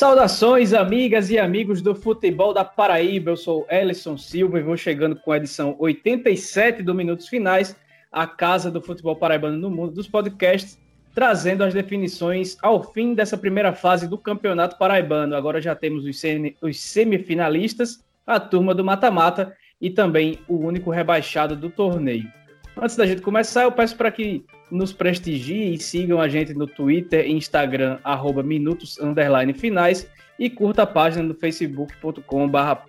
Saudações, 0.00 0.72
amigas 0.72 1.28
e 1.28 1.38
amigos 1.38 1.82
do 1.82 1.94
futebol 1.94 2.54
da 2.54 2.64
Paraíba. 2.64 3.32
Eu 3.32 3.36
sou 3.36 3.66
Ellison 3.68 4.16
Silva 4.16 4.58
e 4.58 4.62
vou 4.62 4.74
chegando 4.74 5.14
com 5.14 5.30
a 5.30 5.36
edição 5.36 5.76
87 5.78 6.82
do 6.82 6.94
Minutos 6.94 7.28
Finais, 7.28 7.76
a 8.10 8.26
casa 8.26 8.70
do 8.70 8.80
futebol 8.80 9.14
paraibano 9.14 9.58
no 9.58 9.68
mundo 9.68 9.92
dos 9.92 10.08
podcasts, 10.08 10.80
trazendo 11.14 11.62
as 11.62 11.74
definições 11.74 12.56
ao 12.62 12.82
fim 12.82 13.12
dessa 13.12 13.36
primeira 13.36 13.74
fase 13.74 14.08
do 14.08 14.16
Campeonato 14.16 14.78
Paraibano. 14.78 15.36
Agora 15.36 15.60
já 15.60 15.74
temos 15.74 16.06
os, 16.06 16.22
os 16.62 16.80
semifinalistas, 16.80 18.02
a 18.26 18.40
turma 18.40 18.74
do 18.74 18.82
mata-mata 18.82 19.54
e 19.78 19.90
também 19.90 20.38
o 20.48 20.56
único 20.56 20.90
rebaixado 20.90 21.54
do 21.54 21.68
torneio. 21.68 22.32
Antes 22.74 22.96
da 22.96 23.04
gente 23.04 23.20
começar, 23.20 23.64
eu 23.64 23.72
peço 23.72 23.94
para 23.98 24.10
que 24.10 24.46
nos 24.70 24.92
prestigiem 24.92 25.74
e 25.74 25.78
sigam 25.78 26.20
a 26.20 26.28
gente 26.28 26.54
no 26.54 26.66
Twitter 26.66 27.26
e 27.26 27.32
Instagram, 27.32 27.98
arroba 28.04 28.42
minutos 28.42 28.98
finais, 29.58 30.08
e 30.38 30.48
curta 30.48 30.84
a 30.84 30.86
página 30.86 31.22
no 31.22 31.34
facebook.com 31.34 32.48
barra 32.48 32.82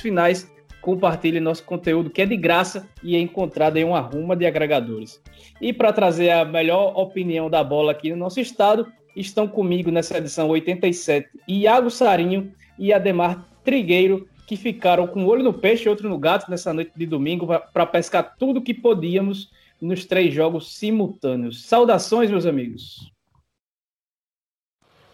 finais. 0.00 0.50
Compartilhe 0.80 1.38
nosso 1.40 1.62
conteúdo 1.64 2.10
que 2.10 2.22
é 2.22 2.26
de 2.26 2.36
graça 2.36 2.88
e 3.02 3.14
é 3.14 3.20
encontrado 3.20 3.76
em 3.76 3.84
uma 3.84 4.00
ruma 4.00 4.34
de 4.34 4.46
agregadores. 4.46 5.20
E 5.60 5.72
para 5.72 5.92
trazer 5.92 6.30
a 6.30 6.44
melhor 6.44 6.98
opinião 6.98 7.50
da 7.50 7.62
bola 7.62 7.92
aqui 7.92 8.10
no 8.10 8.16
nosso 8.16 8.40
estado, 8.40 8.86
estão 9.14 9.46
comigo 9.46 9.90
nessa 9.90 10.18
edição 10.18 10.48
87 10.48 11.28
Iago 11.46 11.90
Sarinho 11.90 12.52
e 12.78 12.92
Ademar 12.92 13.46
Trigueiro, 13.62 14.26
que 14.46 14.56
ficaram 14.56 15.06
com 15.06 15.20
um 15.20 15.26
olho 15.26 15.44
no 15.44 15.52
peixe 15.52 15.86
e 15.86 15.88
outro 15.88 16.08
no 16.08 16.18
gato 16.18 16.50
nessa 16.50 16.72
noite 16.72 16.92
de 16.96 17.06
domingo 17.06 17.46
para 17.72 17.86
pescar 17.86 18.34
tudo 18.38 18.62
que 18.62 18.74
podíamos 18.74 19.50
nos 19.80 20.04
três 20.04 20.34
jogos 20.34 20.76
simultâneos. 20.76 21.64
Saudações, 21.64 22.30
meus 22.30 22.46
amigos. 22.46 23.10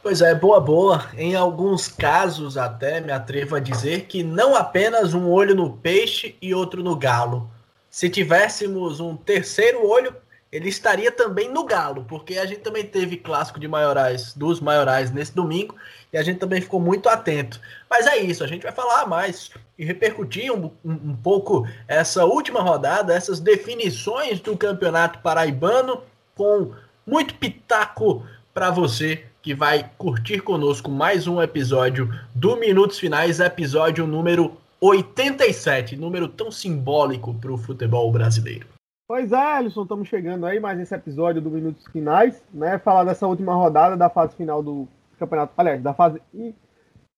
Pois 0.03 0.23
é, 0.23 0.35
boa, 0.35 0.61
boa. 0.61 1.11
Em 1.17 1.35
alguns 1.35 1.89
casos, 1.89 2.57
até 2.57 3.01
me 3.01 3.11
atrevo 3.11 3.57
a 3.57 3.61
dizer 3.61 4.07
que 4.07 4.23
não 4.23 4.55
apenas 4.55 5.15
um 5.15 5.29
olho 5.31 5.55
no 5.55 5.77
peixe 5.79 6.37
e 6.41 6.55
outro 6.55 6.83
no 6.83 6.95
galo. 6.95 7.51
Se 7.91 8.09
tivéssemos 8.09 9.01
um 9.01 9.17
terceiro 9.17 9.85
olho, 9.85 10.15
ele 10.51 10.69
estaria 10.69 11.11
também 11.11 11.51
no 11.51 11.65
Galo, 11.65 12.05
porque 12.09 12.39
a 12.39 12.47
gente 12.47 12.61
também 12.61 12.85
teve 12.85 13.17
clássico 13.17 13.59
de 13.59 13.67
maiorais, 13.67 14.33
dos 14.35 14.61
maiorais 14.61 15.11
nesse 15.11 15.35
domingo, 15.35 15.75
e 16.13 16.17
a 16.17 16.23
gente 16.23 16.39
também 16.39 16.61
ficou 16.61 16.81
muito 16.81 17.09
atento. 17.09 17.61
Mas 17.91 18.07
é 18.07 18.17
isso, 18.19 18.45
a 18.45 18.47
gente 18.47 18.63
vai 18.63 18.73
falar 18.73 19.07
mais 19.07 19.51
e 19.79 19.85
repercutir 19.85 20.53
um, 20.53 20.71
um, 20.85 20.93
um 20.93 21.17
pouco 21.17 21.67
essa 21.89 22.25
última 22.25 22.61
rodada, 22.61 23.15
essas 23.15 23.41
definições 23.41 24.41
do 24.41 24.57
campeonato 24.57 25.19
paraibano, 25.19 26.03
com 26.35 26.73
muito 27.07 27.35
pitaco 27.35 28.25
para 28.55 28.71
você 28.71 29.25
que 29.43 29.55
vai 29.55 29.91
curtir 29.99 30.41
conosco 30.41 30.91
mais 30.91 31.27
um 31.27 31.41
episódio 31.41 32.13
do 32.35 32.57
Minutos 32.57 32.99
Finais, 32.99 33.39
episódio 33.39 34.07
número 34.07 34.57
87, 34.81 35.97
número 35.97 36.29
tão 36.29 36.51
simbólico 36.51 37.35
para 37.35 37.53
o 37.53 37.59
futebol 37.59 38.11
brasileiro. 38.11 38.76
Pois 39.09 39.31
é, 39.31 39.37
Alisson, 39.37 39.85
estamos 39.85 40.09
chegando 40.09 40.47
aí 40.47 40.59
mais 40.59 40.77
nesse 40.77 40.93
episódio 40.93 41.41
do 41.41 41.49
Minutos 41.49 41.87
Finais, 41.87 42.43
né? 42.53 42.77
Falar 42.77 43.05
dessa 43.05 43.25
última 43.25 43.55
rodada 43.55 43.97
da 43.97 44.11
fase 44.11 44.35
final 44.35 44.61
do 44.61 44.89
campeonato, 45.17 45.53
aliás, 45.57 45.81
da 45.81 45.95
fase 45.95 46.21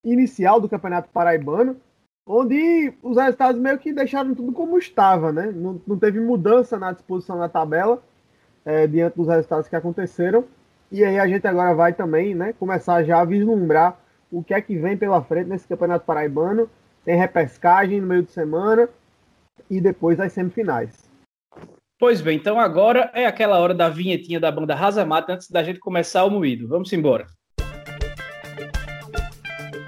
inicial 0.05 0.61
do 0.61 0.69
campeonato 0.69 1.09
paraibano, 1.09 1.79
onde 2.27 2.93
os 3.03 3.17
resultados 3.17 3.59
meio 3.59 3.79
que 3.79 3.91
deixaram 3.91 4.35
tudo 4.35 4.53
como 4.53 4.77
estava, 4.77 5.33
né? 5.33 5.51
Não, 5.51 5.81
não 5.87 5.99
teve 5.99 6.21
mudança 6.21 6.79
na 6.79 6.93
disposição 6.93 7.39
na 7.39 7.49
tabela 7.49 8.03
é, 8.67 8.87
diante 8.87 9.17
dos 9.17 9.27
resultados 9.27 9.67
que 9.67 9.75
aconteceram. 9.75 10.45
E 10.93 11.03
aí 11.03 11.19
a 11.19 11.27
gente 11.27 11.47
agora 11.47 11.75
vai 11.75 11.95
também, 11.95 12.35
né? 12.35 12.53
Começar 12.53 13.03
já 13.03 13.19
a 13.19 13.25
vislumbrar 13.25 13.99
o 14.31 14.45
que 14.45 14.53
é 14.53 14.61
que 14.61 14.77
vem 14.77 14.95
pela 14.95 15.23
frente 15.23 15.49
nesse 15.49 15.67
campeonato 15.67 16.05
paraibano. 16.05 16.69
Tem 17.03 17.17
repescagem 17.17 17.99
no 17.99 18.09
meio 18.09 18.25
de 18.25 18.31
semana 18.31 18.91
e 19.71 19.81
depois 19.81 20.21
as 20.21 20.35
semifinais. 20.35 21.08
Pois 21.99 22.21
bem, 22.21 22.37
então 22.37 22.61
agora 22.61 23.11
é 23.13 23.27
aquela 23.27 23.59
hora 23.59 23.75
da 23.75 23.89
vinhetinha 23.89 24.39
da 24.39 24.53
banda 24.53 24.75
Rasa 24.75 25.05
Mata 25.05 25.33
antes 25.33 25.51
da 25.51 25.65
gente 25.65 25.81
começar 25.81 26.25
o 26.25 26.31
moído. 26.31 26.69
Vamos 26.69 26.93
embora. 26.93 27.27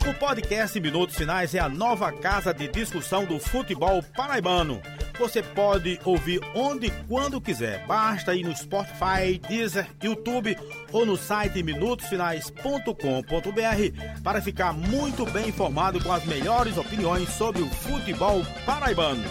O 0.09 0.15
podcast 0.19 0.81
Minutos 0.81 1.15
Finais 1.15 1.55
é 1.55 1.61
a 1.61 1.69
nova 1.69 2.11
casa 2.11 2.53
de 2.53 2.67
discussão 2.67 3.25
do 3.25 3.39
futebol 3.39 4.03
paraibano. 4.17 4.83
Você 5.21 5.41
pode 5.41 6.01
ouvir 6.05 6.41
onde 6.55 6.89
e 6.89 6.91
quando 7.07 7.41
quiser. 7.41 7.87
Basta 7.87 8.35
ir 8.35 8.43
no 8.43 8.57
Spotify, 8.57 9.39
Deezer, 9.49 9.87
YouTube 10.03 10.57
ou 10.91 11.07
no 11.07 11.17
site 11.17 11.63
minutosfinais.com.br 11.63 14.23
para 14.25 14.41
ficar 14.41 14.73
muito 14.73 15.25
bem 15.27 15.51
informado 15.51 16.03
com 16.03 16.13
as 16.13 16.25
melhores 16.25 16.77
opiniões 16.77 17.29
sobre 17.29 17.63
o 17.63 17.69
futebol 17.69 18.43
paraibano. 18.67 19.23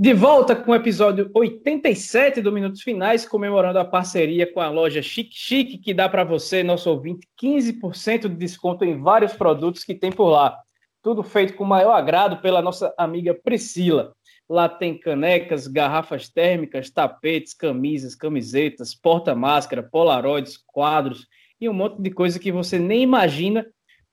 De 0.00 0.14
volta 0.14 0.54
com 0.54 0.70
o 0.70 0.74
episódio 0.76 1.28
87 1.34 2.40
do 2.40 2.52
Minutos 2.52 2.82
Finais, 2.82 3.26
comemorando 3.26 3.80
a 3.80 3.84
parceria 3.84 4.46
com 4.46 4.60
a 4.60 4.70
loja 4.70 5.02
Chique 5.02 5.34
Chique, 5.34 5.76
que 5.76 5.92
dá 5.92 6.08
para 6.08 6.22
você, 6.22 6.62
nosso 6.62 6.88
ouvinte, 6.88 7.26
15% 7.42 8.28
de 8.28 8.36
desconto 8.36 8.84
em 8.84 9.02
vários 9.02 9.32
produtos 9.32 9.82
que 9.82 9.96
tem 9.96 10.12
por 10.12 10.28
lá. 10.28 10.56
Tudo 11.02 11.24
feito 11.24 11.54
com 11.54 11.64
maior 11.64 11.94
agrado 11.94 12.40
pela 12.40 12.62
nossa 12.62 12.94
amiga 12.96 13.34
Priscila. 13.34 14.12
Lá 14.48 14.68
tem 14.68 14.96
canecas, 14.96 15.66
garrafas 15.66 16.28
térmicas, 16.28 16.90
tapetes, 16.90 17.52
camisas, 17.52 18.14
camisetas, 18.14 18.94
porta-máscara, 18.94 19.82
polaroids, 19.82 20.62
quadros 20.64 21.26
e 21.60 21.68
um 21.68 21.72
monte 21.72 22.00
de 22.00 22.10
coisa 22.12 22.38
que 22.38 22.52
você 22.52 22.78
nem 22.78 23.02
imagina 23.02 23.66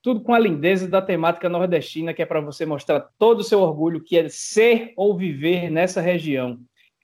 tudo 0.05 0.21
com 0.21 0.35
a 0.35 0.39
lindeza 0.39 0.87
da 0.87 1.01
temática 1.01 1.49
nordestina, 1.49 2.13
que 2.13 2.21
é 2.21 2.27
para 2.27 2.39
você 2.39 2.63
mostrar 2.63 2.99
todo 3.17 3.39
o 3.39 3.43
seu 3.43 3.59
orgulho, 3.59 4.03
que 4.03 4.15
é 4.15 4.29
ser 4.29 4.93
ou 4.95 5.17
viver 5.17 5.71
nessa 5.71 5.99
região. 5.99 6.59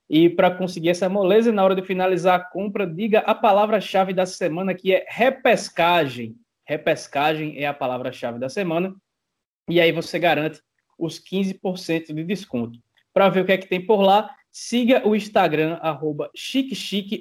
E 0.08 0.30
para 0.30 0.52
conseguir 0.52 0.90
essa 0.90 1.10
moleza, 1.10 1.52
na 1.52 1.64
hora 1.64 1.74
de 1.74 1.82
finalizar 1.82 2.40
a 2.40 2.44
compra, 2.44 2.86
diga 2.86 3.22
a 3.22 3.34
palavra-chave 3.34 4.14
da 4.14 4.28
semana, 4.28 4.76
que 4.76 4.94
é 4.94 5.04
repescagem. 5.10 6.36
Repescagem 6.64 7.58
é 7.58 7.66
a 7.66 7.74
palavra-chave 7.74 8.38
da 8.38 8.50
semana. 8.50 8.94
E 9.68 9.82
aí 9.82 9.92
você 9.92 10.20
garante 10.20 10.62
os 10.96 11.20
15% 11.20 12.14
de 12.14 12.24
desconto. 12.24 12.78
Para 13.12 13.30
ver 13.30 13.42
o 13.42 13.46
que 13.46 13.54
é 13.54 13.58
que 13.58 13.68
tem 13.68 13.84
por 13.84 14.02
lá, 14.02 14.30
siga 14.52 15.02
o 15.08 15.16
Instagram, 15.16 15.80
arroba 15.82 16.30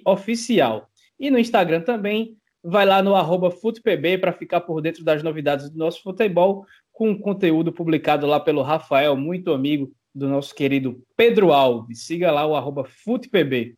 Oficial. 0.05 0.91
E 1.19 1.31
no 1.31 1.39
Instagram 1.39 1.81
também 1.81 2.37
vai 2.63 2.85
lá 2.85 3.03
no 3.03 3.15
arroba 3.15 3.51
FutePB 3.51 4.19
para 4.19 4.33
ficar 4.33 4.61
por 4.61 4.81
dentro 4.81 5.05
das 5.05 5.23
novidades 5.23 5.71
do 5.71 5.79
nosso 5.79 6.03
futebol, 6.03 6.65
com 6.93 7.19
conteúdo 7.19 7.73
publicado 7.73 8.27
lá 8.27 8.39
pelo 8.39 8.63
Rafael, 8.63 9.17
muito 9.17 9.53
amigo 9.53 9.91
do 10.15 10.29
nosso 10.29 10.55
querido 10.55 11.03
Pedro 11.17 11.53
Alves. 11.53 12.05
Siga 12.05 12.31
lá 12.31 12.47
o 12.47 12.55
arroba 12.55 12.85
FutePB. 12.85 13.77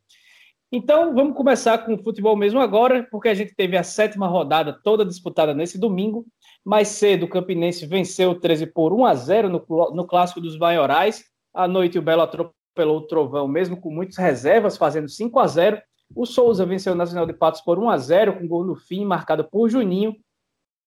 Então, 0.75 1.15
vamos 1.15 1.37
começar 1.37 1.77
com 1.79 1.95
o 1.95 2.03
futebol 2.03 2.35
mesmo 2.35 2.59
agora, 2.59 3.07
porque 3.11 3.29
a 3.29 3.35
gente 3.35 3.55
teve 3.55 3.77
a 3.77 3.83
sétima 3.83 4.27
rodada 4.27 4.73
toda 4.83 5.05
disputada 5.05 5.53
nesse 5.53 5.79
domingo. 5.79 6.27
Mais 6.65 6.89
cedo, 6.89 7.27
o 7.27 7.29
Campinense 7.29 7.85
venceu 7.85 8.31
o 8.31 8.41
13 8.41 8.69
por 8.69 8.93
1 8.93 9.05
a 9.05 9.15
0 9.15 9.49
no, 9.51 9.67
no 9.95 10.07
Clássico 10.07 10.41
dos 10.41 10.57
Maiorais. 10.59 11.25
À 11.53 11.69
noite, 11.69 11.99
o 11.99 12.03
Belo 12.03 12.23
atropelou 12.23 12.97
o 12.97 13.07
Trovão, 13.07 13.47
mesmo 13.47 13.79
com 13.79 13.91
muitas 13.91 14.17
reservas, 14.17 14.79
fazendo 14.79 15.09
5 15.11 15.39
a 15.39 15.47
0 15.47 15.83
o 16.15 16.27
Souza 16.27 16.67
venceu 16.67 16.93
o 16.93 16.97
Nacional 16.97 17.27
de 17.27 17.33
Patos 17.33 17.61
por 17.61 17.79
1 17.79 17.91
a 17.91 17.99
0 17.99 18.39
com 18.39 18.47
gol 18.47 18.65
no 18.65 18.75
fim, 18.75 19.05
marcado 19.05 19.45
por 19.45 19.69
Juninho. 19.69 20.17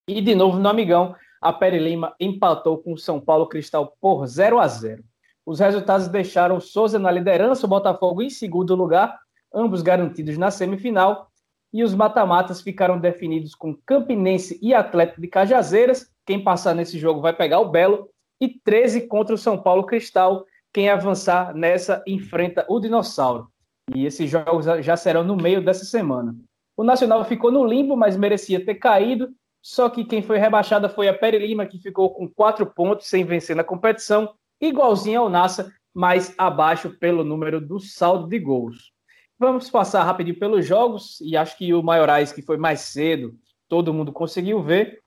E 0.07 0.21
de 0.21 0.35
novo 0.35 0.59
no 0.59 0.69
Amigão, 0.69 1.15
a 1.41 1.51
Pere 1.51 1.79
Lima 1.79 2.15
empatou 2.19 2.77
com 2.77 2.93
o 2.93 2.97
São 2.97 3.19
Paulo 3.19 3.47
Cristal 3.47 3.95
por 3.99 4.25
0 4.25 4.59
a 4.59 4.67
0. 4.67 5.03
Os 5.45 5.59
resultados 5.59 6.07
deixaram 6.07 6.57
o 6.57 6.61
Souza 6.61 6.97
na 6.97 7.11
liderança, 7.11 7.65
o 7.65 7.69
Botafogo 7.69 8.21
em 8.21 8.29
segundo 8.29 8.75
lugar, 8.75 9.19
ambos 9.53 9.81
garantidos 9.81 10.37
na 10.37 10.49
semifinal. 10.49 11.29
E 11.71 11.83
os 11.83 11.93
mata-matas 11.93 12.61
ficaram 12.61 12.99
definidos 12.99 13.53
com 13.53 13.75
Campinense 13.85 14.57
e 14.61 14.73
Atlético 14.73 15.21
de 15.21 15.27
Cajazeiras. 15.27 16.09
Quem 16.25 16.43
passar 16.43 16.73
nesse 16.73 16.97
jogo 16.97 17.21
vai 17.21 17.33
pegar 17.33 17.59
o 17.59 17.69
Belo. 17.69 18.09
E 18.39 18.47
13 18.47 19.07
contra 19.07 19.35
o 19.35 19.37
São 19.37 19.61
Paulo 19.61 19.85
Cristal. 19.85 20.45
Quem 20.73 20.89
avançar 20.89 21.53
nessa 21.53 22.03
enfrenta 22.07 22.65
o 22.69 22.79
Dinossauro. 22.79 23.49
E 23.93 24.05
esses 24.05 24.29
jogos 24.29 24.65
já 24.81 24.97
serão 24.97 25.23
no 25.23 25.35
meio 25.35 25.63
dessa 25.63 25.85
semana. 25.85 26.35
O 26.75 26.83
Nacional 26.83 27.23
ficou 27.25 27.51
no 27.51 27.65
limbo, 27.65 27.95
mas 27.95 28.17
merecia 28.17 28.63
ter 28.63 28.75
caído. 28.75 29.29
Só 29.61 29.89
que 29.89 30.05
quem 30.05 30.21
foi 30.21 30.37
rebaixada 30.37 30.87
foi 30.87 31.07
a 31.07 31.13
Peri 31.13 31.39
Lima, 31.39 31.65
que 31.65 31.79
ficou 31.79 32.13
com 32.13 32.27
quatro 32.27 32.65
pontos 32.65 33.07
sem 33.07 33.23
vencer 33.23 33.55
na 33.55 33.63
competição, 33.63 34.33
igualzinho 34.61 35.21
ao 35.21 35.29
Nassa, 35.29 35.73
mas 35.93 36.33
abaixo 36.37 36.91
pelo 36.99 37.23
número 37.23 37.59
do 37.59 37.79
saldo 37.79 38.27
de 38.27 38.37
gols. 38.37 38.91
Vamos 39.39 39.69
passar 39.69 40.03
rapidinho 40.03 40.37
pelos 40.37 40.65
jogos, 40.65 41.19
e 41.21 41.35
acho 41.35 41.57
que 41.57 41.73
o 41.73 41.81
Maiorais, 41.81 42.31
que 42.31 42.41
foi 42.41 42.57
mais 42.57 42.81
cedo, 42.81 43.33
todo 43.67 43.93
mundo 43.93 44.11
conseguiu 44.13 44.61
ver. 44.61 45.01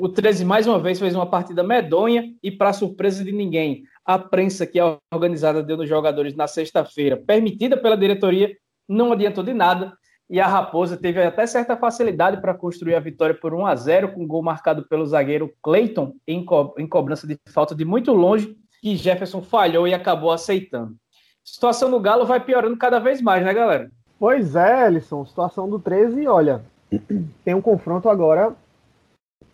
O 0.00 0.08
13, 0.08 0.44
mais 0.44 0.66
uma 0.66 0.78
vez, 0.78 0.98
fez 0.98 1.14
uma 1.14 1.26
partida 1.26 1.62
medonha 1.62 2.32
e, 2.42 2.50
para 2.50 2.72
surpresa 2.72 3.24
de 3.24 3.32
ninguém, 3.32 3.84
a 4.08 4.18
prensa 4.18 4.66
que 4.66 4.80
a 4.80 4.96
organizada 5.12 5.62
deu 5.62 5.76
nos 5.76 5.86
jogadores 5.86 6.34
na 6.34 6.46
sexta-feira, 6.46 7.14
permitida 7.14 7.76
pela 7.76 7.94
diretoria, 7.94 8.56
não 8.88 9.12
adiantou 9.12 9.44
de 9.44 9.52
nada 9.52 9.92
e 10.30 10.40
a 10.40 10.46
Raposa 10.46 10.96
teve 10.96 11.22
até 11.22 11.46
certa 11.46 11.76
facilidade 11.76 12.40
para 12.40 12.54
construir 12.54 12.94
a 12.94 13.00
vitória 13.00 13.34
por 13.34 13.52
1 13.52 13.66
a 13.66 13.76
0 13.76 14.12
com 14.12 14.26
gol 14.26 14.42
marcado 14.42 14.88
pelo 14.88 15.04
zagueiro 15.04 15.52
Clayton 15.62 16.14
em, 16.26 16.42
co 16.42 16.74
em 16.78 16.86
cobrança 16.86 17.26
de 17.26 17.38
falta 17.50 17.74
de 17.74 17.84
muito 17.84 18.14
longe, 18.14 18.56
que 18.80 18.96
Jefferson 18.96 19.42
falhou 19.42 19.86
e 19.86 19.92
acabou 19.92 20.32
aceitando. 20.32 20.92
A 20.92 20.96
situação 21.44 21.90
do 21.90 22.00
Galo 22.00 22.24
vai 22.24 22.40
piorando 22.40 22.78
cada 22.78 22.98
vez 22.98 23.20
mais, 23.20 23.44
né, 23.44 23.52
galera? 23.52 23.90
Pois 24.18 24.56
é, 24.56 24.86
Ellison, 24.86 25.26
situação 25.26 25.68
do 25.68 25.78
13, 25.78 26.26
olha, 26.26 26.62
tem 27.44 27.52
um 27.52 27.60
confronto 27.60 28.08
agora 28.08 28.56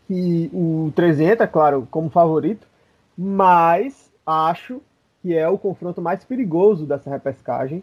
que 0.07 0.49
o 0.53 0.93
13 0.95 1.25
entra, 1.25 1.49
claro, 1.49 1.89
como 1.91 2.09
favorito, 2.09 2.69
mas 3.19 4.04
acho 4.27 4.81
que 5.23 5.35
é 5.35 5.49
o 5.49 5.59
confronto 5.59 6.03
mais 6.03 6.25
perigoso 6.25 6.87
dessa 6.87 7.11
repescagem, 7.11 7.83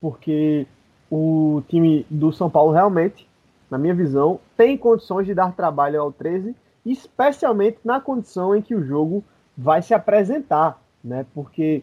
porque 0.00 0.66
o 1.10 1.62
time 1.68 2.06
do 2.08 2.32
São 2.32 2.48
Paulo 2.48 2.72
realmente, 2.72 3.28
na 3.70 3.78
minha 3.78 3.94
visão, 3.94 4.40
tem 4.56 4.76
condições 4.76 5.26
de 5.26 5.34
dar 5.34 5.52
trabalho 5.52 6.00
ao 6.00 6.12
13, 6.12 6.54
especialmente 6.86 7.78
na 7.84 8.00
condição 8.00 8.54
em 8.54 8.62
que 8.62 8.74
o 8.74 8.84
jogo 8.84 9.24
vai 9.56 9.82
se 9.82 9.92
apresentar, 9.92 10.80
né? 11.02 11.26
Porque 11.34 11.82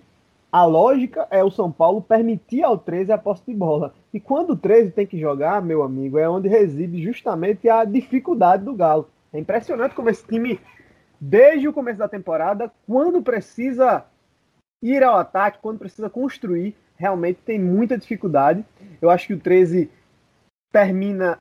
a 0.51 0.63
lógica 0.63 1.27
é 1.29 1.43
o 1.43 1.51
São 1.51 1.69
Paulo 1.69 2.01
permitir 2.01 2.63
ao 2.63 2.77
13 2.77 3.11
a 3.11 3.17
posse 3.17 3.43
de 3.45 3.53
bola. 3.53 3.93
E 4.13 4.21
quando 4.21 4.51
o 4.51 4.55
13 4.55 4.91
tem 4.91 5.05
que 5.05 5.19
jogar, 5.19 5.61
meu 5.61 5.83
amigo, 5.83 6.17
é 6.17 6.29
onde 6.29 6.47
reside 6.47 7.03
justamente 7.03 7.67
a 7.67 7.83
dificuldade 7.83 8.63
do 8.63 8.73
Galo. 8.73 9.09
É 9.33 9.39
impressionante 9.39 9.93
como 9.93 10.09
esse 10.09 10.25
time, 10.25 10.57
desde 11.27 11.67
o 11.67 11.73
começo 11.73 11.97
da 11.97 12.07
temporada, 12.07 12.71
quando 12.85 13.21
precisa 13.21 14.05
ir 14.81 15.03
ao 15.03 15.17
ataque, 15.17 15.57
quando 15.59 15.79
precisa 15.79 16.07
construir, 16.07 16.75
realmente 16.95 17.39
tem 17.43 17.59
muita 17.59 17.97
dificuldade. 17.97 18.63
Eu 19.01 19.09
acho 19.09 19.27
que 19.27 19.33
o 19.33 19.39
13 19.39 19.89
termina 20.71 21.39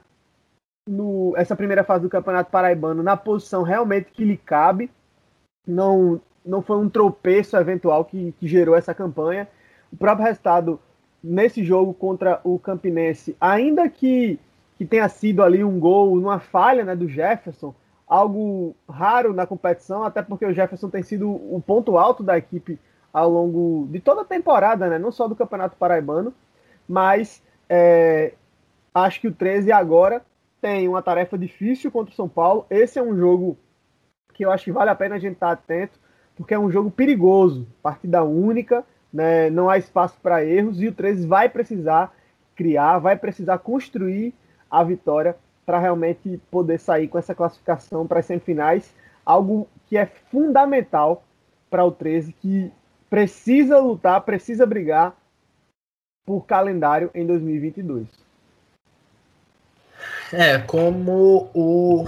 no, 0.88 1.34
essa 1.36 1.54
primeira 1.54 1.84
fase 1.84 2.02
do 2.02 2.08
Campeonato 2.08 2.50
Paraibano 2.50 3.02
na 3.02 3.14
posição 3.14 3.62
realmente 3.62 4.10
que 4.10 4.25
lhe 4.25 4.38
cabe. 4.38 4.90
Não, 5.66 6.19
não 6.44 6.62
foi 6.62 6.78
um 6.78 6.88
tropeço 6.88 7.54
eventual 7.56 8.06
que, 8.06 8.32
que 8.40 8.48
gerou 8.48 8.75
essa 8.75 8.94
campanha. 8.94 9.46
O 9.92 9.96
próprio 9.96 10.26
resultado 10.26 10.80
nesse 11.22 11.62
jogo 11.62 11.92
contra 11.92 12.40
o 12.42 12.58
Campinense, 12.58 13.37
ainda 13.38 13.87
que, 13.90 14.38
que 14.78 14.87
tenha 14.87 15.08
sido 15.10 15.42
ali 15.42 15.62
um 15.62 15.78
gol, 15.78 16.14
uma 16.14 16.38
falha 16.38 16.84
né, 16.84 16.96
do 16.96 17.06
Jefferson, 17.08 17.75
algo 18.06 18.76
raro 18.88 19.32
na 19.32 19.46
competição, 19.46 20.04
até 20.04 20.22
porque 20.22 20.44
o 20.44 20.52
Jefferson 20.52 20.90
tem 20.90 21.02
sido 21.02 21.30
o 21.30 21.62
ponto 21.64 21.96
alto 21.96 22.22
da 22.22 22.36
equipe 22.36 22.78
ao 23.12 23.30
longo 23.30 23.86
de 23.90 24.00
toda 24.00 24.22
a 24.22 24.24
temporada, 24.24 24.88
né? 24.88 24.98
não 24.98 25.12
só 25.12 25.28
do 25.28 25.36
Campeonato 25.36 25.76
Paraibano, 25.76 26.34
mas 26.88 27.42
é, 27.68 28.34
acho 28.92 29.20
que 29.20 29.28
o 29.28 29.32
13 29.32 29.72
agora 29.72 30.22
tem 30.60 30.88
uma 30.88 31.02
tarefa 31.02 31.38
difícil 31.38 31.90
contra 31.90 32.12
o 32.12 32.16
São 32.16 32.28
Paulo. 32.28 32.66
Esse 32.68 32.98
é 32.98 33.02
um 33.02 33.16
jogo 33.16 33.56
que 34.32 34.44
eu 34.44 34.50
acho 34.50 34.64
que 34.64 34.72
vale 34.72 34.90
a 34.90 34.94
pena 34.94 35.14
a 35.14 35.18
gente 35.18 35.34
estar 35.34 35.52
atento, 35.52 35.98
porque 36.34 36.52
é 36.52 36.58
um 36.58 36.70
jogo 36.70 36.90
perigoso, 36.90 37.66
partida 37.82 38.24
única, 38.24 38.84
né? 39.12 39.48
não 39.48 39.70
há 39.70 39.78
espaço 39.78 40.18
para 40.20 40.44
erros 40.44 40.82
e 40.82 40.88
o 40.88 40.92
13 40.92 41.26
vai 41.26 41.48
precisar 41.48 42.12
criar, 42.56 42.98
vai 42.98 43.16
precisar 43.16 43.58
construir 43.58 44.34
a 44.70 44.82
vitória 44.82 45.36
para 45.64 45.78
realmente 45.78 46.40
poder 46.50 46.78
sair 46.78 47.08
com 47.08 47.19
essa 47.19 47.34
classificação 47.34 48.06
para 48.06 48.20
as 48.20 48.26
semifinais, 48.26 48.94
algo 49.25 49.69
que 49.87 49.96
é 49.96 50.06
fundamental 50.06 51.25
para 51.70 51.84
o 51.84 51.90
13, 51.90 52.32
que 52.32 52.72
precisa 53.08 53.78
lutar, 53.78 54.20
precisa 54.22 54.66
brigar 54.66 55.16
por 56.26 56.46
calendário 56.46 57.11
em 57.14 57.26
2022. 57.26 58.06
É, 60.32 60.58
como 60.58 61.50
o 61.55 62.05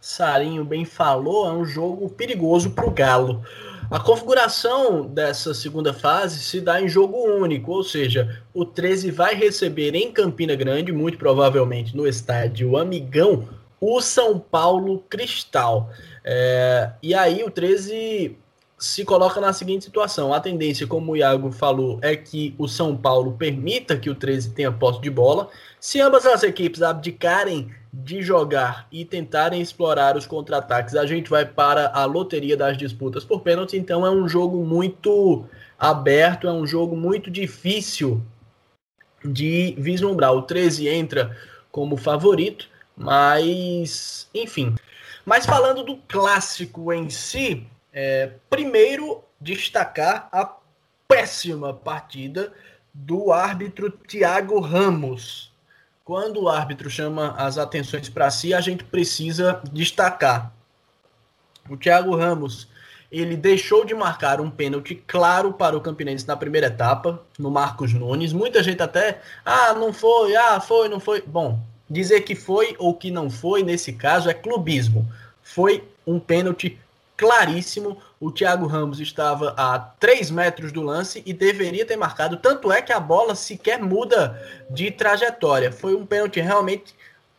Sarinho 0.00 0.64
bem 0.64 0.84
falou, 0.84 1.48
é 1.48 1.52
um 1.52 1.64
jogo 1.64 2.08
perigoso 2.08 2.70
para 2.70 2.86
o 2.86 2.90
Galo. 2.90 3.42
A 3.88 4.00
configuração 4.00 5.06
dessa 5.06 5.54
segunda 5.54 5.94
fase 5.94 6.40
se 6.40 6.60
dá 6.60 6.80
em 6.80 6.88
jogo 6.88 7.18
único, 7.18 7.70
ou 7.70 7.84
seja, 7.84 8.42
o 8.52 8.64
13 8.64 9.12
vai 9.12 9.34
receber 9.34 9.94
em 9.94 10.10
Campina 10.10 10.56
Grande, 10.56 10.90
muito 10.90 11.16
provavelmente 11.16 11.96
no 11.96 12.06
estádio 12.06 12.76
Amigão, 12.76 13.48
o 13.80 14.00
São 14.00 14.40
Paulo 14.40 15.04
Cristal. 15.08 15.90
É, 16.24 16.90
e 17.00 17.14
aí 17.14 17.44
o 17.44 17.50
13 17.50 18.36
se 18.76 19.04
coloca 19.04 19.40
na 19.40 19.52
seguinte 19.52 19.84
situação: 19.84 20.34
a 20.34 20.40
tendência, 20.40 20.86
como 20.86 21.12
o 21.12 21.16
Iago 21.16 21.52
falou, 21.52 21.98
é 22.02 22.16
que 22.16 22.54
o 22.58 22.66
São 22.66 22.96
Paulo 22.96 23.36
permita 23.38 23.96
que 23.96 24.10
o 24.10 24.14
13 24.14 24.50
tenha 24.50 24.72
posse 24.72 25.00
de 25.00 25.10
bola. 25.10 25.48
Se 25.78 26.00
ambas 26.00 26.26
as 26.26 26.42
equipes 26.42 26.82
abdicarem 26.82 27.70
de 28.04 28.20
jogar 28.20 28.86
e 28.92 29.06
tentarem 29.06 29.62
explorar 29.62 30.16
os 30.16 30.26
contra-ataques, 30.26 30.94
a 30.94 31.06
gente 31.06 31.30
vai 31.30 31.46
para 31.46 31.88
a 31.88 32.04
loteria 32.04 32.56
das 32.56 32.76
disputas 32.76 33.24
por 33.24 33.40
pênalti. 33.40 33.76
Então 33.78 34.04
é 34.04 34.10
um 34.10 34.28
jogo 34.28 34.62
muito 34.64 35.46
aberto, 35.78 36.46
é 36.46 36.52
um 36.52 36.66
jogo 36.66 36.94
muito 36.94 37.30
difícil 37.30 38.22
de 39.24 39.74
vislumbrar. 39.78 40.34
O 40.34 40.42
13 40.42 40.88
entra 40.88 41.34
como 41.72 41.96
favorito, 41.96 42.68
mas 42.94 44.28
enfim. 44.34 44.74
Mas 45.24 45.46
falando 45.46 45.82
do 45.82 45.96
clássico 45.96 46.92
em 46.92 47.08
si, 47.08 47.66
é, 47.92 48.30
primeiro, 48.50 49.24
destacar 49.40 50.28
a 50.30 50.54
péssima 51.08 51.72
partida 51.72 52.52
do 52.92 53.32
árbitro 53.32 53.90
Thiago 53.90 54.60
Ramos. 54.60 55.55
Quando 56.06 56.42
o 56.42 56.48
árbitro 56.48 56.88
chama 56.88 57.34
as 57.36 57.58
atenções 57.58 58.08
para 58.08 58.30
si, 58.30 58.54
a 58.54 58.60
gente 58.60 58.84
precisa 58.84 59.60
destacar. 59.72 60.52
O 61.68 61.76
Thiago 61.76 62.14
Ramos, 62.14 62.68
ele 63.10 63.36
deixou 63.36 63.84
de 63.84 63.92
marcar 63.92 64.40
um 64.40 64.48
pênalti 64.48 65.02
claro 65.04 65.52
para 65.52 65.76
o 65.76 65.80
Campinense 65.80 66.24
na 66.24 66.36
primeira 66.36 66.68
etapa, 66.68 67.20
no 67.36 67.50
Marcos 67.50 67.92
Nunes. 67.92 68.32
Muita 68.32 68.62
gente 68.62 68.80
até, 68.80 69.20
ah, 69.44 69.74
não 69.74 69.92
foi, 69.92 70.36
ah, 70.36 70.60
foi, 70.60 70.88
não 70.88 71.00
foi. 71.00 71.22
Bom, 71.22 71.58
dizer 71.90 72.20
que 72.20 72.36
foi 72.36 72.76
ou 72.78 72.94
que 72.94 73.10
não 73.10 73.28
foi, 73.28 73.64
nesse 73.64 73.92
caso, 73.92 74.30
é 74.30 74.34
clubismo. 74.34 75.10
Foi 75.42 75.82
um 76.06 76.20
pênalti 76.20 76.78
claríssimo. 77.16 77.98
O 78.20 78.30
Thiago 78.30 78.66
Ramos 78.66 79.00
estava 79.00 79.54
a 79.56 79.78
3 79.78 80.30
metros 80.30 80.72
do 80.72 80.82
lance 80.82 81.22
e 81.26 81.32
deveria 81.32 81.86
ter 81.86 81.96
marcado. 81.96 82.36
Tanto 82.36 82.70
é 82.72 82.82
que 82.82 82.92
a 82.92 83.00
bola 83.00 83.34
sequer 83.34 83.82
muda 83.82 84.40
de 84.70 84.90
trajetória. 84.90 85.72
Foi 85.72 85.94
um 85.94 86.06
pênalti 86.06 86.40
realmente 86.40 86.94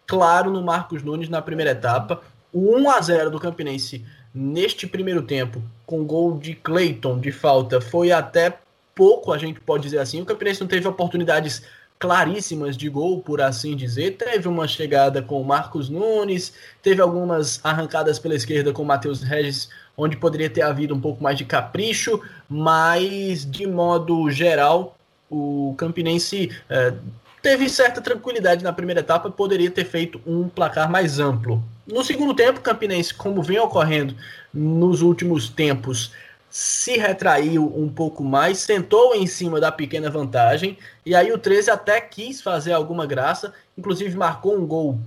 claro 0.05 0.51
no 0.51 0.61
Marcos 0.61 1.03
Nunes 1.03 1.29
na 1.29 1.41
primeira 1.41 1.71
etapa. 1.71 2.21
O 2.53 2.77
1 2.77 2.89
a 2.89 3.01
0 3.01 3.29
do 3.29 3.39
Campinense 3.39 4.05
neste 4.33 4.87
primeiro 4.87 5.21
tempo, 5.21 5.61
com 5.85 6.05
gol 6.05 6.37
de 6.37 6.53
Clayton 6.53 7.19
de 7.19 7.31
falta, 7.31 7.81
foi 7.81 8.11
até 8.11 8.57
pouco, 8.93 9.31
a 9.31 9.37
gente 9.37 9.59
pode 9.59 9.83
dizer 9.83 9.99
assim. 9.99 10.21
O 10.21 10.25
Campinense 10.25 10.61
não 10.61 10.67
teve 10.67 10.87
oportunidades 10.87 11.63
claríssimas 11.99 12.77
de 12.77 12.89
gol, 12.89 13.21
por 13.21 13.41
assim 13.41 13.75
dizer. 13.75 14.17
Teve 14.17 14.47
uma 14.47 14.67
chegada 14.67 15.21
com 15.21 15.41
o 15.41 15.45
Marcos 15.45 15.89
Nunes, 15.89 16.53
teve 16.81 17.01
algumas 17.01 17.59
arrancadas 17.63 18.19
pela 18.19 18.35
esquerda 18.35 18.71
com 18.71 18.83
o 18.83 18.85
Matheus 18.85 19.21
Regis, 19.21 19.69
onde 19.95 20.15
poderia 20.15 20.49
ter 20.49 20.61
havido 20.61 20.93
um 20.93 21.01
pouco 21.01 21.23
mais 21.23 21.37
de 21.37 21.45
capricho, 21.45 22.21
mas 22.47 23.49
de 23.49 23.65
modo 23.65 24.29
geral, 24.29 24.95
o 25.29 25.73
Campinense 25.77 26.51
é, 26.69 26.93
teve 27.41 27.67
certa 27.67 27.99
tranquilidade 27.99 28.63
na 28.63 28.71
primeira 28.71 29.01
etapa, 29.01 29.29
poderia 29.29 29.71
ter 29.71 29.85
feito 29.85 30.21
um 30.25 30.47
placar 30.47 30.89
mais 30.89 31.19
amplo. 31.19 31.63
No 31.87 32.03
segundo 32.03 32.33
tempo, 32.33 32.59
o 32.59 32.61
Campinense, 32.63 33.13
como 33.13 33.41
vem 33.41 33.59
ocorrendo 33.59 34.15
nos 34.53 35.01
últimos 35.01 35.49
tempos, 35.49 36.11
se 36.57 36.97
retraiu 36.97 37.71
um 37.77 37.87
pouco 37.87 38.23
mais, 38.23 38.57
sentou 38.57 39.13
em 39.13 39.27
cima 39.27 39.59
da 39.59 39.71
pequena 39.71 40.09
vantagem, 40.09 40.75
e 41.05 41.13
aí 41.13 41.31
o 41.31 41.37
13 41.37 41.69
até 41.69 42.01
quis 42.01 42.41
fazer 42.41 42.73
alguma 42.73 43.05
graça, 43.05 43.53
inclusive 43.77 44.17
marcou 44.17 44.57
um 44.57 44.65
gol 44.65 44.97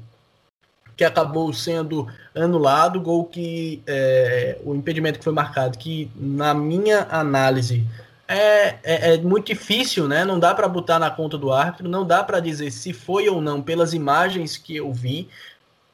que 0.96 1.02
acabou 1.02 1.52
sendo 1.52 2.06
anulado, 2.36 3.00
gol 3.00 3.24
que 3.24 3.82
é, 3.84 4.58
o 4.64 4.76
impedimento 4.76 5.18
que 5.18 5.24
foi 5.24 5.32
marcado, 5.32 5.76
que 5.76 6.08
na 6.14 6.54
minha 6.54 7.08
análise 7.10 7.84
é, 8.28 8.76
é, 8.84 9.14
é 9.14 9.18
muito 9.18 9.46
difícil, 9.46 10.06
né? 10.06 10.24
Não 10.24 10.38
dá 10.38 10.54
para 10.54 10.68
botar 10.68 11.00
na 11.00 11.10
conta 11.10 11.36
do 11.36 11.52
árbitro, 11.52 11.88
não 11.88 12.06
dá 12.06 12.22
para 12.22 12.38
dizer 12.38 12.70
se 12.70 12.92
foi 12.92 13.28
ou 13.28 13.40
não 13.40 13.60
pelas 13.60 13.92
imagens 13.92 14.56
que 14.56 14.76
eu 14.76 14.92
vi, 14.92 15.28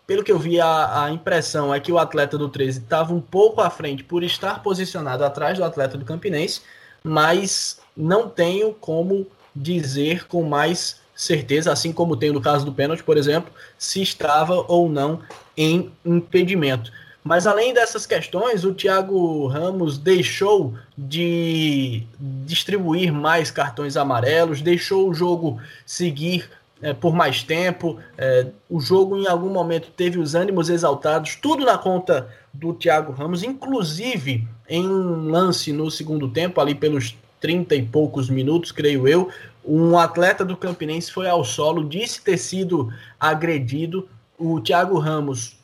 pelo 0.06 0.22
que 0.22 0.30
eu 0.30 0.38
vi, 0.38 0.60
a, 0.60 1.04
a 1.04 1.10
impressão 1.10 1.74
é 1.74 1.80
que 1.80 1.90
o 1.90 1.98
atleta 1.98 2.38
do 2.38 2.48
13 2.48 2.80
estava 2.80 3.12
um 3.12 3.20
pouco 3.20 3.60
à 3.60 3.68
frente 3.68 4.04
por 4.04 4.22
estar 4.22 4.62
posicionado 4.62 5.24
atrás 5.24 5.58
do 5.58 5.64
atleta 5.64 5.98
do 5.98 6.04
Campinense, 6.04 6.60
mas 7.02 7.80
não 7.96 8.28
tenho 8.28 8.72
como 8.72 9.26
dizer 9.54 10.26
com 10.26 10.42
mais 10.42 11.00
certeza, 11.14 11.72
assim 11.72 11.92
como 11.92 12.16
tem 12.16 12.30
no 12.30 12.40
caso 12.40 12.64
do 12.64 12.72
pênalti, 12.72 13.02
por 13.02 13.16
exemplo, 13.16 13.50
se 13.78 14.02
estava 14.02 14.64
ou 14.68 14.88
não 14.88 15.20
em 15.56 15.90
impedimento. 16.04 16.92
Mas 17.24 17.44
além 17.44 17.74
dessas 17.74 18.06
questões, 18.06 18.64
o 18.64 18.72
Thiago 18.72 19.48
Ramos 19.48 19.98
deixou 19.98 20.74
de 20.96 22.04
distribuir 22.20 23.12
mais 23.12 23.50
cartões 23.50 23.96
amarelos, 23.96 24.62
deixou 24.62 25.08
o 25.08 25.14
jogo 25.14 25.60
seguir 25.84 26.48
é, 26.86 26.94
por 26.94 27.12
mais 27.12 27.42
tempo. 27.42 27.98
É, 28.16 28.46
o 28.70 28.80
jogo, 28.80 29.16
em 29.16 29.26
algum 29.26 29.50
momento, 29.50 29.88
teve 29.96 30.20
os 30.20 30.36
ânimos 30.36 30.70
exaltados, 30.70 31.34
tudo 31.34 31.64
na 31.64 31.76
conta 31.76 32.28
do 32.54 32.72
Thiago 32.72 33.12
Ramos, 33.12 33.42
inclusive 33.42 34.46
em 34.68 34.86
um 34.86 35.28
lance 35.28 35.72
no 35.72 35.90
segundo 35.90 36.28
tempo, 36.28 36.60
ali 36.60 36.76
pelos 36.76 37.16
30 37.40 37.74
e 37.74 37.82
poucos 37.82 38.30
minutos, 38.30 38.70
creio 38.70 39.08
eu. 39.08 39.28
Um 39.64 39.98
atleta 39.98 40.44
do 40.44 40.56
Campinense 40.56 41.10
foi 41.10 41.28
ao 41.28 41.44
solo, 41.44 41.82
disse 41.82 42.22
ter 42.22 42.38
sido 42.38 42.92
agredido. 43.18 44.08
O 44.38 44.60
Thiago 44.60 44.96
Ramos 44.96 45.56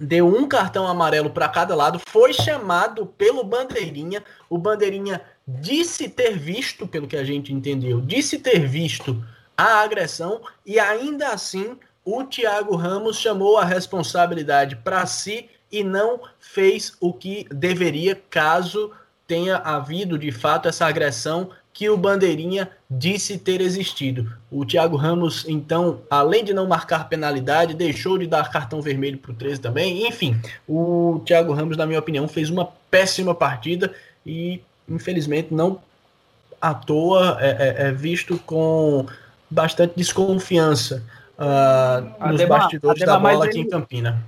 deu 0.00 0.26
um 0.26 0.48
cartão 0.48 0.84
amarelo 0.84 1.30
para 1.30 1.48
cada 1.48 1.76
lado, 1.76 2.00
foi 2.08 2.32
chamado 2.32 3.06
pelo 3.06 3.44
Bandeirinha. 3.44 4.24
O 4.50 4.58
Bandeirinha 4.58 5.20
disse 5.46 6.08
ter 6.08 6.36
visto, 6.36 6.88
pelo 6.88 7.06
que 7.06 7.16
a 7.16 7.22
gente 7.22 7.52
entendeu, 7.52 8.00
disse 8.00 8.36
ter 8.36 8.66
visto 8.66 9.22
a 9.56 9.80
agressão 9.80 10.40
e 10.64 10.78
ainda 10.78 11.28
assim 11.28 11.76
o 12.04 12.24
Thiago 12.24 12.76
Ramos 12.76 13.18
chamou 13.18 13.56
a 13.56 13.64
responsabilidade 13.64 14.76
para 14.76 15.06
si 15.06 15.48
e 15.72 15.82
não 15.82 16.20
fez 16.38 16.92
o 17.00 17.12
que 17.12 17.46
deveria 17.50 18.20
caso 18.30 18.92
tenha 19.26 19.56
havido 19.56 20.18
de 20.18 20.30
fato 20.30 20.68
essa 20.68 20.86
agressão 20.86 21.50
que 21.72 21.90
o 21.90 21.96
Bandeirinha 21.96 22.70
disse 22.88 23.36
ter 23.36 23.60
existido. 23.60 24.32
O 24.48 24.64
Thiago 24.64 24.96
Ramos, 24.96 25.44
então, 25.48 26.02
além 26.08 26.44
de 26.44 26.54
não 26.54 26.68
marcar 26.68 27.08
penalidade, 27.08 27.74
deixou 27.74 28.16
de 28.16 28.28
dar 28.28 28.48
cartão 28.52 28.80
vermelho 28.80 29.18
para 29.18 29.32
o 29.32 29.34
13 29.34 29.60
também. 29.60 30.06
Enfim, 30.06 30.40
o 30.68 31.20
Thiago 31.26 31.52
Ramos, 31.52 31.76
na 31.76 31.84
minha 31.84 31.98
opinião, 31.98 32.28
fez 32.28 32.48
uma 32.48 32.66
péssima 32.88 33.34
partida 33.34 33.92
e, 34.24 34.60
infelizmente, 34.88 35.52
não 35.52 35.80
à 36.60 36.72
toa 36.72 37.38
é, 37.40 37.50
é, 37.50 37.88
é 37.88 37.92
visto 37.92 38.38
com 38.46 39.06
bastante 39.50 39.94
desconfiança 39.96 41.02
uh, 41.38 42.28
nos 42.28 42.44
bastidores 42.44 43.04
da 43.04 43.18
bola 43.18 43.44
aqui 43.44 43.58
ele, 43.58 43.66
em 43.66 43.70
Campina. 43.70 44.24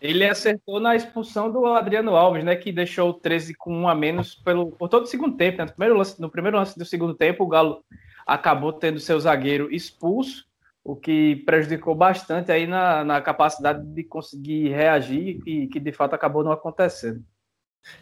Ele 0.00 0.24
acertou 0.24 0.78
na 0.78 0.94
expulsão 0.94 1.50
do 1.50 1.66
Adriano 1.66 2.16
Alves, 2.16 2.44
né? 2.44 2.54
Que 2.56 2.70
deixou 2.70 3.10
o 3.10 3.14
13 3.14 3.54
com 3.54 3.74
um 3.74 3.88
a 3.88 3.94
menos 3.94 4.34
pelo, 4.34 4.70
por 4.72 4.88
todo 4.88 5.04
o 5.04 5.08
segundo 5.08 5.36
tempo. 5.36 5.58
Né? 5.58 5.64
No, 5.64 5.72
primeiro 5.72 5.96
lance, 5.96 6.20
no 6.20 6.30
primeiro 6.30 6.56
lance 6.56 6.78
do 6.78 6.84
segundo 6.84 7.14
tempo, 7.14 7.44
o 7.44 7.48
Galo 7.48 7.82
acabou 8.26 8.72
tendo 8.72 9.00
seu 9.00 9.18
zagueiro 9.18 9.74
expulso, 9.74 10.44
o 10.84 10.94
que 10.94 11.36
prejudicou 11.46 11.94
bastante 11.94 12.52
aí 12.52 12.66
na, 12.66 13.04
na 13.04 13.20
capacidade 13.20 13.84
de 13.84 14.04
conseguir 14.04 14.68
reagir 14.68 15.40
e 15.46 15.66
que 15.66 15.80
de 15.80 15.92
fato 15.92 16.14
acabou 16.14 16.44
não 16.44 16.52
acontecendo. 16.52 17.22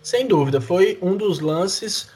Sem 0.03 0.27
dúvida, 0.27 0.61
foi 0.61 0.99
um 1.01 1.17
dos 1.17 1.41
lances 1.41 2.11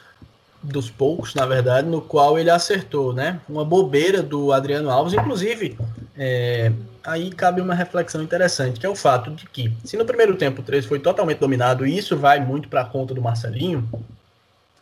dos 0.63 0.91
poucos, 0.91 1.35
na 1.35 1.47
verdade, 1.47 1.89
no 1.89 2.01
qual 2.01 2.39
ele 2.39 2.51
acertou, 2.51 3.13
né? 3.13 3.41
Uma 3.49 3.65
bobeira 3.65 4.23
do 4.23 4.53
Adriano 4.53 4.91
Alves, 4.91 5.15
inclusive, 5.15 5.77
é, 6.17 6.71
aí 7.03 7.31
cabe 7.31 7.61
uma 7.61 7.75
reflexão 7.75 8.23
interessante, 8.23 8.79
que 8.79 8.87
é 8.87 8.89
o 8.89 8.95
fato 8.95 9.31
de 9.31 9.47
que, 9.47 9.73
se 9.85 9.97
no 9.97 10.05
primeiro 10.05 10.37
tempo 10.37 10.61
o 10.61 10.65
13 10.65 10.87
foi 10.87 10.99
totalmente 10.99 11.39
dominado, 11.39 11.87
e 11.87 11.97
isso 11.97 12.17
vai 12.17 12.45
muito 12.45 12.69
para 12.69 12.83
a 12.83 12.87
conta 12.87 13.15
do 13.15 13.23
Marcelinho, 13.23 13.89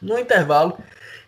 no 0.01 0.19
intervalo 0.19 0.77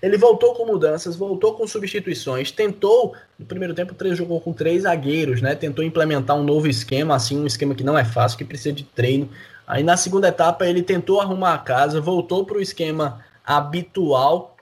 ele 0.02 0.16
voltou 0.16 0.54
com 0.54 0.64
mudanças, 0.64 1.14
voltou 1.14 1.54
com 1.54 1.66
substituições, 1.66 2.50
tentou, 2.50 3.14
no 3.38 3.44
primeiro 3.44 3.74
tempo 3.74 3.92
o 3.92 3.94
13 3.94 4.16
jogou 4.16 4.40
com 4.40 4.52
três 4.52 4.82
zagueiros, 4.82 5.42
né? 5.42 5.54
Tentou 5.54 5.84
implementar 5.84 6.36
um 6.36 6.42
novo 6.42 6.66
esquema, 6.68 7.14
assim, 7.14 7.38
um 7.38 7.46
esquema 7.46 7.74
que 7.74 7.84
não 7.84 7.98
é 7.98 8.04
fácil, 8.04 8.38
que 8.38 8.44
precisa 8.44 8.74
de 8.74 8.82
treino. 8.82 9.28
Aí 9.66 9.82
na 9.82 9.96
segunda 9.96 10.28
etapa 10.28 10.66
ele 10.66 10.82
tentou 10.82 11.20
arrumar 11.20 11.54
a 11.54 11.58
casa, 11.58 12.00
voltou 12.00 12.46
para 12.46 12.56
o 12.56 12.62
esquema 12.62 13.20
habitual. 13.50 14.56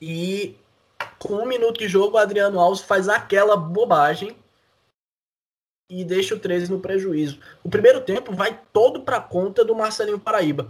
E 0.00 0.56
com 1.20 1.34
um 1.34 1.46
minuto 1.46 1.78
de 1.78 1.86
jogo, 1.86 2.16
o 2.16 2.18
Adriano 2.18 2.58
Alves 2.58 2.82
faz 2.82 3.08
aquela 3.08 3.56
bobagem 3.56 4.36
e 5.88 6.04
deixa 6.04 6.34
o 6.34 6.38
13 6.38 6.70
no 6.70 6.80
prejuízo. 6.80 7.38
O 7.62 7.68
primeiro 7.68 8.00
tempo 8.00 8.34
vai 8.34 8.58
todo 8.72 9.02
para 9.02 9.20
conta 9.20 9.64
do 9.64 9.74
Marcelinho 9.74 10.18
Paraíba. 10.18 10.68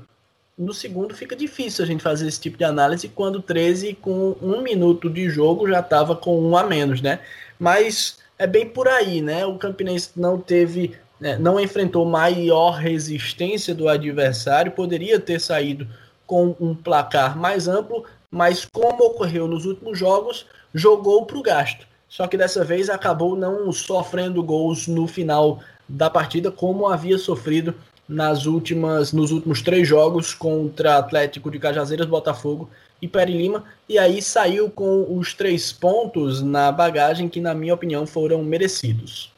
No 0.58 0.74
segundo 0.74 1.14
fica 1.14 1.34
difícil 1.34 1.82
a 1.82 1.86
gente 1.86 2.02
fazer 2.02 2.28
esse 2.28 2.40
tipo 2.40 2.58
de 2.58 2.64
análise 2.64 3.08
quando 3.08 3.36
o 3.36 3.42
13 3.42 3.94
com 3.94 4.36
um 4.42 4.60
minuto 4.60 5.08
de 5.08 5.28
jogo 5.28 5.68
já 5.68 5.80
estava 5.80 6.14
com 6.14 6.38
um 6.40 6.56
a 6.56 6.64
menos, 6.64 7.00
né? 7.00 7.20
Mas 7.58 8.18
é 8.38 8.46
bem 8.46 8.68
por 8.68 8.86
aí, 8.86 9.22
né? 9.22 9.46
O 9.46 9.56
Campinense 9.56 10.10
não 10.14 10.38
teve, 10.38 10.96
né, 11.18 11.38
não 11.38 11.58
enfrentou 11.58 12.04
maior 12.04 12.72
resistência 12.72 13.74
do 13.74 13.88
adversário, 13.88 14.72
poderia 14.72 15.18
ter 15.18 15.40
saído 15.40 15.88
com 16.26 16.54
um 16.60 16.74
placar 16.74 17.36
mais 17.36 17.68
amplo, 17.68 18.04
mas 18.30 18.64
como 18.64 19.04
ocorreu 19.04 19.46
nos 19.46 19.64
últimos 19.64 19.98
jogos, 19.98 20.46
jogou 20.74 21.24
para 21.26 21.38
o 21.38 21.42
gasto. 21.42 21.86
Só 22.08 22.26
que 22.26 22.36
dessa 22.36 22.64
vez 22.64 22.88
acabou 22.88 23.36
não 23.36 23.72
sofrendo 23.72 24.42
gols 24.42 24.86
no 24.86 25.06
final 25.06 25.60
da 25.88 26.08
partida, 26.08 26.50
como 26.50 26.88
havia 26.88 27.18
sofrido 27.18 27.74
nas 28.08 28.46
últimas, 28.46 29.12
nos 29.12 29.30
últimos 29.30 29.62
três 29.62 29.88
jogos 29.88 30.34
contra 30.34 30.98
Atlético 30.98 31.50
de 31.50 31.58
Cajazeiras, 31.58 32.06
Botafogo 32.06 32.68
e 33.00 33.08
Peri 33.08 33.36
Lima, 33.36 33.64
e 33.88 33.98
aí 33.98 34.22
saiu 34.22 34.70
com 34.70 35.16
os 35.18 35.34
três 35.34 35.72
pontos 35.72 36.42
na 36.42 36.70
bagagem 36.70 37.28
que, 37.28 37.40
na 37.40 37.54
minha 37.54 37.74
opinião, 37.74 38.06
foram 38.06 38.42
merecidos. 38.42 39.32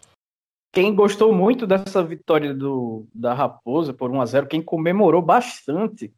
Quem 0.73 0.95
gostou 0.95 1.33
muito 1.33 1.67
dessa 1.67 2.03
vitória 2.03 2.53
do, 2.53 3.07
da 3.15 3.33
Raposa 3.33 3.95
por 3.95 4.11
1 4.11 4.21
a 4.21 4.27
0 4.27 4.47
quem 4.47 4.61
comemorou 4.61 5.23
bastante 5.23 6.13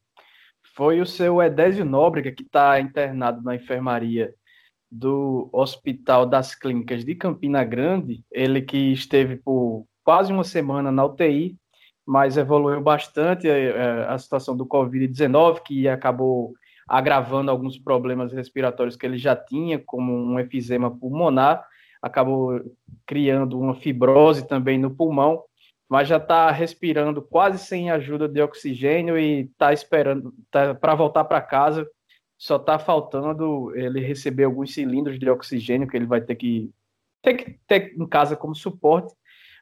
foi 0.78 1.00
o 1.00 1.06
seu 1.06 1.42
Edésio 1.42 1.84
Nóbrega, 1.84 2.30
que 2.30 2.44
está 2.44 2.80
internado 2.80 3.42
na 3.42 3.56
enfermaria 3.56 4.32
do 4.88 5.50
Hospital 5.52 6.24
das 6.24 6.54
Clínicas 6.54 7.04
de 7.04 7.16
Campina 7.16 7.64
Grande, 7.64 8.22
ele 8.30 8.62
que 8.62 8.92
esteve 8.92 9.34
por 9.34 9.84
quase 10.04 10.32
uma 10.32 10.44
semana 10.44 10.92
na 10.92 11.04
UTI, 11.04 11.56
mas 12.06 12.36
evoluiu 12.36 12.80
bastante 12.80 13.50
a, 13.50 13.58
é, 13.58 13.64
é, 13.70 14.06
a 14.08 14.16
situação 14.18 14.56
do 14.56 14.64
Covid-19, 14.64 15.62
que 15.64 15.88
acabou 15.88 16.54
agravando 16.86 17.50
alguns 17.50 17.76
problemas 17.76 18.32
respiratórios 18.32 18.94
que 18.94 19.04
ele 19.04 19.18
já 19.18 19.34
tinha, 19.34 19.80
como 19.84 20.14
um 20.14 20.38
efizema 20.38 20.96
pulmonar, 20.96 21.66
acabou 22.00 22.60
criando 23.04 23.58
uma 23.58 23.74
fibrose 23.74 24.46
também 24.46 24.78
no 24.78 24.92
pulmão, 24.92 25.42
mas 25.88 26.06
já 26.06 26.18
está 26.18 26.50
respirando 26.50 27.22
quase 27.22 27.58
sem 27.64 27.90
ajuda 27.90 28.28
de 28.28 28.42
oxigênio 28.42 29.18
e 29.18 29.42
está 29.42 29.72
esperando 29.72 30.34
tá, 30.50 30.74
para 30.74 30.94
voltar 30.94 31.24
para 31.24 31.40
casa. 31.40 31.88
Só 32.36 32.56
está 32.56 32.78
faltando 32.78 33.74
ele 33.74 34.00
receber 34.00 34.44
alguns 34.44 34.74
cilindros 34.74 35.18
de 35.18 35.28
oxigênio 35.28 35.88
que 35.88 35.96
ele 35.96 36.06
vai 36.06 36.20
ter 36.20 36.36
que 36.36 36.70
ter 37.22 37.34
que 37.34 37.58
ter 37.66 37.94
em 37.98 38.06
casa 38.06 38.36
como 38.36 38.54
suporte, 38.54 39.12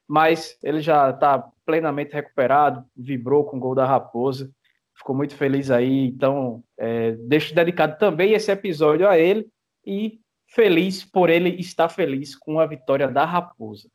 mas 0.07 0.59
ele 0.63 0.81
já 0.81 1.11
está 1.11 1.39
plenamente 1.65 2.13
recuperado, 2.13 2.85
vibrou 2.95 3.45
com 3.45 3.57
o 3.57 3.61
gol 3.61 3.75
da 3.75 3.87
Raposa, 3.87 4.51
ficou 4.95 5.17
muito 5.17 5.35
feliz 5.35 5.71
aí. 5.71 6.09
Então, 6.09 6.63
é, 6.77 7.13
deixo 7.13 7.55
dedicado 7.55 7.99
também 7.99 8.33
esse 8.33 8.51
episódio 8.51 9.09
a 9.09 9.19
ele 9.19 9.49
e 9.85 10.21
feliz 10.49 11.05
por 11.05 11.31
ele 11.31 11.51
estar 11.61 11.89
feliz 11.89 12.37
com 12.37 12.61
a 12.61 12.67
vitória 12.67 13.09
da 13.09 13.25
Raposa. 13.25 13.89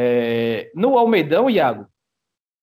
É, 0.00 0.70
no 0.76 0.96
Almeidão, 0.96 1.50
Iago, 1.50 1.88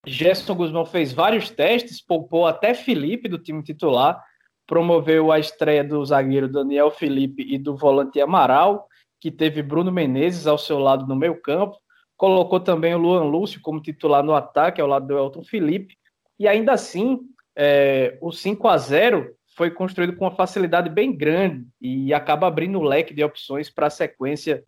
Gerson 0.07 0.55
Guzmão 0.55 0.85
fez 0.85 1.11
vários 1.11 1.49
testes, 1.49 2.01
poupou 2.01 2.47
até 2.47 2.73
Felipe 2.73 3.27
do 3.27 3.37
time 3.37 3.61
titular, 3.61 4.23
promoveu 4.65 5.33
a 5.33 5.37
estreia 5.37 5.83
do 5.83 6.03
zagueiro 6.05 6.47
Daniel 6.47 6.89
Felipe 6.89 7.43
e 7.43 7.57
do 7.57 7.75
volante 7.75 8.21
Amaral, 8.21 8.87
que 9.19 9.29
teve 9.29 9.61
Bruno 9.61 9.91
Menezes 9.91 10.47
ao 10.47 10.57
seu 10.57 10.79
lado 10.79 11.05
no 11.05 11.13
meio 11.13 11.41
campo, 11.41 11.77
colocou 12.15 12.61
também 12.61 12.95
o 12.95 12.99
Luan 12.99 13.25
Lúcio 13.25 13.59
como 13.59 13.81
titular 13.81 14.23
no 14.23 14.33
ataque, 14.33 14.79
ao 14.79 14.87
lado 14.87 15.05
do 15.05 15.17
Elton 15.17 15.43
Felipe, 15.43 15.97
e 16.39 16.47
ainda 16.47 16.71
assim, 16.71 17.19
é, 17.53 18.17
o 18.21 18.31
5 18.31 18.65
a 18.65 18.77
0 18.77 19.35
foi 19.57 19.69
construído 19.69 20.15
com 20.15 20.23
uma 20.23 20.35
facilidade 20.35 20.89
bem 20.89 21.13
grande 21.13 21.67
e 21.81 22.13
acaba 22.13 22.47
abrindo 22.47 22.79
o 22.79 22.83
leque 22.83 23.13
de 23.13 23.25
opções 23.25 23.69
para 23.69 23.87
a 23.87 23.89
sequência 23.89 24.63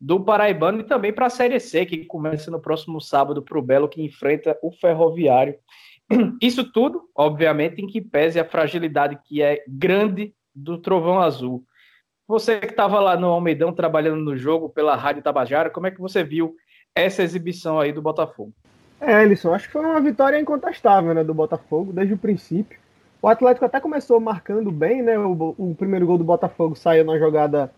do 0.00 0.18
Paraibano 0.18 0.80
e 0.80 0.84
também 0.84 1.12
para 1.12 1.26
a 1.26 1.30
Série 1.30 1.60
C, 1.60 1.84
que 1.84 2.06
começa 2.06 2.50
no 2.50 2.58
próximo 2.58 3.00
sábado 3.00 3.42
para 3.42 3.58
o 3.58 3.62
Belo, 3.62 3.88
que 3.88 4.02
enfrenta 4.02 4.58
o 4.62 4.72
Ferroviário. 4.72 5.56
Isso 6.40 6.72
tudo, 6.72 7.02
obviamente, 7.14 7.82
em 7.82 7.86
que 7.86 8.00
pese 8.00 8.40
a 8.40 8.44
fragilidade 8.44 9.18
que 9.24 9.42
é 9.42 9.62
grande 9.68 10.34
do 10.54 10.78
Trovão 10.78 11.20
Azul. 11.20 11.64
Você 12.26 12.60
que 12.60 12.66
estava 12.66 13.00
lá 13.00 13.16
no 13.16 13.26
Almeidão 13.26 13.72
trabalhando 13.72 14.22
no 14.22 14.36
jogo 14.36 14.70
pela 14.70 14.96
Rádio 14.96 15.22
Tabajara, 15.22 15.68
como 15.68 15.86
é 15.86 15.90
que 15.90 16.00
você 16.00 16.24
viu 16.24 16.54
essa 16.94 17.22
exibição 17.22 17.78
aí 17.78 17.92
do 17.92 18.00
Botafogo? 18.00 18.52
É, 19.00 19.22
Ellison, 19.22 19.52
acho 19.52 19.66
que 19.66 19.72
foi 19.72 19.84
uma 19.84 20.00
vitória 20.00 20.38
incontestável 20.38 21.14
né, 21.14 21.24
do 21.24 21.34
Botafogo 21.34 21.92
desde 21.92 22.14
o 22.14 22.18
princípio. 22.18 22.78
O 23.22 23.28
Atlético 23.28 23.66
até 23.66 23.80
começou 23.80 24.18
marcando 24.20 24.70
bem, 24.70 25.02
né? 25.02 25.18
O, 25.18 25.54
o 25.58 25.74
primeiro 25.74 26.06
gol 26.06 26.16
do 26.16 26.24
Botafogo 26.24 26.74
saiu 26.74 27.04
na 27.04 27.18
jogada 27.18 27.70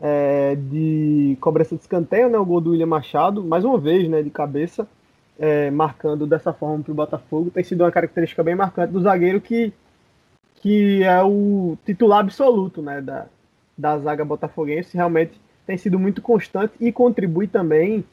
é, 0.00 0.56
de 0.56 1.36
cobrança 1.40 1.74
de 1.74 1.82
escanteio, 1.82 2.28
né, 2.28 2.38
o 2.38 2.44
gol 2.44 2.60
do 2.60 2.70
William 2.70 2.86
Machado, 2.86 3.42
mais 3.42 3.64
uma 3.64 3.78
vez, 3.78 4.08
né, 4.08 4.22
de 4.22 4.30
cabeça. 4.30 4.86
é, 5.38 5.70
marcando 5.70 6.26
dessa 6.26 6.52
forma 6.52 6.82
para 6.82 6.92
o 6.92 6.94
Botafogo. 6.94 7.50
Tem 7.50 7.62
sido 7.62 7.82
uma 7.82 7.92
característica 7.92 8.42
bem 8.42 8.54
marcante 8.54 8.92
do 8.92 9.00
zagueiro 9.00 9.40
que, 9.40 9.72
que 10.56 11.02
é 11.02 11.22
o 11.22 11.76
titular 11.84 12.20
absoluto 12.20 12.82
né, 12.82 13.00
da, 13.00 13.26
da 13.76 13.98
zaga 13.98 14.24
botafoguense. 14.24 14.96
Realmente 14.96 15.40
tem 15.66 15.76
sido 15.76 15.98
muito 15.98 16.22
constante 16.22 16.74
e 16.80 16.90
contribui 16.92 17.46
também 17.46 18.04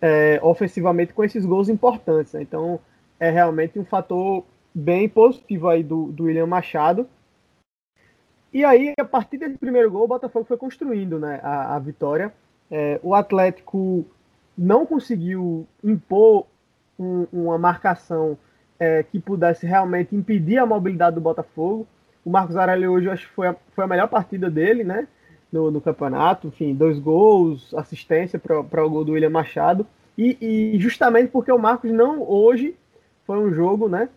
é, 0.00 0.38
ofensivamente 0.42 1.12
com 1.12 1.24
esses 1.24 1.44
gols 1.44 1.68
importantes. 1.68 2.32
Né? 2.34 2.42
Então 2.42 2.78
é 3.18 3.30
realmente 3.30 3.78
um 3.78 3.84
fator 3.84 4.44
bem 4.74 5.08
positivo 5.08 5.68
aí 5.68 5.82
do, 5.82 6.06
do 6.06 6.24
William 6.24 6.46
Machado. 6.46 7.08
E 8.56 8.64
aí, 8.64 8.94
a 8.98 9.04
partir 9.04 9.36
desse 9.36 9.58
primeiro 9.58 9.90
gol, 9.90 10.04
o 10.04 10.08
Botafogo 10.08 10.46
foi 10.46 10.56
construindo 10.56 11.18
né, 11.18 11.40
a, 11.42 11.76
a 11.76 11.78
vitória. 11.78 12.32
É, 12.70 12.98
o 13.02 13.14
Atlético 13.14 14.06
não 14.56 14.86
conseguiu 14.86 15.66
impor 15.84 16.46
um, 16.98 17.26
uma 17.30 17.58
marcação 17.58 18.38
é, 18.80 19.02
que 19.02 19.20
pudesse 19.20 19.66
realmente 19.66 20.16
impedir 20.16 20.56
a 20.56 20.64
mobilidade 20.64 21.16
do 21.16 21.20
Botafogo. 21.20 21.86
O 22.24 22.30
Marcos 22.30 22.56
Aurélio 22.56 22.92
hoje 22.92 23.10
acho 23.10 23.28
que 23.28 23.34
foi 23.34 23.48
a, 23.48 23.56
foi 23.74 23.84
a 23.84 23.86
melhor 23.86 24.08
partida 24.08 24.48
dele, 24.48 24.84
né? 24.84 25.06
No, 25.52 25.70
no 25.70 25.78
campeonato, 25.78 26.46
enfim, 26.46 26.74
dois 26.74 26.98
gols, 26.98 27.74
assistência 27.74 28.38
para 28.38 28.86
o 28.86 28.88
gol 28.88 29.04
do 29.04 29.12
William 29.12 29.28
Machado. 29.28 29.86
E, 30.16 30.38
e, 30.40 30.78
justamente 30.78 31.28
porque 31.28 31.52
o 31.52 31.58
Marcos 31.58 31.92
não 31.92 32.22
hoje 32.26 32.74
foi 33.26 33.38
um 33.38 33.52
jogo, 33.52 33.86
né? 33.86 34.08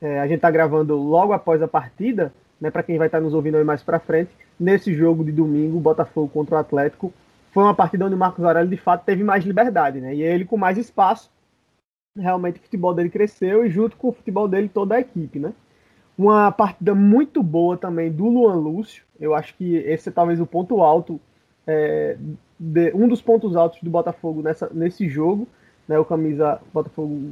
É, 0.00 0.20
a 0.20 0.28
gente 0.28 0.36
está 0.36 0.48
gravando 0.48 0.94
logo 0.94 1.32
após 1.32 1.60
a 1.60 1.66
partida, 1.66 2.32
né? 2.60 2.70
Para 2.70 2.82
quem 2.82 2.98
vai 2.98 3.08
estar 3.08 3.18
tá 3.18 3.24
nos 3.24 3.34
ouvindo 3.34 3.64
mais 3.64 3.82
para 3.82 3.98
frente, 3.98 4.30
nesse 4.58 4.94
jogo 4.94 5.24
de 5.24 5.32
domingo, 5.32 5.80
Botafogo 5.80 6.28
contra 6.28 6.56
o 6.56 6.58
Atlético, 6.58 7.12
foi 7.52 7.62
uma 7.62 7.74
partida 7.74 8.06
onde 8.06 8.14
o 8.14 8.18
Marcos 8.18 8.44
Aurélio 8.44 8.70
de 8.70 8.76
fato 8.76 9.04
teve 9.04 9.24
mais 9.24 9.44
liberdade, 9.44 10.00
né? 10.00 10.14
E 10.14 10.22
ele 10.22 10.44
com 10.44 10.56
mais 10.56 10.78
espaço, 10.78 11.30
realmente 12.16 12.58
o 12.58 12.62
futebol 12.62 12.94
dele 12.94 13.10
cresceu 13.10 13.64
e 13.64 13.70
junto 13.70 13.96
com 13.96 14.08
o 14.08 14.12
futebol 14.12 14.46
dele 14.46 14.68
toda 14.68 14.94
a 14.94 15.00
equipe, 15.00 15.38
né? 15.38 15.52
Uma 16.16 16.52
partida 16.52 16.94
muito 16.94 17.42
boa 17.42 17.76
também 17.76 18.12
do 18.12 18.28
Luan 18.28 18.54
Lúcio. 18.54 19.04
Eu 19.18 19.34
acho 19.34 19.54
que 19.56 19.76
esse 19.76 20.10
é 20.10 20.12
talvez 20.12 20.40
o 20.40 20.46
ponto 20.46 20.82
alto, 20.82 21.20
é, 21.66 22.16
de, 22.58 22.92
um 22.94 23.08
dos 23.08 23.22
pontos 23.22 23.56
altos 23.56 23.82
do 23.82 23.90
Botafogo 23.90 24.42
nessa, 24.42 24.70
nesse 24.72 25.08
jogo, 25.08 25.48
né? 25.88 25.98
O 25.98 26.04
camisa 26.04 26.60
Botafogo 26.72 27.30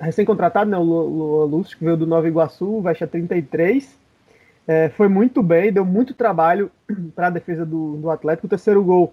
recém-contratado, 0.00 0.68
né? 0.68 0.76
O 0.76 0.82
Luan 0.82 1.44
Lúcio, 1.46 1.78
que 1.78 1.84
veio 1.84 1.96
do 1.96 2.06
Nova 2.06 2.26
Iguaçu, 2.26 2.80
veste 2.80 3.04
a 3.04 3.06
33. 3.06 4.01
É, 4.66 4.88
foi 4.90 5.08
muito 5.08 5.42
bem, 5.42 5.72
deu 5.72 5.84
muito 5.84 6.14
trabalho 6.14 6.70
para 7.14 7.26
a 7.28 7.30
defesa 7.30 7.66
do, 7.66 7.96
do 7.96 8.10
Atlético. 8.10 8.46
O 8.46 8.50
terceiro 8.50 8.82
gol 8.82 9.12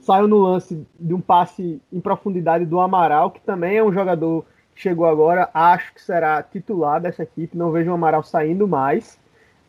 saiu 0.00 0.28
no 0.28 0.38
lance 0.38 0.86
de 0.98 1.14
um 1.14 1.20
passe 1.20 1.80
em 1.92 2.00
profundidade 2.00 2.64
do 2.64 2.80
Amaral, 2.80 3.30
que 3.30 3.40
também 3.40 3.78
é 3.78 3.84
um 3.84 3.92
jogador 3.92 4.44
que 4.74 4.82
chegou 4.82 5.06
agora, 5.06 5.48
acho 5.54 5.94
que 5.94 6.02
será 6.02 6.42
titular 6.42 7.00
dessa 7.00 7.22
equipe, 7.22 7.56
não 7.56 7.70
vejo 7.70 7.90
o 7.90 7.94
Amaral 7.94 8.22
saindo 8.22 8.68
mais. 8.68 9.18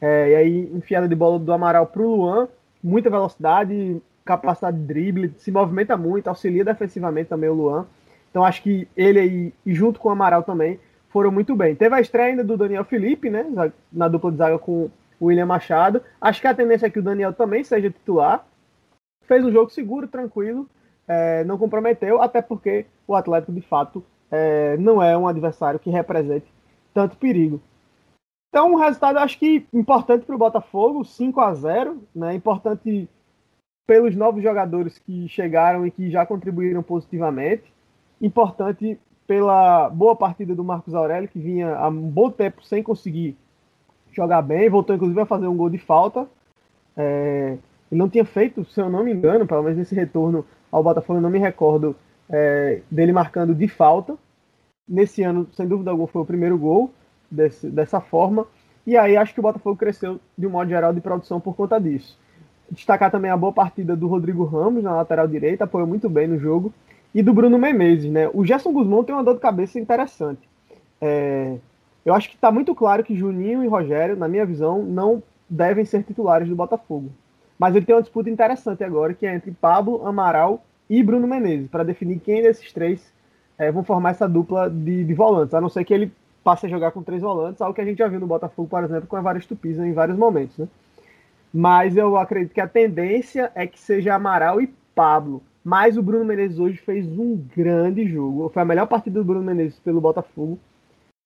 É, 0.01 0.31
e 0.31 0.36
aí, 0.36 0.71
enfiada 0.74 1.07
de 1.07 1.15
bola 1.15 1.39
do 1.39 1.51
Amaral 1.51 1.88
para 1.88 2.01
o 2.01 2.15
Luan, 2.15 2.47
muita 2.83 3.09
velocidade, 3.09 4.01
capacidade 4.24 4.77
de 4.77 4.83
drible, 4.83 5.33
se 5.38 5.50
movimenta 5.50 5.95
muito, 5.95 6.27
auxilia 6.27 6.63
defensivamente 6.63 7.29
também 7.29 7.50
o 7.50 7.53
Luan. 7.53 7.86
Então 8.29 8.43
acho 8.43 8.62
que 8.62 8.88
ele 8.95 9.19
aí, 9.19 9.53
e 9.65 9.74
junto 9.74 10.00
com 10.00 10.09
o 10.09 10.12
Amaral 10.12 10.43
também, 10.43 10.79
foram 11.17 11.31
muito 11.31 11.55
bem. 11.55 11.74
Teve 11.74 11.95
a 11.95 12.00
estreia 12.00 12.29
ainda 12.29 12.43
do 12.43 12.55
Daniel 12.55 12.86
Felipe, 12.86 13.27
né, 13.27 13.43
na 13.91 14.07
dupla 14.07 14.31
de 14.31 14.38
zaga 14.38 14.59
com 14.59 14.91
o 15.19 15.25
William 15.25 15.47
Machado. 15.47 16.00
Acho 16.21 16.39
que 16.39 16.45
a 16.45 16.53
tendência 16.53 16.86
é 16.86 16.91
que 16.91 17.00
o 17.00 17.01
Daniel 17.01 17.33
também 17.33 17.63
seja 17.63 17.89
titular, 17.89 18.45
fez 19.24 19.43
um 19.43 19.51
jogo 19.51 19.71
seguro, 19.71 20.07
tranquilo, 20.07 20.69
é, 21.07 21.43
não 21.43 21.57
comprometeu, 21.57 22.21
até 22.21 22.39
porque 22.39 22.86
o 23.07 23.15
Atlético, 23.15 23.51
de 23.51 23.62
fato, 23.62 24.05
é, 24.29 24.77
não 24.77 25.01
é 25.01 25.17
um 25.17 25.27
adversário 25.27 25.79
que 25.79 25.89
represente 25.89 26.45
tanto 26.93 27.17
perigo. 27.17 27.59
Então, 28.50 28.74
um 28.74 28.75
resultado, 28.75 29.17
acho 29.17 29.39
que 29.39 29.65
importante 29.74 30.24
para 30.24 30.35
o 30.35 30.37
Botafogo, 30.37 31.03
5 31.03 31.42
a 31.42 31.51
0 31.51 32.00
né? 32.13 32.35
importante 32.35 33.09
pelos 33.87 34.15
novos 34.15 34.44
jogadores 34.44 35.00
que 35.00 35.27
chegaram 35.27 35.83
e 35.83 35.89
que 35.89 36.11
já 36.11 36.27
contribuíram 36.27 36.83
positivamente, 36.83 37.74
importante 38.22 39.00
pela 39.27 39.90
boa 39.90 40.16
partida 40.16 40.55
do 40.55 40.63
Marcos 40.63 40.96
Aurélio, 40.96 41.27
que 41.27 41.37
vinha 41.37 41.75
há 41.75 41.90
um 41.90 42.09
bom 42.09 42.31
tempo 42.31 42.63
sem 42.63 42.81
conseguir 42.81 43.37
jogar 44.11 44.42
bem, 44.42 44.70
voltou 44.70 44.96
inclusive 44.96 45.20
a 45.20 45.25
fazer 45.25 45.48
um 45.48 45.57
gol 45.57 45.70
de 45.70 45.77
falta. 45.77 46.25
É, 46.96 47.57
ele 47.92 48.00
não 48.00 48.09
tinha 48.09 48.25
feito, 48.25 48.66
se 48.66 48.81
eu 48.81 48.90
não 48.90 49.03
me 49.03 49.13
engano, 49.13 49.46
pelo 49.46 49.61
menos 49.61 49.77
nesse 49.77 49.94
retorno 49.94 50.46
ao 50.72 50.81
Botafogo, 50.81 51.20
eu 51.20 51.22
não 51.22 51.29
me 51.29 51.37
recordo 51.37 51.96
é, 52.29 52.81
dele 52.90 53.11
marcando 53.11 53.53
de 53.53 53.68
falta. 53.68 54.18
Nesse 54.87 55.22
ano, 55.22 55.48
sem 55.53 55.68
dúvida 55.68 55.92
alguma, 55.92 56.07
foi 56.07 56.22
o 56.22 56.25
primeiro 56.25 56.57
gol 56.57 56.92
desse, 57.29 57.70
dessa 57.70 58.00
forma. 58.00 58.48
E 58.85 58.96
aí 58.96 59.18
acho 59.18 59.33
que 59.33 59.40
o 59.42 59.44
Botafogo 59.44 59.75
cresceu, 59.75 60.20
de 60.37 60.48
um 60.48 60.51
modo 60.51 60.70
geral, 60.70 60.94
de 60.94 61.01
produção 61.01 61.42
por 61.42 61.55
conta 61.55 61.77
disso. 61.79 62.18
Destacar 62.72 63.11
também 63.11 63.29
a 63.29 63.37
boa 63.37 63.51
partida 63.51 63.96
do 63.96 64.07
Rodrigo 64.07 64.46
Ramos 64.46 64.83
na 64.83 64.96
lateral 64.96 65.27
direita, 65.27 65.66
apoiou 65.66 65.87
muito 65.87 66.09
bem 66.09 66.27
no 66.27 66.40
jogo. 66.40 66.74
E 67.18 67.24
do 67.24 67.34
Bruno 67.34 67.58
Menezes, 67.58 68.12
né? 68.12 68.30
O 68.32 68.46
Gerson 68.46 68.72
Guzmão 68.72 69.03
tem 69.03 69.16
uma 69.16 69.24
dor 69.24 69.34
de 69.34 69.40
cabeça 69.40 69.80
interessante. 69.80 70.48
É, 71.01 71.58
eu 72.06 72.14
acho 72.14 72.30
que 72.30 72.36
está 72.36 72.51
muito 72.51 72.75
claro 72.75 73.03
que 73.03 73.18
Juninho 73.18 73.64
e 73.64 73.68
Rogério, 73.68 74.16
na 74.16 74.27
minha 74.27 74.46
visão, 74.46 74.84
não 74.84 75.24
devem 75.50 75.84
ser 75.84 76.03
titulares 76.03 76.48
do 76.48 76.56
Botafogo. 76.56 77.10
Mas 77.58 77.75
ele 77.75 77.88
tem 77.88 77.96
uma 77.96 78.03
disputa 78.03 78.30
interessante 78.30 78.84
agora, 78.84 79.16
que 79.16 79.25
é 79.25 79.34
entre 79.34 79.50
Pablo, 79.50 80.06
Amaral 80.06 80.64
e 80.88 81.01
Bruno 81.01 81.25
Menezes, 81.25 81.68
para 81.72 81.84
definir 81.84 82.20
quem 82.20 82.44
desses 82.44 82.72
três 82.72 83.12
é, 83.58 83.72
vão 83.72 83.84
formar 83.84 84.12
essa 84.12 84.30
dupla 84.30 84.70
de, 84.70 85.03
de, 85.03 85.14
volantes, 85.16 85.56
a 85.56 85.60
não 85.60 85.70
ser 85.70 85.84
que 85.86 85.96
ele 85.96 86.12
passe 86.44 86.68
a 86.68 86.70
jogar 86.70 86.92
com 86.92 87.01
três 87.01 87.24
volantes, 87.24 87.60
algo 87.64 87.74
que 87.74 87.82
a 87.82 87.86
gente 87.86 87.98
já 87.98 88.08
viu 88.08 88.20
no 88.20 88.27
Botafogo, 88.27 88.70
por 88.70 88.84
exemplo, 88.84 89.08
com 89.08 89.16
a 89.16 89.20
Evaristo 89.20 89.56
Pisa 89.56 89.88
em 89.88 89.92
vários 89.92 90.20
momentos. 90.20 90.56
Né? 90.60 90.68
Mas 91.51 91.98
eu 91.98 92.16
acredito 92.16 92.53
que 92.53 92.62
a 92.62 92.68
tendência 92.68 93.51
é 93.56 93.66
que 93.66 93.80
seja 93.80 94.14
Amaral 94.14 94.62
e 94.62 94.72
Pablo. 94.94 95.42
Mas 95.68 95.98
o 95.98 96.01
Bruno 96.01 96.24
Menezes 96.24 96.60
hoje 96.60 96.77
fez 96.77 97.06
um 97.06 97.36
grande 97.53 98.08
jogo. 98.08 98.48
Foi 98.48 98.62
a 98.62 98.66
melhor 98.66 98.88
partida 98.88 99.20
do 99.20 99.25
Bruno 99.25 99.44
Menezes 99.44 99.77
pelo 99.82 100.00
Botafogo 100.00 100.58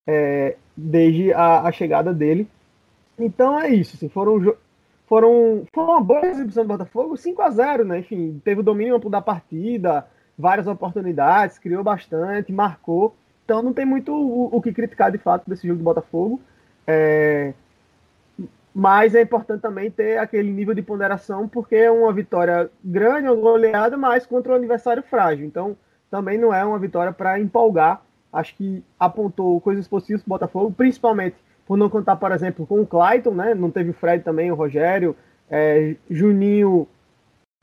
é, 0.04 0.56
desde 0.76 1.32
a, 1.32 1.60
a, 1.60 1.70
chegada 1.70 2.12
dele. 2.12 2.48
Então 3.16 3.56
é 3.60 3.68
isso. 3.68 3.94
Assim, 3.94 4.08
foram 4.08 4.56
foram 5.06 5.64
foi 5.72 5.84
uma 5.84 6.00
boa 6.00 6.26
exibição 6.26 6.64
do 6.64 6.68
Botafogo, 6.76 7.16
5 7.16 7.40
a 7.40 7.50
0 7.50 7.84
né? 7.84 8.00
Enfim, 8.00 8.40
teve 8.44 8.62
o 8.62 8.64
domínio 8.64 8.96
amplo 8.96 9.08
da 9.08 9.22
partida, 9.22 10.08
várias 10.36 10.66
oportunidades, 10.66 11.60
criou 11.60 11.84
bastante, 11.84 12.50
marcou. 12.50 13.14
Então 13.44 13.62
não 13.62 13.72
tem 13.72 13.86
muito 13.86 14.12
o, 14.12 14.56
o 14.56 14.60
que 14.60 14.72
criticar 14.72 15.12
de 15.12 15.18
fato 15.18 15.48
desse 15.48 15.68
jogo 15.68 15.78
do 15.78 15.84
Botafogo. 15.84 16.40
É, 16.84 17.54
mas 18.74 19.14
é 19.14 19.22
importante 19.22 19.60
também 19.60 19.90
ter 19.90 20.18
aquele 20.18 20.50
nível 20.50 20.74
de 20.74 20.82
ponderação, 20.82 21.46
porque 21.46 21.76
é 21.76 21.90
uma 21.90 22.12
vitória 22.12 22.70
grande, 22.82 23.28
uma 23.28 23.36
goleada, 23.36 23.96
mas 23.96 24.24
contra 24.24 24.52
um 24.52 24.56
adversário 24.56 25.02
frágil. 25.02 25.44
Então 25.44 25.76
também 26.10 26.38
não 26.38 26.52
é 26.52 26.64
uma 26.64 26.78
vitória 26.78 27.12
para 27.12 27.38
empolgar. 27.38 28.02
Acho 28.32 28.54
que 28.56 28.82
apontou 28.98 29.60
coisas 29.60 29.86
possíveis 29.86 30.22
para 30.22 30.28
o 30.28 30.34
Botafogo, 30.38 30.74
principalmente 30.74 31.36
por 31.66 31.76
não 31.76 31.90
contar, 31.90 32.16
por 32.16 32.32
exemplo, 32.32 32.66
com 32.66 32.80
o 32.80 32.86
Clayton, 32.86 33.34
né? 33.34 33.54
Não 33.54 33.70
teve 33.70 33.90
o 33.90 33.94
Fred 33.94 34.24
também, 34.24 34.50
o 34.50 34.54
Rogério, 34.54 35.14
é, 35.50 35.96
Juninho, 36.10 36.88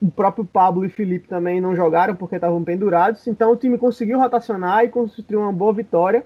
o 0.02 0.10
próprio 0.10 0.46
Pablo 0.46 0.86
e 0.86 0.90
Felipe 0.90 1.28
também 1.28 1.60
não 1.60 1.76
jogaram 1.76 2.16
porque 2.16 2.36
estavam 2.36 2.64
pendurados. 2.64 3.26
Então 3.28 3.52
o 3.52 3.56
time 3.56 3.78
conseguiu 3.78 4.20
rotacionar 4.20 4.86
e 4.86 4.90
construiu 4.90 5.42
uma 5.42 5.52
boa 5.52 5.74
vitória, 5.74 6.24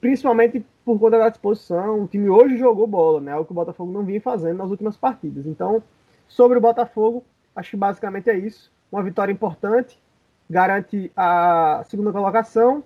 principalmente 0.00 0.64
por 0.86 1.00
conta 1.00 1.18
da 1.18 1.28
disposição. 1.28 2.04
O 2.04 2.06
time 2.06 2.30
hoje 2.30 2.56
jogou 2.56 2.86
bola, 2.86 3.20
né? 3.20 3.34
O 3.34 3.44
que 3.44 3.50
o 3.50 3.54
Botafogo 3.54 3.90
não 3.92 4.04
vinha 4.04 4.20
fazendo 4.20 4.58
nas 4.58 4.70
últimas 4.70 4.96
partidas. 4.96 5.44
Então, 5.44 5.82
sobre 6.28 6.56
o 6.56 6.60
Botafogo, 6.60 7.24
acho 7.56 7.70
que 7.70 7.76
basicamente 7.76 8.30
é 8.30 8.38
isso. 8.38 8.70
Uma 8.90 9.02
vitória 9.02 9.32
importante, 9.32 10.00
garante 10.48 11.10
a 11.16 11.82
segunda 11.88 12.12
colocação. 12.12 12.84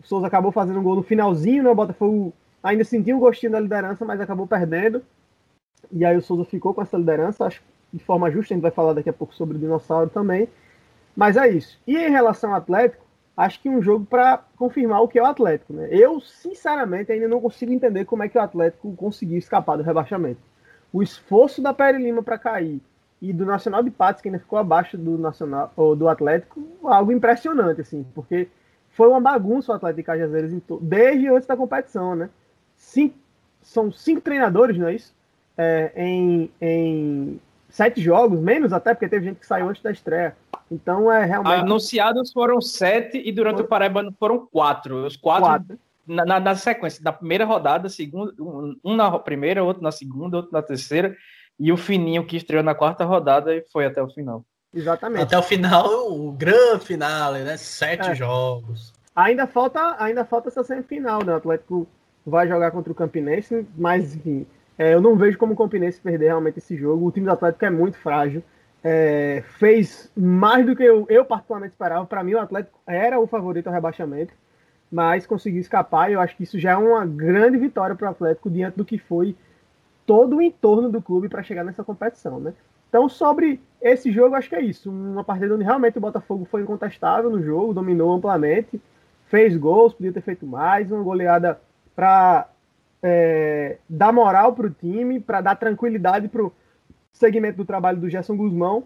O 0.00 0.06
Souza 0.06 0.28
acabou 0.28 0.52
fazendo 0.52 0.78
um 0.78 0.82
gol 0.84 0.94
no 0.94 1.02
finalzinho, 1.02 1.64
né? 1.64 1.70
O 1.70 1.74
Botafogo 1.74 2.32
ainda 2.62 2.84
sentiu 2.84 3.16
um 3.16 3.20
gostinho 3.20 3.50
da 3.50 3.58
liderança, 3.58 4.04
mas 4.04 4.20
acabou 4.20 4.46
perdendo. 4.46 5.02
E 5.90 6.04
aí 6.04 6.16
o 6.16 6.22
Souza 6.22 6.44
ficou 6.44 6.72
com 6.72 6.82
essa 6.82 6.96
liderança, 6.96 7.46
acho 7.46 7.60
que 7.60 7.66
de 7.92 8.04
forma 8.04 8.30
justa, 8.30 8.54
a 8.54 8.56
gente 8.56 8.62
vai 8.62 8.70
falar 8.70 8.92
daqui 8.92 9.10
a 9.10 9.12
pouco 9.12 9.34
sobre 9.34 9.56
o 9.56 9.60
dinossauro 9.60 10.08
também. 10.08 10.48
Mas 11.16 11.36
é 11.36 11.48
isso. 11.48 11.80
E 11.84 11.96
em 11.96 12.10
relação 12.10 12.50
ao 12.50 12.58
Atlético, 12.58 13.04
acho 13.36 13.60
que 13.60 13.68
um 13.68 13.80
jogo 13.80 14.04
para 14.04 14.44
confirmar 14.56 15.02
o 15.02 15.08
que 15.08 15.18
é 15.18 15.22
o 15.22 15.26
Atlético. 15.26 15.72
Né? 15.72 15.88
Eu, 15.90 16.20
sinceramente, 16.20 17.12
ainda 17.12 17.28
não 17.28 17.40
consigo 17.40 17.72
entender 17.72 18.04
como 18.04 18.22
é 18.22 18.28
que 18.28 18.38
o 18.38 18.40
Atlético 18.40 18.94
conseguiu 18.96 19.38
escapar 19.38 19.76
do 19.76 19.82
rebaixamento. 19.82 20.40
O 20.92 21.02
esforço 21.02 21.62
da 21.62 21.72
Pere 21.72 21.98
Lima 21.98 22.22
para 22.22 22.38
cair 22.38 22.80
e 23.22 23.32
do 23.32 23.44
Nacional 23.44 23.82
de 23.82 23.90
Patos, 23.90 24.22
que 24.22 24.28
ainda 24.28 24.38
ficou 24.38 24.58
abaixo 24.58 24.96
do 24.96 25.18
Nacional 25.18 25.72
ou 25.76 25.94
do 25.94 26.08
Atlético, 26.08 26.62
algo 26.82 27.12
impressionante, 27.12 27.80
assim, 27.80 28.04
porque 28.14 28.48
foi 28.90 29.08
uma 29.08 29.20
bagunça 29.20 29.72
o 29.72 29.74
Atlético 29.74 29.96
de 29.98 30.02
Cajazeiras 30.04 30.52
desde 30.80 31.28
antes 31.28 31.46
da 31.46 31.56
competição, 31.56 32.14
né? 32.14 32.30
cinco, 32.80 33.16
são 33.62 33.92
cinco 33.92 34.20
treinadores, 34.20 34.76
não 34.78 34.88
é 34.88 34.94
isso? 34.94 35.14
É, 35.56 35.92
em, 35.94 36.50
em 36.60 37.40
sete 37.70 38.00
jogos, 38.00 38.38
menos 38.40 38.72
até, 38.72 38.92
porque 38.92 39.08
teve 39.08 39.26
gente 39.26 39.40
que 39.40 39.46
saiu 39.46 39.68
antes 39.68 39.82
da 39.82 39.90
estreia. 39.90 40.36
Então 40.70 41.10
é 41.10 41.24
realmente. 41.24 41.60
Anunciados 41.60 42.32
foram 42.32 42.60
sete 42.60 43.20
e 43.24 43.32
durante 43.32 43.62
o 43.62 43.66
Paraibano 43.66 44.14
foram 44.18 44.46
quatro. 44.46 45.06
Os 45.06 45.16
quatro, 45.16 45.44
quatro. 45.44 45.78
Na, 46.06 46.24
na, 46.24 46.40
na, 46.40 46.54
sequência, 46.54 47.02
da 47.02 47.12
primeira 47.12 47.44
rodada, 47.44 47.88
segunda, 47.88 48.32
um 48.38 48.96
na 48.96 49.18
primeira, 49.18 49.62
outro 49.62 49.82
na 49.82 49.92
segunda, 49.92 50.36
outro 50.36 50.52
na 50.52 50.62
terceira, 50.62 51.16
e 51.58 51.72
o 51.72 51.76
Fininho 51.76 52.26
que 52.26 52.36
estreou 52.36 52.62
na 52.62 52.74
quarta 52.74 53.04
rodada 53.04 53.54
e 53.54 53.64
foi 53.72 53.86
até 53.86 54.02
o 54.02 54.08
final. 54.08 54.44
Exatamente. 54.72 55.22
Até 55.22 55.38
o 55.38 55.42
final, 55.42 56.12
o 56.12 56.32
grande 56.32 56.84
finale, 56.84 57.40
né? 57.40 57.56
Sete 57.56 58.10
é. 58.10 58.14
jogos. 58.14 58.92
Ainda 59.14 59.46
falta, 59.46 59.96
ainda 59.98 60.24
falta 60.24 60.48
essa 60.48 60.62
semifinal, 60.62 61.24
né? 61.24 61.32
O 61.32 61.36
Atlético 61.36 61.86
vai 62.24 62.46
jogar 62.46 62.70
contra 62.70 62.92
o 62.92 62.94
Campinense, 62.94 63.66
mas 63.76 64.14
enfim, 64.14 64.46
é, 64.80 64.94
eu 64.94 65.00
não 65.02 65.14
vejo 65.14 65.36
como 65.36 65.52
o 65.52 65.56
Campinense 65.56 66.00
perder 66.00 66.28
realmente 66.28 66.56
esse 66.56 66.74
jogo. 66.74 67.06
O 67.06 67.12
time 67.12 67.26
do 67.26 67.32
Atlético 67.32 67.66
é 67.66 67.68
muito 67.68 67.98
frágil. 67.98 68.42
É, 68.82 69.44
fez 69.58 70.10
mais 70.16 70.64
do 70.64 70.74
que 70.74 70.82
eu, 70.82 71.04
eu 71.10 71.22
particularmente 71.22 71.74
esperava. 71.74 72.06
Para 72.06 72.24
mim, 72.24 72.32
o 72.32 72.40
Atlético 72.40 72.80
era 72.86 73.20
o 73.20 73.26
favorito 73.26 73.66
ao 73.66 73.74
rebaixamento, 73.74 74.32
mas 74.90 75.26
conseguiu 75.26 75.60
escapar. 75.60 76.08
E 76.08 76.14
eu 76.14 76.20
acho 76.20 76.34
que 76.34 76.44
isso 76.44 76.58
já 76.58 76.70
é 76.70 76.76
uma 76.78 77.04
grande 77.04 77.58
vitória 77.58 77.94
para 77.94 78.06
o 78.06 78.10
Atlético 78.10 78.48
diante 78.48 78.78
do 78.78 78.84
que 78.86 78.96
foi 78.96 79.36
todo 80.06 80.38
o 80.38 80.42
entorno 80.42 80.88
do 80.88 81.02
clube 81.02 81.28
para 81.28 81.42
chegar 81.42 81.62
nessa 81.62 81.84
competição, 81.84 82.40
né? 82.40 82.54
Então, 82.88 83.06
sobre 83.06 83.60
esse 83.82 84.10
jogo, 84.10 84.34
acho 84.34 84.48
que 84.48 84.56
é 84.56 84.62
isso. 84.62 84.90
Uma 84.90 85.22
partida 85.22 85.54
onde 85.54 85.62
realmente 85.62 85.98
o 85.98 86.00
Botafogo 86.00 86.46
foi 86.46 86.62
incontestável 86.62 87.28
no 87.28 87.42
jogo, 87.42 87.74
dominou 87.74 88.14
amplamente, 88.14 88.80
fez 89.26 89.54
gols, 89.58 89.92
podia 89.92 90.10
ter 90.10 90.22
feito 90.22 90.46
mais, 90.46 90.90
uma 90.90 91.02
goleada 91.02 91.60
para 91.94 92.48
é, 93.02 93.78
dar 93.88 94.12
moral 94.12 94.54
para 94.54 94.66
o 94.66 94.70
time, 94.70 95.20
para 95.20 95.40
dar 95.40 95.56
tranquilidade 95.56 96.28
para 96.28 96.44
o 96.44 96.52
segmento 97.12 97.58
do 97.58 97.64
trabalho 97.64 98.00
do 98.00 98.08
Gerson 98.08 98.36
Guzmão 98.36 98.84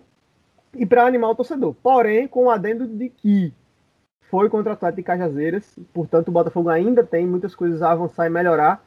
e 0.75 0.87
para 0.87 1.07
animar 1.07 1.31
o 1.31 1.35
torcedor. 1.35 1.75
Porém, 1.83 2.27
com 2.27 2.45
o 2.45 2.51
adendo 2.51 2.87
de 2.87 3.09
que 3.09 3.53
foi 4.31 4.49
contra 4.49 4.71
o 4.71 4.73
Atlético 4.73 4.97
de 4.97 5.07
Cajazeiras, 5.07 5.79
portanto 5.93 6.29
o 6.29 6.33
Botafogo 6.33 6.69
ainda 6.69 7.05
tem 7.05 7.27
muitas 7.27 7.55
coisas 7.55 7.83
a 7.83 7.93
avançar 7.93 8.27
e 8.27 8.31
melhorar, 8.31 8.85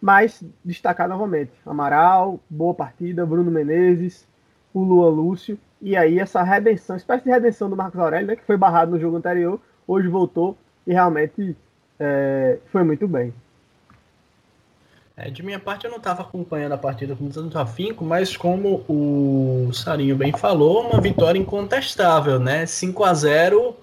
mas 0.00 0.42
destacar 0.64 1.08
novamente, 1.08 1.52
Amaral, 1.64 2.40
boa 2.48 2.74
partida, 2.74 3.26
Bruno 3.26 3.50
Menezes, 3.50 4.26
o 4.72 4.82
Luan 4.82 5.10
Lúcio, 5.10 5.58
e 5.80 5.96
aí 5.96 6.18
essa 6.18 6.42
redenção, 6.42 6.96
espécie 6.96 7.24
de 7.24 7.30
redenção 7.30 7.68
do 7.68 7.76
Marcos 7.76 8.00
Aurélio, 8.00 8.28
né, 8.28 8.36
que 8.36 8.44
foi 8.44 8.56
barrado 8.56 8.92
no 8.92 9.00
jogo 9.00 9.16
anterior, 9.16 9.60
hoje 9.86 10.08
voltou 10.08 10.56
e 10.86 10.92
realmente 10.92 11.56
é, 11.98 12.58
foi 12.66 12.82
muito 12.82 13.06
bem. 13.06 13.34
É, 15.18 15.30
de 15.30 15.42
minha 15.42 15.58
parte, 15.58 15.86
eu 15.86 15.90
não 15.90 15.96
estava 15.96 16.20
acompanhando 16.20 16.72
a 16.72 16.78
partida 16.78 17.16
com 17.16 17.30
tanto 17.30 17.58
afinco, 17.58 18.04
mas 18.04 18.36
como 18.36 18.84
o 18.86 19.70
Sarinho 19.72 20.14
bem 20.14 20.30
falou, 20.30 20.90
uma 20.90 21.00
vitória 21.00 21.38
incontestável, 21.38 22.38
né? 22.38 22.66
5 22.66 23.02
a 23.02 23.14
0 23.14 23.74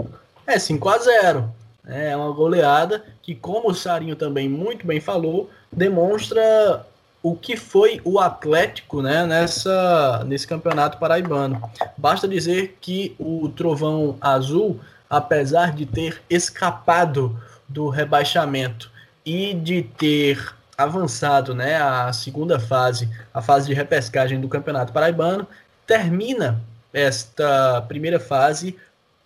é 0.46 0.60
5 0.60 0.90
a 0.90 0.98
0 1.00 1.52
É 1.88 2.16
uma 2.16 2.32
goleada 2.32 3.04
que, 3.24 3.34
como 3.34 3.72
o 3.72 3.74
Sarinho 3.74 4.16
também 4.16 4.48
muito 4.48 4.86
bem 4.86 5.02
falou, 5.02 5.50
demonstra 5.72 6.86
o 7.24 7.36
que 7.36 7.58
foi 7.58 8.00
o 8.04 8.20
Atlético 8.20 9.02
né, 9.02 9.26
nessa, 9.26 10.24
nesse 10.28 10.46
campeonato 10.46 11.00
paraibano. 11.00 11.60
Basta 11.98 12.28
dizer 12.28 12.78
que 12.80 13.16
o 13.18 13.50
Trovão 13.50 14.18
Azul, 14.22 14.80
apesar 15.10 15.74
de 15.74 15.88
ter 15.88 16.22
escapado 16.30 17.36
do 17.68 17.90
rebaixamento 17.90 18.92
e 19.26 19.54
de 19.56 19.82
ter 19.82 20.54
avançado 20.78 21.54
né, 21.54 21.76
a 21.76 22.12
segunda 22.12 22.60
fase, 22.60 23.10
a 23.34 23.42
fase 23.42 23.68
de 23.68 23.74
repescagem 23.74 24.40
do 24.40 24.50
Campeonato 24.50 24.92
Paraibano, 24.92 25.48
termina 25.86 26.62
esta 26.92 27.82
primeira 27.88 28.20
fase 28.20 28.76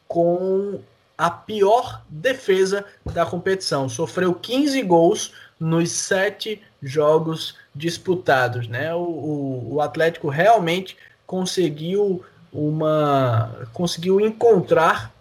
com 0.07 0.79
a 1.17 1.29
pior 1.29 2.01
defesa 2.07 2.85
da 3.05 3.25
competição. 3.25 3.89
Sofreu 3.89 4.33
15 4.33 4.81
gols 4.83 5.33
nos 5.59 5.91
sete 5.91 6.61
jogos 6.81 7.55
disputados. 7.73 8.67
Né? 8.67 8.93
O, 8.93 8.99
o, 8.99 9.73
o 9.75 9.81
Atlético 9.81 10.29
realmente 10.29 10.95
conseguiu 11.25 12.23
uma 12.53 13.67
conseguiu 13.73 14.21
encontrar 14.21 15.11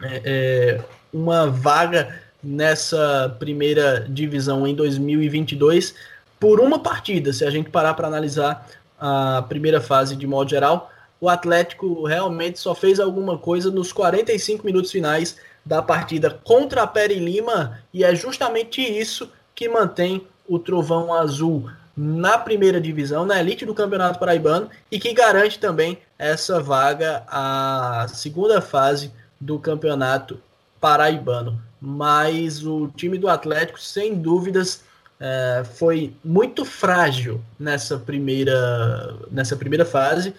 é, 0.00 0.22
é, 0.24 0.80
uma 1.12 1.50
vaga 1.50 2.22
nessa 2.42 3.34
primeira 3.38 4.06
divisão 4.08 4.66
em 4.66 4.74
2022 4.74 5.94
por 6.38 6.60
uma 6.60 6.78
partida. 6.78 7.32
Se 7.32 7.44
a 7.44 7.50
gente 7.50 7.70
parar 7.70 7.94
para 7.94 8.06
analisar 8.06 8.68
a 8.98 9.44
primeira 9.48 9.80
fase 9.80 10.16
de 10.16 10.26
modo 10.26 10.50
geral, 10.50 10.90
o 11.20 11.28
Atlético 11.28 12.04
realmente 12.06 12.58
só 12.58 12.74
fez 12.74 13.00
alguma 13.00 13.38
coisa 13.38 13.70
nos 13.70 13.92
45 13.92 14.64
minutos 14.64 14.90
finais 14.90 15.36
da 15.64 15.82
partida 15.82 16.30
contra 16.30 16.82
a 16.82 16.86
Peri 16.86 17.18
Lima 17.18 17.80
e 17.92 18.04
é 18.04 18.14
justamente 18.14 18.80
isso 18.80 19.30
que 19.54 19.68
mantém 19.68 20.24
o 20.48 20.58
Trovão 20.58 21.12
Azul 21.12 21.68
na 21.96 22.38
primeira 22.38 22.80
divisão, 22.80 23.26
na 23.26 23.40
elite 23.40 23.66
do 23.66 23.74
Campeonato 23.74 24.20
Paraibano 24.20 24.70
e 24.90 25.00
que 25.00 25.12
garante 25.12 25.58
também 25.58 25.98
essa 26.16 26.60
vaga 26.60 27.24
à 27.26 28.06
segunda 28.08 28.60
fase 28.60 29.12
do 29.40 29.58
Campeonato 29.58 30.40
Paraibano. 30.80 31.60
Mas 31.80 32.64
o 32.66 32.88
time 32.88 33.18
do 33.18 33.28
Atlético, 33.28 33.80
sem 33.80 34.14
dúvidas, 34.14 34.84
é, 35.20 35.62
foi 35.64 36.14
muito 36.24 36.64
frágil 36.64 37.40
nessa 37.58 37.98
primeira, 37.98 39.16
nessa 39.30 39.56
primeira 39.56 39.84
fase 39.84 40.34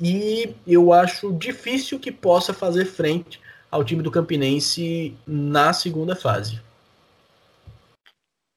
e 0.00 0.54
eu 0.66 0.92
acho 0.92 1.32
difícil 1.32 2.00
que 2.00 2.10
possa 2.10 2.52
fazer 2.52 2.86
frente 2.86 3.40
ao 3.70 3.84
time 3.84 4.02
do 4.02 4.10
Campinense 4.10 5.16
na 5.26 5.72
segunda 5.72 6.16
fase. 6.16 6.60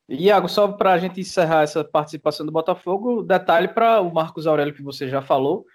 Iago, 0.09 0.47
só 0.47 0.67
para 0.67 0.93
a 0.93 0.97
gente 0.97 1.19
encerrar 1.19 1.63
essa 1.63 1.83
participação 1.83 2.45
do 2.45 2.51
Botafogo, 2.51 3.23
detalhe 3.23 3.67
para 3.67 4.01
o 4.01 4.13
Marcos 4.13 4.45
Aurélio 4.47 4.73
que 4.73 4.83
você 4.83 5.09
já 5.09 5.21
falou, 5.21 5.65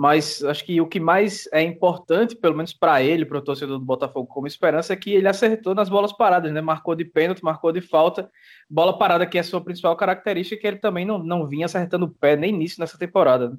mas 0.00 0.42
acho 0.42 0.64
que 0.64 0.80
o 0.80 0.86
que 0.86 0.98
mais 0.98 1.46
é 1.52 1.60
importante, 1.60 2.34
pelo 2.34 2.56
menos 2.56 2.72
para 2.72 3.02
ele, 3.02 3.26
para 3.26 3.36
o 3.36 3.42
torcedor 3.42 3.78
do 3.78 3.84
Botafogo 3.84 4.26
como 4.26 4.46
esperança, 4.46 4.94
é 4.94 4.96
que 4.96 5.12
ele 5.12 5.28
acertou 5.28 5.74
nas 5.74 5.90
bolas 5.90 6.10
paradas, 6.10 6.50
né? 6.50 6.62
Marcou 6.62 6.94
de 6.94 7.04
pênalti, 7.04 7.44
marcou 7.44 7.70
de 7.70 7.82
falta, 7.82 8.30
bola 8.66 8.96
parada 8.96 9.26
que 9.26 9.36
é 9.36 9.42
a 9.42 9.44
sua 9.44 9.60
principal 9.60 9.94
característica, 9.96 10.58
que 10.58 10.66
ele 10.66 10.78
também 10.78 11.04
não, 11.04 11.18
não 11.18 11.46
vinha 11.46 11.66
acertando 11.66 12.06
o 12.06 12.08
pé 12.08 12.34
nem 12.34 12.50
nisso 12.50 12.80
nessa 12.80 12.96
temporada. 12.96 13.50
Né? 13.50 13.56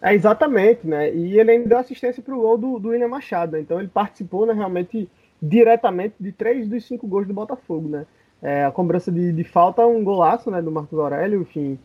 É, 0.00 0.14
exatamente, 0.14 0.86
né? 0.86 1.12
E 1.12 1.36
ele 1.36 1.50
ainda 1.50 1.70
deu 1.70 1.78
assistência 1.78 2.22
para 2.22 2.36
o 2.36 2.40
gol 2.40 2.56
do, 2.56 2.78
do 2.78 2.88
William 2.90 3.08
Machado, 3.08 3.56
então 3.56 3.80
ele 3.80 3.88
participou 3.88 4.46
né, 4.46 4.52
realmente 4.52 5.10
diretamente 5.42 6.14
de 6.20 6.30
três 6.30 6.68
dos 6.68 6.84
cinco 6.86 7.08
gols 7.08 7.26
do 7.26 7.34
Botafogo, 7.34 7.88
né? 7.88 8.06
É, 8.40 8.64
a 8.64 8.70
cobrança 8.70 9.10
de, 9.10 9.32
de 9.32 9.42
falta, 9.42 9.84
um 9.84 10.04
golaço 10.04 10.52
né, 10.52 10.62
do 10.62 10.70
Marcos 10.70 10.96
Aurélio, 10.96 11.42
enfim. 11.42 11.80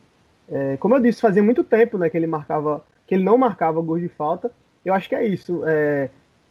É, 0.47 0.77
como 0.77 0.93
eu 0.93 0.99
disse, 0.99 1.19
fazia 1.19 1.41
muito 1.41 1.63
tempo 1.63 1.97
né, 1.97 2.07
que 2.07 2.15
ele 2.15 2.27
marcava, 2.27 2.85
que 3.07 3.15
ele 3.15 3.23
não 3.23 3.37
marcava 3.37 3.81
gols 3.81 4.01
de 4.01 4.09
falta. 4.09 4.51
Eu 4.85 4.93
acho 4.93 5.09
que 5.09 5.15
é 5.15 5.25
isso. 5.25 5.63
É, 5.65 6.09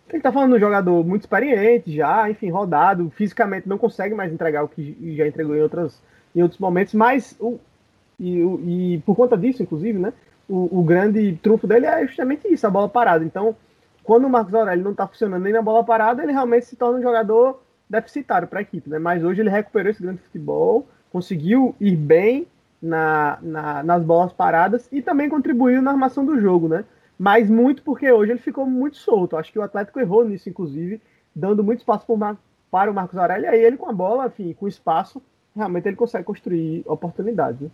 ele 0.08 0.22
tá 0.22 0.32
falando 0.32 0.50
de 0.50 0.56
um 0.56 0.60
jogador 0.60 1.04
muito 1.04 1.22
experiente, 1.22 1.94
já, 1.94 2.28
enfim, 2.30 2.50
rodado, 2.50 3.10
fisicamente 3.10 3.68
não 3.68 3.78
consegue 3.78 4.14
mais 4.14 4.32
entregar 4.32 4.64
o 4.64 4.68
que 4.68 5.14
já 5.16 5.26
entregou 5.26 5.54
em, 5.54 5.60
outras, 5.60 6.02
em 6.34 6.42
outros 6.42 6.60
momentos, 6.60 6.94
mas 6.94 7.36
o, 7.38 7.58
e, 8.18 8.40
e 8.40 9.02
por 9.04 9.14
conta 9.14 9.36
disso, 9.36 9.62
inclusive, 9.62 9.98
né? 9.98 10.12
o, 10.48 10.80
o, 10.80 10.84
grande 10.84 11.38
trunfo 11.42 11.66
dele 11.66 11.86
é 11.86 12.06
justamente 12.06 12.46
isso, 12.52 12.66
a 12.66 12.70
bola 12.70 12.88
parada. 12.88 13.24
Então, 13.24 13.56
quando 14.02 14.26
o 14.26 14.30
Marcos 14.30 14.54
Aurélio 14.54 14.84
não 14.84 14.92
está 14.92 15.06
funcionando 15.06 15.42
nem 15.42 15.52
na 15.52 15.62
bola 15.62 15.84
parada, 15.84 16.22
ele 16.22 16.32
realmente 16.32 16.66
se 16.66 16.76
torna 16.76 16.98
um 16.98 17.02
jogador 17.02 17.60
deficitário 17.88 18.46
para 18.46 18.60
a 18.60 18.62
equipe. 18.62 18.88
Né? 18.88 18.98
Mas 18.98 19.24
hoje 19.24 19.40
ele 19.40 19.50
recuperou 19.50 19.90
esse 19.90 20.02
grande 20.02 20.22
futebol, 20.22 20.86
conseguiu 21.10 21.74
ir 21.80 21.96
bem 21.96 22.46
na, 22.80 23.38
na, 23.42 23.82
nas 23.82 24.04
bolas 24.04 24.32
paradas 24.32 24.88
e 24.92 25.02
também 25.02 25.28
contribuiu 25.28 25.80
na 25.82 25.90
armação 25.90 26.24
do 26.24 26.40
jogo, 26.40 26.68
né? 26.68 26.84
Mas 27.18 27.48
muito 27.48 27.82
porque 27.82 28.10
hoje 28.10 28.32
ele 28.32 28.40
ficou 28.40 28.66
muito 28.66 28.96
solto. 28.96 29.36
Acho 29.36 29.50
que 29.50 29.58
o 29.58 29.62
Atlético 29.62 29.98
errou 29.98 30.24
nisso, 30.24 30.48
inclusive, 30.48 31.00
dando 31.34 31.64
muito 31.64 31.78
espaço 31.78 32.06
para 32.70 32.90
o 32.90 32.94
Marcos 32.94 33.16
Aurélio. 33.16 33.46
E 33.46 33.48
aí 33.48 33.64
ele 33.64 33.76
com 33.76 33.88
a 33.88 33.92
bola, 33.92 34.26
enfim, 34.26 34.52
com 34.52 34.68
espaço, 34.68 35.22
realmente 35.54 35.88
ele 35.88 35.96
consegue 35.96 36.24
construir 36.24 36.82
oportunidades. 36.86 37.62
Né? 37.62 37.70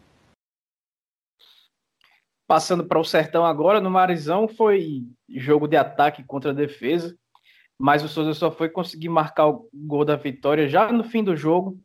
Passando 2.47 2.85
para 2.85 3.01
o 3.01 3.05
Sertão 3.05 3.45
agora, 3.45 3.81
no 3.81 3.91
Marizão 3.91 4.47
foi 4.47 5.05
jogo 5.29 5.67
de 5.67 5.77
ataque 5.77 6.23
contra 6.23 6.55
defesa, 6.55 7.17
mas 7.79 8.05
o 8.05 8.09
Souza 8.09 8.35
só 8.35 8.51
foi 8.51 8.69
conseguir 8.69 9.09
marcar 9.09 9.49
o 9.49 9.69
gol 9.73 10.05
da 10.05 10.17
vitória 10.17 10.69
já 10.69 10.93
no 10.93 11.03
fim 11.03 11.25
do 11.25 11.35
jogo. 11.35 11.81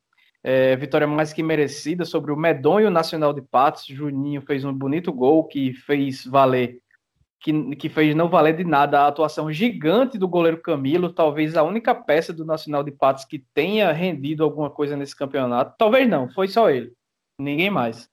É, 0.50 0.78
vitória 0.78 1.06
mais 1.06 1.34
que 1.34 1.44
merecida 1.44 2.06
sobre 2.06 2.32
o 2.32 2.38
medonho 2.38 2.90
Nacional 2.90 3.34
de 3.34 3.42
Patos. 3.42 3.86
Juninho 3.86 4.42
fez 4.42 4.64
um 4.64 4.72
bonito 4.72 5.12
gol 5.12 5.44
que 5.44 5.74
fez 5.74 6.26
valer, 6.26 6.80
que, 7.42 7.76
que 7.76 7.90
fez 7.90 8.16
não 8.16 8.30
valer 8.30 8.56
de 8.56 8.64
nada 8.64 9.02
a 9.02 9.08
atuação 9.08 9.52
gigante 9.52 10.18
do 10.18 10.26
goleiro 10.26 10.62
Camilo, 10.62 11.12
talvez 11.12 11.58
a 11.58 11.64
única 11.64 11.94
peça 11.94 12.32
do 12.32 12.46
Nacional 12.46 12.82
de 12.82 12.92
Patos 12.92 13.26
que 13.26 13.44
tenha 13.54 13.92
rendido 13.92 14.42
alguma 14.42 14.70
coisa 14.70 14.96
nesse 14.96 15.14
campeonato. 15.14 15.76
Talvez 15.78 16.08
não, 16.08 16.30
foi 16.30 16.48
só 16.48 16.70
ele, 16.70 16.94
ninguém 17.38 17.70
mais. 17.70 18.10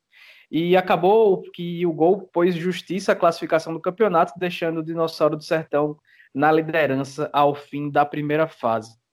E 0.51 0.77
acabou 0.77 1.41
que 1.53 1.87
o 1.87 1.93
gol 1.93 2.23
pôs 2.33 2.57
justiça 2.57 3.13
à 3.13 3.15
classificação 3.15 3.73
do 3.73 3.81
campeonato, 3.81 4.33
deixando 4.37 4.81
o 4.81 4.85
Dinossauro 4.85 5.37
do 5.37 5.45
Sertão 5.45 5.97
na 6.35 6.51
liderança 6.51 7.31
ao 7.33 7.55
fim 7.55 7.89
da 7.89 8.05
primeira 8.05 8.49
fase. 8.49 9.04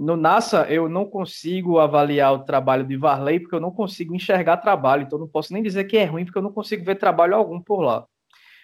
No 0.00 0.16
NASA, 0.16 0.66
eu 0.70 0.88
não 0.88 1.04
consigo 1.04 1.78
avaliar 1.78 2.32
o 2.32 2.38
trabalho 2.38 2.86
de 2.86 2.96
Varley, 2.96 3.38
porque 3.38 3.54
eu 3.54 3.60
não 3.60 3.70
consigo 3.70 4.14
enxergar 4.14 4.56
trabalho, 4.56 5.02
então 5.02 5.18
não 5.18 5.28
posso 5.28 5.52
nem 5.52 5.62
dizer 5.62 5.84
que 5.84 5.98
é 5.98 6.06
ruim, 6.06 6.24
porque 6.24 6.38
eu 6.38 6.42
não 6.42 6.50
consigo 6.50 6.82
ver 6.82 6.94
trabalho 6.94 7.34
algum 7.34 7.60
por 7.60 7.82
lá. 7.82 8.06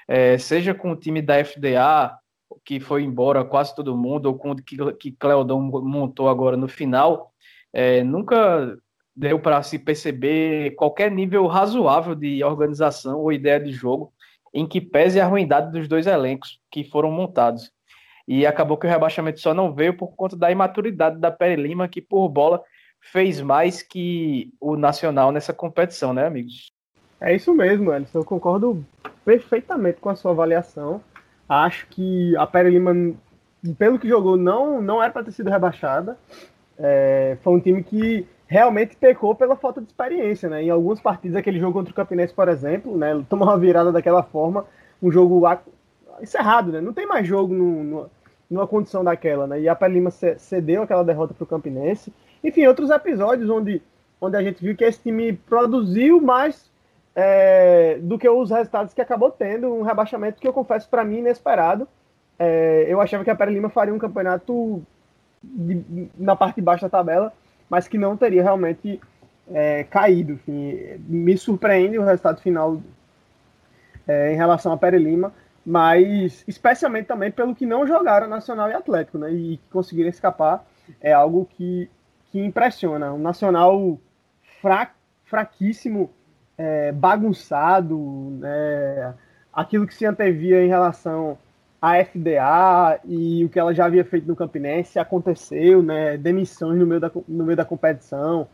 É, 0.09 0.39
seja 0.39 0.73
com 0.73 0.93
o 0.93 0.97
time 0.97 1.21
da 1.21 1.45
FDA, 1.45 2.19
que 2.65 2.81
foi 2.81 3.03
embora 3.03 3.45
quase 3.45 3.77
todo 3.77 3.95
mundo, 3.95 4.27
ou 4.27 4.39
com 4.39 4.53
o 4.53 4.57
que, 4.57 4.79
que 4.95 5.13
Cleodon 5.13 5.61
montou 5.61 6.31
agora 6.31 6.57
no 6.57 6.69
final, 6.69 7.31
é, 7.71 8.03
nunca 8.03 8.75
deu 9.15 9.39
para 9.39 9.63
se 9.63 9.79
perceber 9.79 10.75
qualquer 10.75 11.11
nível 11.11 11.47
razoável 11.47 12.15
de 12.15 12.43
organização 12.43 13.21
ou 13.21 13.31
ideia 13.31 13.61
de 13.61 13.73
jogo 13.73 14.11
em 14.55 14.67
que 14.67 14.81
pese 14.81 15.21
a 15.21 15.27
ruindade 15.27 15.71
dos 15.71 15.87
dois 15.87 16.07
elencos 16.07 16.59
que 16.71 16.83
foram 16.83 17.11
montados. 17.11 17.71
E 18.27 18.47
acabou 18.47 18.77
que 18.77 18.87
o 18.87 18.91
rebaixamento 18.91 19.41
só 19.41 19.55
não 19.55 19.73
veio 19.73 19.97
por 19.97 20.09
conta 20.09 20.37
da 20.37 20.51
imaturidade 20.51 21.19
da 21.19 21.31
Pere 21.31 21.61
Lima, 21.61 21.87
que 21.87 22.01
por 22.01 22.29
bola 22.29 22.63
fez 23.01 23.41
mais 23.41 23.83
que 23.83 24.53
o 24.61 24.77
Nacional 24.77 25.31
nessa 25.31 25.53
competição, 25.53 26.13
né, 26.13 26.27
amigos? 26.27 26.73
É 27.21 27.35
isso 27.35 27.55
mesmo, 27.55 27.91
Alisson. 27.91 28.19
Eu 28.19 28.25
concordo 28.25 28.85
perfeitamente 29.25 30.01
com 30.01 30.11
a 30.11 30.17
sua 30.17 30.33
avaliação. 30.33 31.01
Acho 31.49 31.87
que 31.89 32.37
a 32.37 32.47
Pere 32.47 32.71
Lima, 32.71 33.15
pelo 33.79 33.99
que 33.99 34.09
jogou, 34.09 34.37
não, 34.37 34.83
não 34.83 35.03
era 35.03 35.13
para 35.13 35.25
ter 35.25 35.33
sido 35.33 35.49
rebaixada. 35.49 36.19
É, 36.79 37.39
foi 37.43 37.55
um 37.55 37.61
time 37.61 37.83
que 37.83 38.27
realmente 38.47 38.97
pecou 38.97 39.35
pela 39.35 39.57
falta 39.57 39.81
de 39.81 39.87
experiência, 39.87 40.49
né? 40.49 40.63
Em 40.63 40.71
algumas 40.71 41.01
partidas, 41.01 41.37
aquele 41.37 41.59
jogo 41.59 41.73
contra 41.73 41.93
o 41.93 41.95
Campinense, 41.95 42.35
por 42.35 42.49
exemplo, 42.49 42.97
né? 42.97 43.25
Tomou 43.29 43.49
uma 43.49 43.59
virada 43.59 43.91
daquela 43.91 44.23
forma, 44.23 44.65
um 45.03 45.11
jogo 45.11 45.43
encerrado, 46.21 46.73
né? 46.73 46.81
Não 46.81 46.93
tem 46.93 47.07
mais 47.07 47.27
jogo 47.27 47.55
no, 47.55 47.83
no, 47.83 48.11
numa 48.51 48.67
condição 48.67 49.03
daquela, 49.03 49.47
né? 49.47 49.61
E 49.61 49.69
a 49.69 49.75
Pé 49.75 49.89
Lima 49.89 50.11
cedeu 50.11 50.83
aquela 50.83 51.05
derrota 51.05 51.35
para 51.35 51.45
o 51.45 51.47
Campinense. 51.47 52.13
Enfim, 52.43 52.67
outros 52.67 52.91
episódios 52.91 53.51
onde, 53.51 53.83
onde 54.21 54.37
a 54.37 54.43
gente 54.43 54.63
viu 54.63 54.77
que 54.77 54.85
esse 54.85 55.01
time 55.01 55.33
produziu 55.33 56.21
mais 56.21 56.71
é, 57.15 57.99
do 58.01 58.19
que 58.19 58.29
os 58.29 58.51
resultados 58.51 58.95
que 58.95 59.01
acabou 59.01 59.31
tendo, 59.31 59.73
um 59.73 59.83
rebaixamento 59.83 60.41
que 60.41 60.47
eu 60.47 60.53
confesso 60.53 60.89
para 60.89 61.05
mim 61.05 61.19
inesperado. 61.19 61.89
É, 62.39 62.85
eu 62.89 63.01
achava 63.01 63.25
que 63.25 63.31
a 63.31 63.37
Pé 63.37 63.47
Lima 63.47 63.69
faria 63.69 63.95
um 63.95 63.99
campeonato 63.99 64.83
de, 65.43 66.09
na 66.17 66.37
parte 66.37 66.57
de 66.57 66.63
baixo 66.63 66.83
da 66.83 66.91
tabela, 66.91 67.33
mas 67.69 67.89
que 67.89 67.99
não 67.99 68.17
teria 68.17 68.43
realmente 68.43 69.01
é, 69.53 69.85
caído. 69.85 70.35
Enfim, 70.35 71.01
me 71.09 71.37
surpreende 71.37 71.99
o 71.99 72.05
resultado 72.05 72.41
final 72.41 72.81
é, 74.07 74.33
em 74.33 74.37
relação 74.37 74.73
a 74.73 74.77
Pere 74.77 74.99
Lima 74.99 75.33
mas 75.67 76.45
especialmente 76.47 77.07
também 77.07 77.33
pelo 77.33 77.53
que 77.53 77.67
não 77.67 77.85
jogaram 77.85 78.29
Nacional 78.29 78.71
e 78.71 78.75
Atlético, 78.75 79.19
né? 79.19 79.33
E 79.33 79.59
conseguiram 79.69 80.09
escapar 80.09 80.65
é 81.01 81.13
algo 81.13 81.45
que, 81.45 81.91
que 82.31 82.41
impressiona. 82.41 83.13
Um 83.13 83.19
Nacional 83.19 83.99
fra, 84.63 84.93
fraquíssimo, 85.25 86.09
é, 86.57 86.93
bagunçado, 86.93 87.99
né? 88.39 89.13
aquilo 89.53 89.89
que 89.89 89.95
se 89.95 90.07
antevia 90.07 90.65
em 90.65 90.69
relação 90.69 91.37
à 91.83 91.97
FDA 92.05 93.01
e 93.05 93.45
o 93.45 93.49
que 93.49 93.59
ela 93.59 93.75
já 93.75 93.87
havia 93.87 94.05
feito 94.05 94.29
no 94.29 94.37
Campinense 94.37 95.01
aconteceu, 95.01 95.83
né? 95.83 96.17
Demissões 96.17 96.79
no 96.79 96.87
meio 96.87 97.01
da, 97.01 97.11
no 97.27 97.45
meio 97.45 97.57
da 97.57 97.65
competição, 97.65 98.47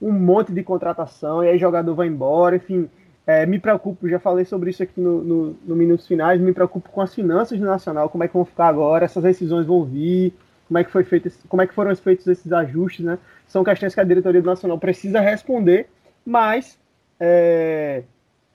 um 0.00 0.12
monte 0.12 0.50
de 0.50 0.62
contratação, 0.62 1.44
e 1.44 1.48
aí 1.48 1.58
jogador 1.58 1.94
vai 1.94 2.06
embora, 2.06 2.56
enfim 2.56 2.88
é, 3.26 3.46
me 3.46 3.58
preocupo, 3.58 4.08
já 4.08 4.18
falei 4.18 4.44
sobre 4.44 4.70
isso 4.70 4.82
aqui 4.82 5.00
no, 5.00 5.22
no, 5.22 5.56
no, 5.64 5.76
Minutos 5.76 6.06
Finais, 6.06 6.40
me 6.40 6.52
preocupo 6.52 6.90
com 6.90 7.00
as 7.00 7.14
finanças 7.14 7.58
do 7.58 7.64
Nacional, 7.64 8.10
como 8.10 8.22
é 8.22 8.28
que 8.28 8.34
vão 8.34 8.44
ficar 8.44 8.66
agora, 8.66 9.04
essas 9.04 9.22
decisões 9.22 9.66
vão 9.66 9.82
vir, 9.84 10.34
como 10.68 10.78
é 10.78 10.84
que, 10.84 10.90
foi 10.90 11.04
feito, 11.04 11.30
como 11.48 11.62
é 11.62 11.66
que 11.66 11.74
foram 11.74 11.94
feitos 11.96 12.26
esses 12.26 12.52
ajustes, 12.52 13.04
né? 13.04 13.18
São 13.46 13.64
questões 13.64 13.94
que 13.94 14.00
a 14.00 14.04
diretoria 14.04 14.42
do 14.42 14.46
Nacional 14.46 14.78
precisa 14.78 15.20
responder, 15.20 15.88
mas 16.24 16.78
é, 17.18 18.02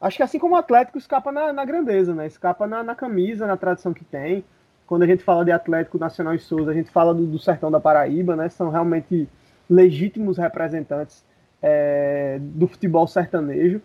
acho 0.01 0.17
que 0.17 0.23
assim 0.23 0.37
como 0.39 0.55
o 0.55 0.57
Atlético 0.57 0.97
escapa 0.97 1.31
na, 1.31 1.51
na 1.53 1.65
grandeza, 1.65 2.13
né? 2.13 2.27
Escapa 2.27 2.67
na, 2.67 2.83
na, 2.83 2.95
camisa, 2.95 3.47
na 3.47 3.57
tradição 3.57 3.93
que 3.93 4.03
tem. 4.03 4.43
Quando 4.85 5.03
a 5.03 5.07
gente 5.07 5.23
fala 5.23 5.45
de 5.45 5.51
Atlético 5.51 5.97
Nacional 5.99 6.33
e 6.33 6.39
Souza, 6.39 6.71
a 6.71 6.73
gente 6.73 6.89
fala 6.89 7.13
do, 7.13 7.25
do 7.25 7.39
sertão 7.39 7.71
da 7.71 7.79
Paraíba, 7.79 8.35
né? 8.35 8.49
São 8.49 8.69
realmente 8.69 9.27
legítimos 9.69 10.37
representantes 10.37 11.23
é, 11.61 12.37
do 12.39 12.67
futebol 12.67 13.07
sertanejo. 13.07 13.81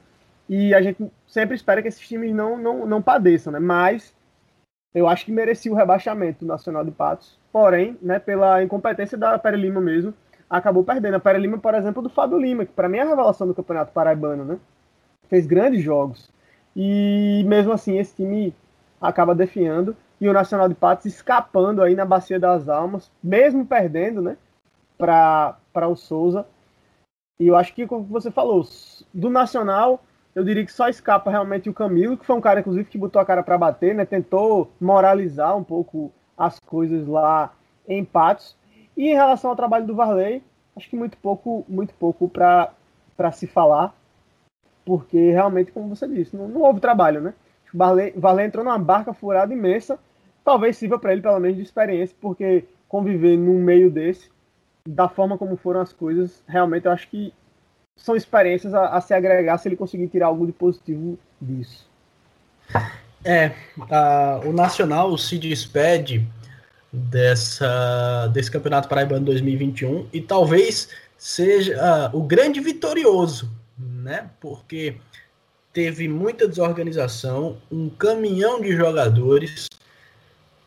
E 0.49 0.75
a 0.75 0.83
gente 0.83 1.11
sempre 1.27 1.55
espera 1.55 1.81
que 1.81 1.89
esses 1.89 2.07
times 2.07 2.35
não, 2.35 2.59
não, 2.59 2.87
não 2.87 3.03
padeçam, 3.03 3.53
né? 3.53 3.59
Mas 3.59 4.15
eu 4.95 5.09
acho 5.09 5.25
que 5.25 5.33
merecia 5.33 5.73
o 5.73 5.75
rebaixamento 5.75 6.45
do 6.45 6.49
Nacional 6.49 6.85
de 6.85 6.91
Patos. 6.91 7.39
Porém, 7.53 7.99
né, 8.01 8.19
pela 8.19 8.63
incompetência 8.63 9.19
da 9.19 9.39
Pere 9.39 9.57
Lima 9.57 9.81
mesmo, 9.81 10.15
acabou 10.49 10.85
perdendo. 10.85 11.15
A 11.15 11.21
Pere 11.21 11.39
Lima, 11.39 11.59
por 11.59 11.75
exemplo, 11.75 12.03
do 12.03 12.09
Fábio 12.09 12.39
Lima, 12.39 12.65
que 12.65 12.73
para 12.73 12.89
mim 12.89 12.99
é 12.99 13.03
a 13.03 13.09
revelação 13.09 13.47
do 13.47 13.55
Campeonato 13.55 13.93
Paraibano, 13.93 14.45
né? 14.45 14.59
Fez 15.29 15.47
grandes 15.47 15.83
jogos. 15.83 16.31
E 16.77 17.45
mesmo 17.47 17.73
assim, 17.73 17.99
esse 17.99 18.15
time 18.15 18.55
acaba 19.01 19.35
defiando. 19.35 19.97
E 20.21 20.29
o 20.29 20.33
Nacional 20.33 20.69
de 20.69 20.75
Patos 20.75 21.07
escapando 21.07 21.83
aí 21.83 21.95
na 21.95 22.05
Bacia 22.05 22.39
das 22.39 22.69
Almas, 22.69 23.11
mesmo 23.23 23.67
perdendo, 23.67 24.23
né? 24.23 24.37
Para 24.97 25.89
o 25.89 25.97
Souza. 25.97 26.47
E 27.39 27.49
eu 27.49 27.57
acho 27.57 27.75
que, 27.75 27.87
como 27.87 28.05
você 28.05 28.31
falou, 28.31 28.65
do 29.13 29.29
Nacional 29.29 30.01
eu 30.35 30.43
diria 30.43 30.65
que 30.65 30.73
só 30.73 30.89
escapa 30.89 31.31
realmente 31.31 31.71
o 31.71 31.75
Camilo, 31.75 32.17
que 32.17 32.27
foi 32.27 32.37
um 32.37 32.41
cara, 32.41 32.61
inclusive, 32.61 32.89
que 32.89 32.99
botou 32.99 33.23
a 33.23 33.25
cara 33.25 33.43
para 33.43 33.57
bater, 33.57 33.95
né? 33.95 34.05
Tentou 34.05 34.71
moralizar 34.81 35.57
um 35.57 35.63
pouco 35.63 36.13
as 36.37 36.59
coisas 36.59 37.07
lá 37.07 37.53
em 37.87 38.05
Patos. 38.05 38.57
E 38.97 39.09
em 39.09 39.15
relação 39.15 39.51
ao 39.51 39.57
trabalho 39.57 39.87
do 39.87 39.95
Varley, 39.95 40.43
acho 40.77 40.91
que 40.91 40.97
muito 40.97 41.17
pouco, 41.19 41.65
muito 41.69 41.95
pouco 41.95 42.29
para 42.29 43.33
se 43.33 43.47
falar, 43.47 43.95
porque 44.85 45.31
realmente, 45.31 45.73
como 45.73 45.95
você 45.95 46.07
disse, 46.09 46.37
não, 46.37 46.49
não 46.49 46.63
houve 46.63 46.81
trabalho, 46.81 47.21
né? 47.21 47.35
O 47.73 47.79
Varley, 47.79 48.13
Varley 48.17 48.47
entrou 48.47 48.65
numa 48.65 48.79
barca 48.79 49.13
furada 49.13 49.53
imensa, 49.53 49.99
talvez 50.45 50.77
sirva 50.77 50.99
para 50.99 51.13
ele 51.13 51.23
pelo 51.23 51.39
menos 51.39 51.57
de 51.57 51.63
experiência, 51.63 52.17
porque 52.21 52.65
conviver 52.89 53.37
num 53.37 53.63
meio 53.63 53.91
desse, 53.91 54.31
da 54.87 55.09
forma 55.09 55.39
como 55.39 55.57
foram 55.57 55.81
as 55.81 55.93
coisas, 55.93 56.43
realmente 56.47 56.87
eu 56.87 56.93
acho 56.93 57.09
que 57.09 57.33
são 57.97 58.17
experiências 58.17 58.75
a, 58.75 58.89
a, 58.89 59.01
se 59.01 59.15
agregar 59.15 59.59
se 59.59 59.69
ele 59.69 59.77
conseguir 59.77 60.09
tirar 60.09 60.27
algo 60.27 60.47
de 60.47 60.53
positivo 60.53 61.19
disso. 61.41 61.89
É, 63.25 63.53
a, 63.91 64.41
o 64.45 64.53
Nacional 64.53 65.17
se 65.17 65.39
despede 65.39 66.27
dessa, 66.93 68.29
desse 68.29 68.51
Campeonato 68.51 68.89
Paraibano 68.89 69.25
2021 69.27 70.09
e 70.13 70.21
talvez 70.21 70.89
seja 71.17 72.11
uh, 72.13 72.17
o 72.17 72.23
grande 72.23 72.61
vitorioso, 72.61 73.51
né? 73.79 74.31
Porque 74.41 74.97
teve 75.73 76.09
muita 76.09 76.47
desorganização, 76.47 77.57
um 77.71 77.89
caminhão 77.89 78.61
de 78.61 78.77
jogadores 78.77 79.69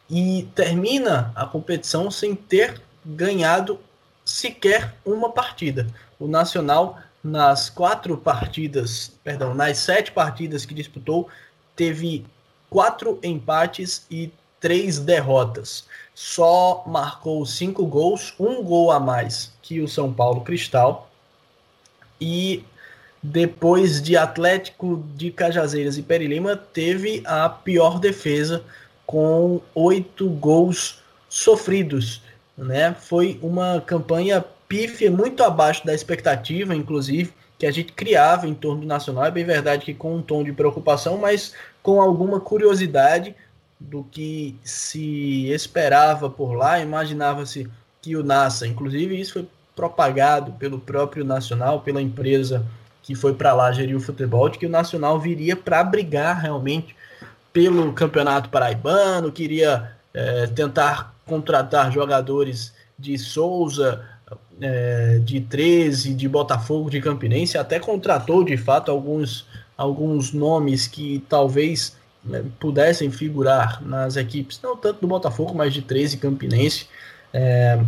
e 0.10 0.48
termina 0.56 1.32
a 1.36 1.46
competição 1.46 2.10
sem 2.10 2.36
ter 2.36 2.82
ganhado 3.06 3.80
sequer 4.26 4.94
uma 5.06 5.32
partida. 5.32 5.88
O 6.20 6.28
Nacional 6.28 7.00
nas 7.28 7.70
quatro 7.70 8.18
partidas, 8.18 9.12
perdão, 9.22 9.54
nas 9.54 9.80
sete 9.80 10.12
partidas 10.12 10.66
que 10.66 10.74
disputou, 10.74 11.28
teve 11.76 12.26
quatro 12.70 13.20
empates 13.22 14.06
e 14.10 14.32
três 14.62 14.98
derrotas. 14.98 15.86
Só 16.16 16.84
marcou 16.88 17.46
cinco 17.46 17.86
gols, 17.86 18.34
um 18.40 18.64
gol 18.64 18.92
a 18.92 19.00
mais 19.00 19.52
que 19.62 19.82
o 19.82 19.88
São 19.88 20.12
Paulo 20.12 20.42
Cristal. 20.42 21.10
E 22.20 22.64
depois 23.22 24.02
de 24.02 24.16
Atlético 24.16 25.04
de 25.16 25.30
Cajazeiras 25.30 25.98
e 25.98 26.04
Perilima, 26.04 26.56
teve 26.56 27.22
a 27.26 27.50
pior 27.50 28.00
defesa 28.00 28.64
com 29.06 29.62
oito 29.76 30.30
gols 30.30 31.04
sofridos. 31.28 32.22
Né? 32.58 32.94
Foi 32.94 33.38
uma 33.42 33.82
campanha 33.82 34.44
pífia 34.68 35.10
muito 35.10 35.44
abaixo 35.44 35.86
da 35.86 35.94
expectativa, 35.94 36.76
inclusive, 36.76 37.34
que 37.58 37.66
a 37.66 37.72
gente 37.72 37.94
criava 37.94 38.48
em 38.48 38.54
torno 38.54 38.82
do 38.82 38.88
Nacional. 38.88 39.26
É 39.26 39.32
bem 39.32 39.46
verdade 39.46 39.86
que 39.86 39.94
com 39.94 40.16
um 40.16 40.22
tom 40.22 40.44
de 40.44 40.52
preocupação, 40.52 41.18
mas 41.18 41.54
com 41.82 42.02
alguma 42.02 42.40
curiosidade 42.40 43.36
do 43.80 44.04
que 44.04 44.56
se 44.64 45.48
esperava 45.50 46.30
por 46.30 46.54
lá. 46.54 46.80
Imaginava-se 46.80 47.70
que 48.02 48.16
o 48.16 48.24
NASA, 48.24 48.68
inclusive 48.68 49.20
isso 49.20 49.34
foi 49.34 49.48
propagado 49.76 50.52
pelo 50.54 50.80
próprio 50.80 51.24
Nacional, 51.24 51.82
pela 51.82 52.02
empresa 52.02 52.66
que 53.04 53.16
foi 53.16 53.34
para 53.34 53.54
lá 53.54 53.72
gerir 53.72 53.96
o 53.96 54.02
futebol, 54.02 54.50
de 54.50 54.58
que 54.58 54.66
o 54.66 54.70
Nacional 54.70 55.18
viria 55.18 55.56
para 55.56 55.82
brigar 55.82 56.42
realmente 56.42 56.94
pelo 57.54 57.94
Campeonato 57.94 58.50
Paraibano, 58.50 59.32
queria 59.32 59.94
é, 60.14 60.46
tentar 60.48 61.16
contratar 61.26 61.92
jogadores 61.92 62.74
de 63.00 63.18
Souza, 63.18 64.04
é, 64.62 65.20
de 65.24 65.42
13, 65.42 66.14
de 66.14 66.28
Botafogo, 66.28 66.90
de 66.90 67.02
Campinense, 67.02 67.58
até 67.58 67.80
contratou 67.80 68.44
de 68.44 68.58
fato 68.58 68.92
alguns 68.92 69.46
alguns 69.78 70.34
nomes 70.34 70.88
que 70.88 71.24
talvez 71.30 71.96
né, 72.26 72.44
pudessem 72.60 73.12
figurar 73.12 73.82
nas 73.86 74.16
equipes, 74.16 74.60
não 74.62 74.76
tanto 74.76 75.02
do 75.02 75.08
Botafogo, 75.08 75.54
mas 75.54 75.72
de 75.72 75.84
13 75.84 76.18
Campinense. 76.18 76.88
É, 77.32 77.80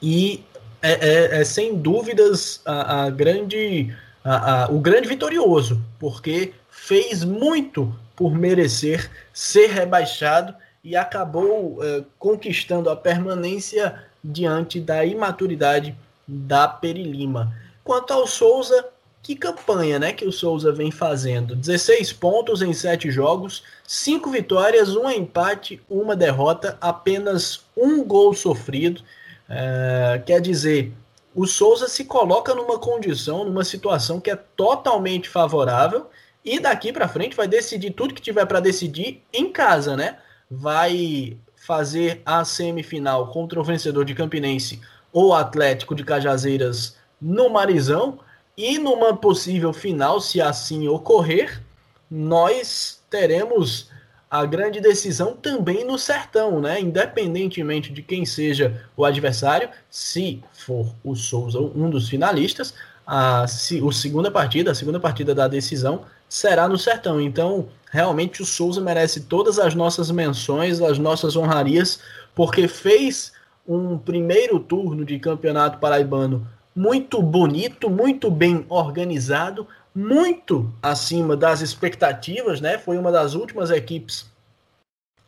e 0.00 0.44
é, 0.80 0.92
é, 0.92 1.40
é, 1.40 1.44
sem 1.44 1.76
dúvidas 1.76 2.62
a, 2.64 3.04
a 3.04 3.10
grande, 3.10 3.94
a, 4.24 4.64
a, 4.64 4.70
o 4.70 4.78
grande 4.78 5.08
vitorioso, 5.08 5.82
porque 5.98 6.54
fez 6.70 7.24
muito 7.24 7.94
por 8.14 8.34
merecer 8.34 9.10
ser 9.32 9.70
rebaixado 9.70 10.54
e 10.82 10.96
acabou 10.96 11.78
é, 11.82 12.02
conquistando 12.18 12.88
a 12.88 12.96
permanência 12.96 14.02
diante 14.22 14.80
da 14.80 15.04
imaturidade 15.04 15.96
da 16.26 16.68
Perilima. 16.68 17.54
Quanto 17.82 18.12
ao 18.12 18.26
Souza, 18.26 18.86
que 19.22 19.34
campanha 19.34 19.98
né, 19.98 20.12
que 20.12 20.24
o 20.24 20.32
Souza 20.32 20.72
vem 20.72 20.90
fazendo? 20.90 21.56
16 21.56 22.12
pontos 22.12 22.62
em 22.62 22.72
7 22.72 23.10
jogos, 23.10 23.62
5 23.86 24.30
vitórias, 24.30 24.94
um 24.96 25.10
empate, 25.10 25.80
uma 25.88 26.14
derrota, 26.14 26.78
apenas 26.80 27.60
um 27.76 28.04
gol 28.04 28.32
sofrido. 28.34 29.02
É, 29.48 30.22
quer 30.24 30.40
dizer, 30.40 30.92
o 31.34 31.46
Souza 31.46 31.88
se 31.88 32.04
coloca 32.04 32.54
numa 32.54 32.78
condição, 32.78 33.44
numa 33.44 33.64
situação 33.64 34.20
que 34.20 34.30
é 34.30 34.36
totalmente 34.36 35.28
favorável 35.28 36.08
e 36.44 36.58
daqui 36.58 36.92
para 36.92 37.08
frente 37.08 37.36
vai 37.36 37.46
decidir 37.46 37.90
tudo 37.92 38.14
que 38.14 38.22
tiver 38.22 38.46
para 38.46 38.60
decidir 38.60 39.22
em 39.32 39.50
casa, 39.52 39.96
né? 39.96 40.18
Vai 40.50 41.36
fazer 41.70 42.20
a 42.26 42.44
semifinal 42.44 43.28
contra 43.28 43.60
o 43.60 43.62
vencedor 43.62 44.04
de 44.04 44.12
Campinense 44.12 44.80
ou 45.12 45.32
Atlético 45.32 45.94
de 45.94 46.02
Cajazeiras 46.02 46.96
no 47.22 47.48
Marizão 47.48 48.18
e 48.56 48.76
numa 48.76 49.16
possível 49.16 49.72
final, 49.72 50.20
se 50.20 50.40
assim 50.40 50.88
ocorrer, 50.88 51.62
nós 52.10 53.00
teremos 53.08 53.88
a 54.28 54.44
grande 54.44 54.80
decisão 54.80 55.36
também 55.36 55.84
no 55.84 55.96
Sertão, 55.96 56.60
né? 56.60 56.80
Independentemente 56.80 57.92
de 57.92 58.02
quem 58.02 58.26
seja 58.26 58.84
o 58.96 59.04
adversário, 59.04 59.68
se 59.88 60.42
for 60.52 60.92
o 61.04 61.14
Souza 61.14 61.60
um 61.60 61.88
dos 61.88 62.08
finalistas, 62.08 62.74
a, 63.10 63.42
a 63.42 63.48
segunda 63.48 64.30
partida, 64.30 64.70
a 64.70 64.74
segunda 64.74 65.00
partida 65.00 65.34
da 65.34 65.48
decisão 65.48 66.02
será 66.28 66.68
no 66.68 66.78
Sertão. 66.78 67.20
Então, 67.20 67.68
realmente 67.90 68.40
o 68.40 68.46
Souza 68.46 68.80
merece 68.80 69.22
todas 69.22 69.58
as 69.58 69.74
nossas 69.74 70.12
menções, 70.12 70.80
as 70.80 70.96
nossas 70.96 71.34
honrarias, 71.34 71.98
porque 72.36 72.68
fez 72.68 73.32
um 73.66 73.98
primeiro 73.98 74.60
turno 74.60 75.04
de 75.04 75.18
campeonato 75.18 75.78
paraibano 75.78 76.46
muito 76.74 77.20
bonito, 77.20 77.90
muito 77.90 78.30
bem 78.30 78.64
organizado, 78.68 79.66
muito 79.92 80.72
acima 80.80 81.36
das 81.36 81.62
expectativas, 81.62 82.60
né? 82.60 82.78
Foi 82.78 82.96
uma 82.96 83.10
das 83.10 83.34
últimas 83.34 83.72
equipes 83.72 84.24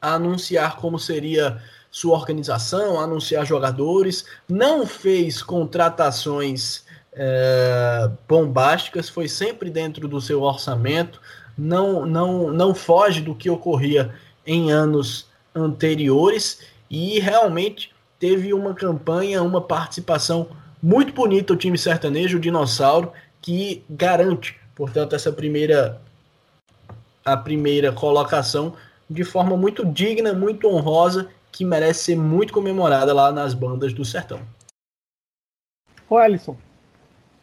a 0.00 0.14
anunciar 0.14 0.76
como 0.76 1.00
seria 1.00 1.60
sua 1.90 2.16
organização, 2.16 3.00
anunciar 3.00 3.44
jogadores, 3.44 4.24
não 4.48 4.86
fez 4.86 5.42
contratações 5.42 6.84
é, 7.14 8.10
bombásticas, 8.28 9.08
foi 9.08 9.28
sempre 9.28 9.70
dentro 9.70 10.08
do 10.08 10.20
seu 10.20 10.42
orçamento, 10.42 11.20
não, 11.56 12.06
não, 12.06 12.50
não 12.50 12.74
foge 12.74 13.20
do 13.20 13.34
que 13.34 13.50
ocorria 13.50 14.14
em 14.46 14.72
anos 14.72 15.28
anteriores 15.54 16.60
e 16.90 17.18
realmente 17.20 17.92
teve 18.18 18.54
uma 18.54 18.74
campanha, 18.74 19.42
uma 19.42 19.60
participação 19.60 20.48
muito 20.82 21.12
bonita 21.12 21.52
o 21.52 21.56
time 21.56 21.76
sertanejo, 21.76 22.38
o 22.38 22.40
Dinossauro, 22.40 23.12
que 23.40 23.84
garante, 23.88 24.58
portanto, 24.74 25.14
essa 25.14 25.32
primeira 25.32 26.00
a 27.24 27.36
primeira 27.36 27.92
colocação 27.92 28.74
de 29.08 29.22
forma 29.22 29.56
muito 29.56 29.84
digna, 29.84 30.32
muito 30.32 30.66
honrosa, 30.66 31.28
que 31.52 31.64
merece 31.64 32.04
ser 32.04 32.16
muito 32.16 32.52
comemorada 32.52 33.12
lá 33.12 33.30
nas 33.30 33.54
bandas 33.54 33.92
do 33.92 34.04
sertão. 34.04 34.40
Ô, 36.08 36.20
Ellison. 36.20 36.56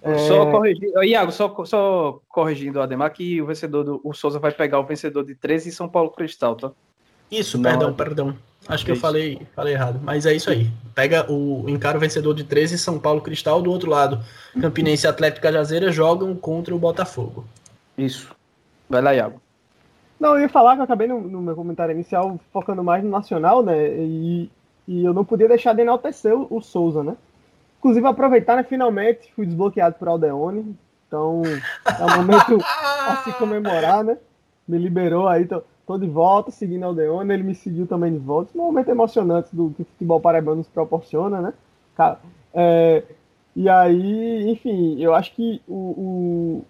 É... 0.02 0.18
Só 0.20 0.50
corrigindo, 0.50 1.04
Iago, 1.04 1.32
só, 1.32 1.54
só 1.66 2.22
corrigindo 2.30 2.80
o 2.80 2.82
Ademar, 2.82 3.12
que 3.12 3.42
o 3.42 3.46
vencedor 3.46 3.84
do 3.84 4.02
o 4.04 4.14
Souza 4.14 4.40
vai 4.40 4.52
pegar 4.52 4.80
o 4.80 4.86
vencedor 4.86 5.26
de 5.26 5.36
13 5.36 5.70
e 5.70 5.72
São 5.72 5.90
Paulo 5.90 6.10
Cristal, 6.12 6.56
tá? 6.56 6.72
Isso, 7.30 7.58
Não, 7.58 7.64
perdão, 7.64 7.90
é... 7.90 7.94
perdão. 7.94 8.36
Acho 8.68 8.86
que 8.86 8.92
eu 8.92 8.96
falei, 8.96 9.42
falei 9.56 9.74
errado, 9.74 10.00
mas 10.04 10.26
é 10.26 10.34
isso 10.34 10.50
aí. 10.50 10.70
Pega 10.94 11.26
o 11.32 11.68
encara 11.68 11.98
o 11.98 12.00
vencedor 12.00 12.36
de 12.36 12.44
13 12.44 12.78
São 12.78 13.00
Paulo 13.00 13.22
Cristal, 13.22 13.62
do 13.62 13.72
outro 13.72 13.90
lado, 13.90 14.24
Campinense 14.62 15.08
e 15.08 15.10
Atlético 15.10 15.42
Cajazeira 15.42 15.92
jogam 15.92 16.36
contra 16.36 16.76
o 16.76 16.80
Botafogo. 16.80 17.46
Isso. 17.98 18.32
Vai 18.88 19.02
lá, 19.02 19.16
Iago. 19.16 19.42
Não, 20.20 20.36
eu 20.36 20.42
ia 20.42 20.50
falar 20.50 20.76
que 20.76 20.82
eu 20.82 20.84
acabei 20.84 21.08
no, 21.08 21.22
no 21.22 21.42
meu 21.42 21.56
comentário 21.56 21.94
inicial 21.94 22.40
focando 22.52 22.84
mais 22.84 23.04
no 23.04 23.10
Nacional, 23.10 23.64
né? 23.64 23.88
E, 23.98 24.52
e 24.88 25.06
eu 25.06 25.14
não 25.14 25.24
podia 25.24 25.48
deixar 25.48 25.74
de 25.74 25.82
enaltecer 25.82 26.36
o, 26.36 26.48
o 26.50 26.62
Souza, 26.62 27.04
né? 27.04 27.16
Inclusive, 27.80 28.06
aproveitar, 28.06 28.56
né? 28.56 28.64
Finalmente 28.64 29.34
fui 29.34 29.46
desbloqueado 29.46 29.96
por 29.96 30.08
Aldeone. 30.08 30.76
Então, 31.08 31.42
é 31.46 32.06
um 32.06 32.18
momento 32.18 32.60
a 32.64 33.22
se 33.24 33.34
comemorar, 33.34 34.04
né? 34.04 34.18
Me 34.68 34.78
liberou 34.78 35.28
aí, 35.28 35.48
tô, 35.48 35.64
tô 35.88 35.98
de 35.98 36.06
volta, 36.06 36.52
seguindo 36.52 36.84
Aldeone. 36.84 37.34
Ele 37.34 37.44
me 37.44 37.56
seguiu 37.56 37.88
também 37.88 38.12
de 38.12 38.20
volta. 38.20 38.52
Um 38.56 38.66
momento 38.66 38.90
emocionante 38.90 39.56
do 39.56 39.72
que 39.72 39.82
o 39.82 39.86
futebol 39.86 40.20
paraibano 40.20 40.58
nos 40.58 40.68
proporciona, 40.68 41.42
né? 41.42 41.54
É, 42.54 43.04
e 43.56 43.68
aí, 43.68 44.50
enfim, 44.52 45.02
eu 45.02 45.14
acho 45.14 45.34
que 45.34 45.62
o, 45.68 45.74
o 45.74 46.66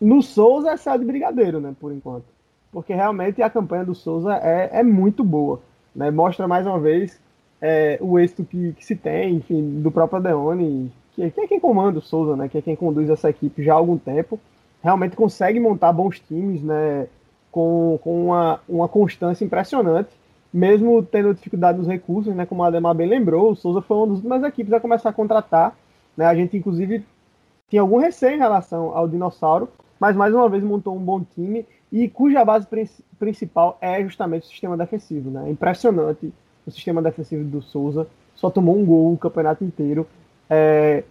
no 0.00 0.22
Souza 0.22 0.70
é 0.70 0.76
céu 0.76 0.98
de 0.98 1.04
brigadeiro, 1.04 1.60
né? 1.60 1.74
Por 1.78 1.92
enquanto. 1.92 2.24
Porque 2.72 2.94
realmente 2.94 3.42
a 3.42 3.50
campanha 3.50 3.84
do 3.84 3.94
Souza 3.94 4.34
é, 4.36 4.70
é 4.72 4.82
muito 4.82 5.22
boa. 5.22 5.60
Né? 5.94 6.10
Mostra 6.10 6.48
mais 6.48 6.66
uma 6.66 6.78
vez 6.78 7.20
é, 7.60 7.98
o 8.00 8.18
êxito 8.18 8.44
que, 8.44 8.72
que, 8.72 8.84
se 8.84 8.96
tem, 8.96 9.36
enfim, 9.36 9.80
do 9.80 9.90
próprio 9.90 10.18
Adeone, 10.18 10.90
que, 11.14 11.30
que, 11.30 11.40
é 11.40 11.46
quem 11.46 11.60
comanda 11.60 11.98
o 11.98 12.02
Souza, 12.02 12.36
né, 12.36 12.48
que 12.48 12.58
é 12.58 12.62
quem 12.62 12.74
conduz 12.74 13.10
essa 13.10 13.28
equipe 13.28 13.62
já 13.62 13.74
há 13.74 13.76
algum 13.76 13.98
tempo, 13.98 14.40
realmente 14.82 15.16
consegue 15.16 15.60
montar 15.60 15.92
bons 15.92 16.18
times, 16.20 16.62
né, 16.62 17.06
com, 17.50 17.98
com 18.02 18.26
uma, 18.26 18.60
uma 18.68 18.88
constância 18.88 19.44
impressionante, 19.44 20.10
mesmo 20.52 21.02
tendo 21.02 21.34
dificuldade 21.34 21.78
nos 21.78 21.86
recursos, 21.86 22.34
né, 22.34 22.46
como 22.46 22.64
a 22.64 22.68
Ademar 22.68 22.94
bem 22.94 23.08
lembrou, 23.08 23.52
o 23.52 23.56
Souza 23.56 23.82
foi 23.82 23.96
uma 23.96 24.06
das 24.06 24.16
últimas 24.16 24.42
equipes 24.42 24.72
a 24.72 24.80
começar 24.80 25.10
a 25.10 25.12
contratar, 25.12 25.76
né, 26.16 26.24
a 26.24 26.34
gente 26.34 26.56
inclusive 26.56 27.04
tinha 27.68 27.82
algum 27.82 27.98
receio 27.98 28.34
em 28.34 28.38
relação 28.38 28.96
ao 28.96 29.06
Dinossauro, 29.06 29.68
mas 29.98 30.16
mais 30.16 30.34
uma 30.34 30.48
vez 30.48 30.64
montou 30.64 30.96
um 30.96 31.00
bom 31.00 31.22
time 31.22 31.66
e 31.92 32.08
cuja 32.08 32.44
base 32.44 32.66
principal 33.18 33.76
é 33.80 34.02
justamente 34.02 34.44
o 34.44 34.48
sistema 34.48 34.76
defensivo, 34.76 35.30
né, 35.30 35.50
impressionante 35.50 36.32
o 36.70 36.72
sistema 36.72 37.02
defensivo 37.02 37.44
do 37.44 37.60
Souza, 37.60 38.06
só 38.34 38.48
tomou 38.48 38.78
um 38.78 38.84
gol 38.84 39.12
o 39.12 39.18
campeonato 39.18 39.62
inteiro. 39.62 40.06
É, 40.48 41.04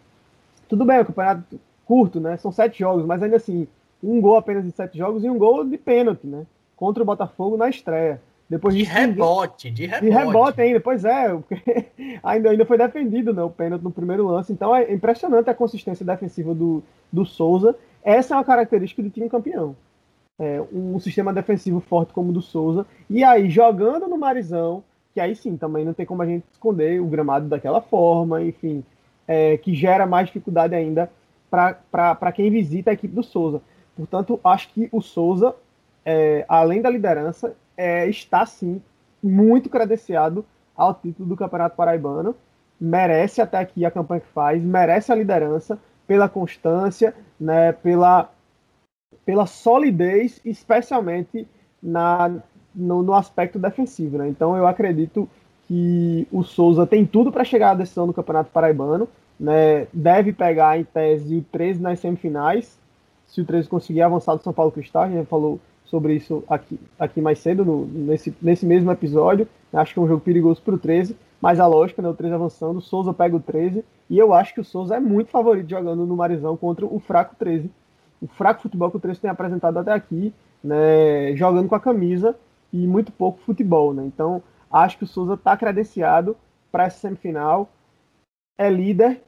tudo 0.67 0.83
bem, 0.85 0.99
o 0.99 1.05
campeonato 1.05 1.59
curto, 1.85 2.19
né? 2.19 2.37
São 2.37 2.51
sete 2.51 2.79
jogos, 2.79 3.05
mas 3.05 3.21
ainda 3.21 3.35
assim, 3.35 3.67
um 4.03 4.19
gol 4.19 4.37
apenas 4.37 4.65
em 4.65 4.71
sete 4.71 4.97
jogos 4.97 5.23
e 5.23 5.29
um 5.29 5.37
gol 5.37 5.63
de 5.63 5.77
pênalti, 5.77 6.25
né? 6.25 6.45
Contra 6.75 7.03
o 7.03 7.05
Botafogo 7.05 7.57
na 7.57 7.69
estreia. 7.69 8.21
Depois 8.49 8.73
de 8.73 8.83
rebote, 8.83 9.69
de 9.69 9.85
rebote. 9.85 10.05
De 10.05 10.09
rebote 10.09 10.61
ainda, 10.61 10.79
pois 10.79 11.05
é, 11.05 11.37
ainda, 12.23 12.49
ainda 12.49 12.65
foi 12.65 12.79
defendido 12.79 13.31
né, 13.31 13.43
o 13.43 13.49
pênalti 13.49 13.83
no 13.83 13.91
primeiro 13.91 14.25
lance. 14.25 14.51
Então 14.51 14.75
é 14.75 14.91
impressionante 14.91 15.51
a 15.51 15.53
consistência 15.53 16.03
defensiva 16.03 16.55
do, 16.55 16.81
do 17.13 17.25
Souza. 17.25 17.75
Essa 18.03 18.33
é 18.33 18.37
uma 18.37 18.43
característica 18.43 19.03
do 19.03 19.09
time 19.11 19.29
campeão. 19.29 19.75
É, 20.39 20.59
um 20.73 20.99
sistema 20.99 21.31
defensivo 21.31 21.79
forte 21.79 22.11
como 22.11 22.29
o 22.29 22.33
do 22.33 22.41
Souza. 22.41 22.87
E 23.07 23.23
aí, 23.23 23.51
jogando 23.51 24.07
no 24.07 24.17
Marizão, 24.17 24.83
que 25.19 25.21
aí 25.21 25.35
sim, 25.35 25.57
também 25.57 25.83
não 25.83 25.93
tem 25.93 26.05
como 26.05 26.21
a 26.21 26.25
gente 26.25 26.45
esconder 26.49 27.01
o 27.01 27.05
gramado 27.05 27.49
daquela 27.49 27.81
forma, 27.81 28.41
enfim, 28.41 28.85
é, 29.27 29.57
que 29.57 29.75
gera 29.75 30.07
mais 30.07 30.27
dificuldade 30.27 30.73
ainda 30.73 31.11
para 31.51 32.31
quem 32.31 32.49
visita 32.49 32.89
a 32.89 32.93
equipe 32.93 33.13
do 33.13 33.21
Souza. 33.21 33.61
Portanto, 33.97 34.39
acho 34.41 34.69
que 34.69 34.87
o 34.93 35.01
Souza, 35.01 35.53
é, 36.05 36.45
além 36.47 36.81
da 36.81 36.89
liderança, 36.89 37.53
é, 37.75 38.07
está 38.07 38.45
sim 38.45 38.81
muito 39.21 39.69
credenciado 39.69 40.45
ao 40.73 40.93
título 40.93 41.27
do 41.27 41.35
Campeonato 41.35 41.75
Paraibano. 41.75 42.33
Merece 42.79 43.41
até 43.41 43.57
aqui 43.57 43.83
a 43.83 43.91
campanha 43.91 44.21
que 44.21 44.27
faz, 44.27 44.63
merece 44.63 45.11
a 45.11 45.15
liderança 45.15 45.77
pela 46.07 46.29
constância, 46.29 47.13
né, 47.37 47.73
pela, 47.73 48.31
pela 49.25 49.45
solidez, 49.45 50.39
especialmente 50.45 51.45
na, 51.83 52.41
no, 52.73 53.03
no 53.03 53.13
aspecto 53.13 53.59
defensivo. 53.59 54.17
Né? 54.17 54.27
Então 54.27 54.55
eu 54.55 54.67
acredito 54.67 55.27
que 55.67 56.27
o 56.31 56.43
Souza 56.43 56.85
tem 56.87 57.05
tudo 57.05 57.31
para 57.31 57.43
chegar 57.43 57.71
à 57.71 57.75
decisão 57.75 58.07
do 58.07 58.13
Campeonato 58.13 58.51
Paraibano. 58.51 59.07
Né? 59.39 59.87
Deve 59.93 60.33
pegar 60.33 60.79
em 60.79 60.83
tese 60.83 61.37
o 61.37 61.45
13 61.51 61.81
nas 61.81 61.99
semifinais. 61.99 62.77
Se 63.27 63.41
o 63.41 63.45
13 63.45 63.69
conseguir 63.69 64.01
avançar 64.01 64.35
do 64.35 64.43
São 64.43 64.53
Paulo 64.53 64.71
Cristal, 64.71 65.03
a 65.03 65.09
gente 65.09 65.27
falou 65.27 65.59
sobre 65.85 66.13
isso 66.13 66.43
aqui, 66.47 66.79
aqui 66.99 67.19
mais 67.19 67.39
cedo, 67.39 67.65
no, 67.65 67.85
nesse, 67.85 68.33
nesse 68.41 68.65
mesmo 68.65 68.91
episódio. 68.91 69.47
Acho 69.73 69.93
que 69.93 69.99
é 69.99 70.03
um 70.03 70.07
jogo 70.07 70.21
perigoso 70.21 70.61
para 70.61 70.75
o 70.75 70.77
13, 70.77 71.15
mas 71.41 71.59
a 71.59 71.67
lógica, 71.67 72.01
né, 72.01 72.09
o 72.09 72.13
13 72.13 72.33
avançando, 72.35 72.77
o 72.77 72.81
Souza 72.81 73.13
pega 73.13 73.35
o 73.35 73.39
13, 73.39 73.83
e 74.09 74.17
eu 74.17 74.33
acho 74.33 74.53
que 74.53 74.61
o 74.61 74.63
Souza 74.63 74.95
é 74.95 74.99
muito 74.99 75.31
favorito 75.31 75.69
jogando 75.69 76.05
no 76.05 76.15
Marizão 76.15 76.55
contra 76.55 76.85
o 76.85 76.99
fraco 76.99 77.35
13. 77.37 77.69
o 78.21 78.27
fraco 78.27 78.61
futebol 78.61 78.91
que 78.91 78.97
o 78.97 78.99
13 78.99 79.21
tem 79.21 79.31
apresentado 79.31 79.77
até 79.77 79.91
aqui, 79.91 80.33
né, 80.63 81.35
jogando 81.35 81.69
com 81.69 81.75
a 81.75 81.79
camisa 81.79 82.35
e 82.71 82.87
muito 82.87 83.11
pouco 83.11 83.39
futebol. 83.39 83.93
Né? 83.93 84.03
Então, 84.05 84.41
acho 84.71 84.97
que 84.97 85.03
o 85.03 85.07
Souza 85.07 85.33
está 85.33 85.55
credenciado 85.57 86.35
para 86.71 86.85
essa 86.85 86.99
semifinal. 86.99 87.69
É 88.57 88.69
líder, 88.69 89.21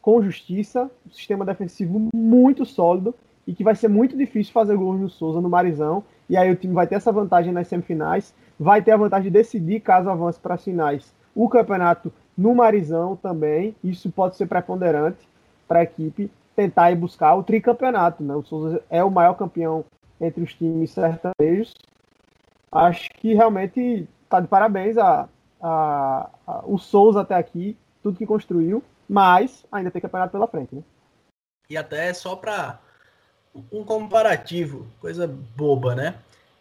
com 0.00 0.22
justiça, 0.22 0.90
sistema 1.10 1.44
defensivo 1.44 2.08
muito 2.14 2.64
sólido 2.64 3.14
e 3.46 3.54
que 3.54 3.64
vai 3.64 3.74
ser 3.74 3.88
muito 3.88 4.16
difícil 4.16 4.52
fazer 4.52 4.76
gols 4.76 5.00
no 5.00 5.08
Souza 5.08 5.40
no 5.40 5.48
Marizão. 5.48 6.04
E 6.28 6.36
aí 6.36 6.50
o 6.50 6.56
time 6.56 6.74
vai 6.74 6.86
ter 6.86 6.96
essa 6.96 7.12
vantagem 7.12 7.52
nas 7.52 7.68
semifinais, 7.68 8.34
vai 8.58 8.82
ter 8.82 8.92
a 8.92 8.96
vantagem 8.96 9.24
de 9.24 9.38
decidir, 9.38 9.80
caso 9.80 10.10
avance 10.10 10.38
para 10.38 10.54
as 10.54 10.64
finais, 10.64 11.14
o 11.34 11.48
campeonato 11.48 12.12
no 12.36 12.54
Marizão 12.54 13.16
também. 13.16 13.74
Isso 13.82 14.10
pode 14.10 14.36
ser 14.36 14.46
preponderante 14.46 15.28
para 15.66 15.80
a 15.80 15.82
equipe 15.82 16.30
tentar 16.54 16.90
ir 16.90 16.96
buscar 16.96 17.34
o 17.34 17.42
tricampeonato. 17.42 18.22
Né? 18.22 18.34
O 18.34 18.42
Souza 18.42 18.82
é 18.88 19.04
o 19.04 19.10
maior 19.10 19.34
campeão 19.34 19.84
entre 20.20 20.42
os 20.42 20.54
times 20.54 20.90
sertanejos. 20.90 21.74
Acho 22.76 23.08
que 23.20 23.34
realmente 23.34 24.08
está 24.24 24.40
de 24.40 24.48
parabéns 24.48 24.98
a, 24.98 25.28
a, 25.60 26.30
a, 26.46 26.62
o 26.66 26.78
Souza 26.78 27.20
até 27.20 27.34
aqui, 27.34 27.76
tudo 28.02 28.18
que 28.18 28.26
construiu, 28.26 28.82
mas 29.08 29.64
ainda 29.70 29.90
tem 29.90 30.02
campeonato 30.02 30.32
pela 30.32 30.46
frente. 30.46 30.74
Né? 30.74 30.82
E 31.70 31.76
até 31.76 32.12
só 32.12 32.36
para 32.36 32.78
um 33.72 33.82
comparativo, 33.84 34.86
coisa 35.00 35.26
boba, 35.56 35.94
né? 35.94 36.14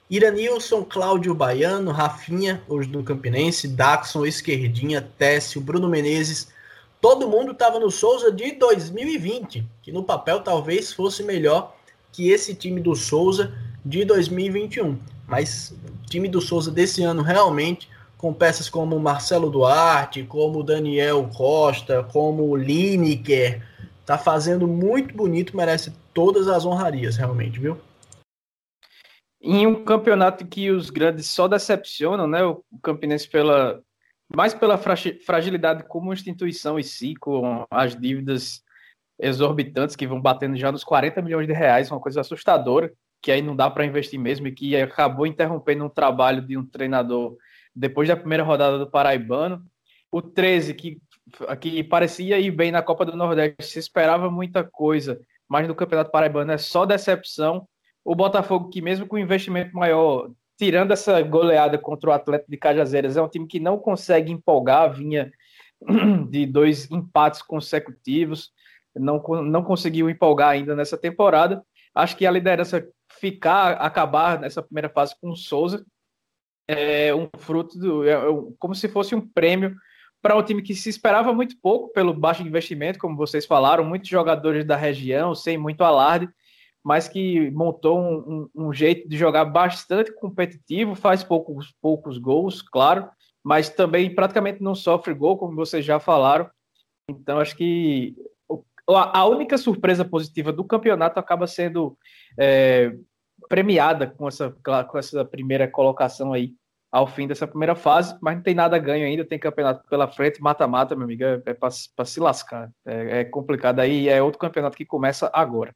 Iranilson, 0.09 0.83
Cláudio 0.83 1.33
Baiano, 1.33 1.91
Rafinha, 1.91 2.61
hoje 2.67 2.87
do 2.87 3.03
Campinense, 3.03 3.67
Daxon, 3.67 4.25
Esquerdinha, 4.25 5.01
Técio, 5.01 5.59
Bruno 5.59 5.89
Menezes, 5.89 6.53
todo 7.01 7.27
mundo 7.27 7.51
estava 7.51 7.79
no 7.79 7.89
Souza 7.89 8.31
de 8.31 8.51
2020, 8.53 9.65
que 9.81 9.91
no 9.91 10.03
papel 10.03 10.41
talvez 10.41 10.93
fosse 10.93 11.23
melhor 11.23 11.75
que 12.11 12.29
esse 12.29 12.53
time 12.53 12.79
do 12.79 12.95
Souza 12.95 13.51
de 13.83 14.05
2021. 14.05 14.97
Mas 15.27 15.73
time 16.05 16.27
do 16.27 16.41
Souza 16.41 16.71
desse 16.71 17.03
ano 17.03 17.21
realmente, 17.21 17.89
com 18.17 18.33
peças 18.33 18.69
como 18.69 18.99
Marcelo 18.99 19.49
Duarte, 19.49 20.23
como 20.23 20.63
Daniel 20.63 21.29
Costa, 21.35 22.03
como 22.03 22.55
Lineker, 22.55 23.61
tá 24.05 24.17
fazendo 24.17 24.67
muito 24.67 25.15
bonito, 25.15 25.55
merece 25.55 25.93
todas 26.13 26.47
as 26.47 26.65
honrarias, 26.65 27.17
realmente, 27.17 27.59
viu? 27.59 27.77
Em 29.41 29.67
um 29.67 29.83
campeonato 29.83 30.45
que 30.47 30.71
os 30.71 30.89
grandes 30.89 31.27
só 31.27 31.47
decepcionam, 31.47 32.27
né? 32.27 32.43
O 32.43 32.63
Campinense 32.81 33.29
pela 33.29 33.81
mais 34.33 34.53
pela 34.53 34.77
fragilidade 34.77 35.83
como 35.87 36.11
instituição 36.11 36.79
em 36.79 36.83
si, 36.83 37.15
com 37.15 37.65
as 37.69 37.95
dívidas 37.95 38.63
exorbitantes 39.19 39.95
que 39.95 40.07
vão 40.07 40.19
batendo 40.19 40.57
já 40.57 40.71
nos 40.71 40.83
40 40.83 41.21
milhões 41.21 41.47
de 41.47 41.53
reais, 41.53 41.91
uma 41.91 41.99
coisa 41.99 42.21
assustadora, 42.21 42.91
que 43.25 43.31
aí 43.31 43.41
não 43.41 43.55
dá 43.55 43.71
para 43.71 43.83
investir 43.83 44.19
mesmo 44.19 44.45
e 44.45 44.51
que 44.51 44.79
acabou 44.79 45.25
interrompendo 45.25 45.83
um 45.83 45.89
trabalho 45.89 46.43
de 46.43 46.55
um 46.55 46.63
treinador 46.63 47.35
depois 47.75 48.07
da 48.07 48.15
primeira 48.15 48.43
rodada 48.43 48.77
do 48.77 48.87
Paraibano. 48.87 49.65
O 50.11 50.21
13, 50.21 50.75
que, 50.75 51.01
que 51.59 51.83
parecia 51.83 52.39
ir 52.39 52.51
bem 52.51 52.71
na 52.71 52.83
Copa 52.83 53.03
do 53.03 53.17
Nordeste, 53.17 53.63
se 53.63 53.79
esperava 53.79 54.29
muita 54.29 54.63
coisa, 54.63 55.19
mas 55.49 55.67
no 55.67 55.73
Campeonato 55.73 56.11
Paraibano 56.11 56.51
é 56.51 56.57
só 56.59 56.85
decepção. 56.85 57.67
O 58.03 58.13
Botafogo, 58.13 58.69
que 58.69 58.79
mesmo 58.79 59.07
com 59.07 59.17
investimento 59.17 59.75
maior, 59.75 60.29
tirando 60.55 60.91
essa 60.91 61.19
goleada 61.23 61.79
contra 61.79 62.11
o 62.11 62.13
Atlético 62.13 62.51
de 62.51 62.57
Cajazeiras, 62.57 63.17
é 63.17 63.21
um 63.23 63.27
time 63.27 63.47
que 63.47 63.59
não 63.59 63.79
consegue 63.79 64.31
empolgar, 64.31 64.93
vinha 64.93 65.31
de 66.29 66.45
dois 66.45 66.91
empates 66.91 67.41
consecutivos, 67.41 68.51
não, 68.95 69.17
não 69.41 69.63
conseguiu 69.63 70.11
empolgar 70.11 70.49
ainda 70.49 70.75
nessa 70.75 70.95
temporada. 70.95 71.63
Acho 71.95 72.15
que 72.15 72.27
a 72.27 72.31
liderança 72.31 72.87
ficar, 73.25 73.73
acabar 73.73 74.39
nessa 74.39 74.61
primeira 74.61 74.87
fase 74.87 75.15
com 75.19 75.31
o 75.31 75.35
Souza, 75.35 75.83
é 76.67 77.13
um 77.15 77.27
fruto 77.39 77.79
do. 77.79 78.07
É, 78.07 78.15
como 78.59 78.75
se 78.75 78.87
fosse 78.87 79.15
um 79.15 79.21
prêmio 79.21 79.75
para 80.21 80.35
um 80.35 80.43
time 80.43 80.61
que 80.61 80.75
se 80.75 80.89
esperava 80.89 81.33
muito 81.33 81.55
pouco 81.59 81.91
pelo 81.91 82.13
baixo 82.13 82.43
investimento, 82.43 82.99
como 82.99 83.17
vocês 83.17 83.47
falaram, 83.47 83.83
muitos 83.83 84.09
jogadores 84.09 84.63
da 84.63 84.75
região, 84.75 85.33
sem 85.33 85.57
muito 85.57 85.83
alarde, 85.83 86.29
mas 86.83 87.07
que 87.07 87.49
montou 87.51 87.99
um, 87.99 88.49
um, 88.55 88.67
um 88.67 88.73
jeito 88.73 89.09
de 89.09 89.17
jogar 89.17 89.45
bastante 89.45 90.13
competitivo, 90.13 90.93
faz 90.93 91.23
poucos, 91.23 91.73
poucos 91.81 92.19
gols, 92.19 92.61
claro, 92.61 93.09
mas 93.43 93.69
também 93.69 94.13
praticamente 94.13 94.61
não 94.61 94.75
sofre 94.75 95.13
gol, 95.13 95.37
como 95.37 95.55
vocês 95.55 95.83
já 95.83 95.99
falaram. 95.99 96.49
Então, 97.09 97.39
acho 97.39 97.55
que 97.55 98.15
a 98.87 99.25
única 99.25 99.57
surpresa 99.57 100.05
positiva 100.05 100.51
do 100.51 100.63
campeonato 100.63 101.19
acaba 101.19 101.47
sendo 101.47 101.97
é, 102.37 102.95
premiada 103.47 104.07
com 104.07 104.27
essa, 104.27 104.55
com 104.87 104.97
essa 104.97 105.23
primeira 105.25 105.67
colocação 105.67 106.33
aí 106.33 106.53
ao 106.91 107.07
fim 107.07 107.27
dessa 107.27 107.45
primeira 107.45 107.75
fase, 107.75 108.17
mas 108.21 108.35
não 108.35 108.41
tem 108.41 108.55
nada 108.55 108.77
ganho 108.79 109.05
ainda, 109.05 109.25
tem 109.25 109.37
campeonato 109.37 109.85
pela 109.89 110.07
frente, 110.07 110.41
mata-mata, 110.41 110.95
meu 110.95 111.03
amigo, 111.03 111.25
é, 111.25 111.41
é 111.45 111.53
para 111.53 112.05
se 112.05 112.19
lascar, 112.21 112.71
é, 112.85 113.19
é, 113.19 113.25
complicado, 113.25 113.81
aí 113.81 114.07
é 114.07 114.21
outro 114.21 114.39
campeonato 114.39 114.77
que 114.77 114.85
começa 114.85 115.29
agora. 115.33 115.75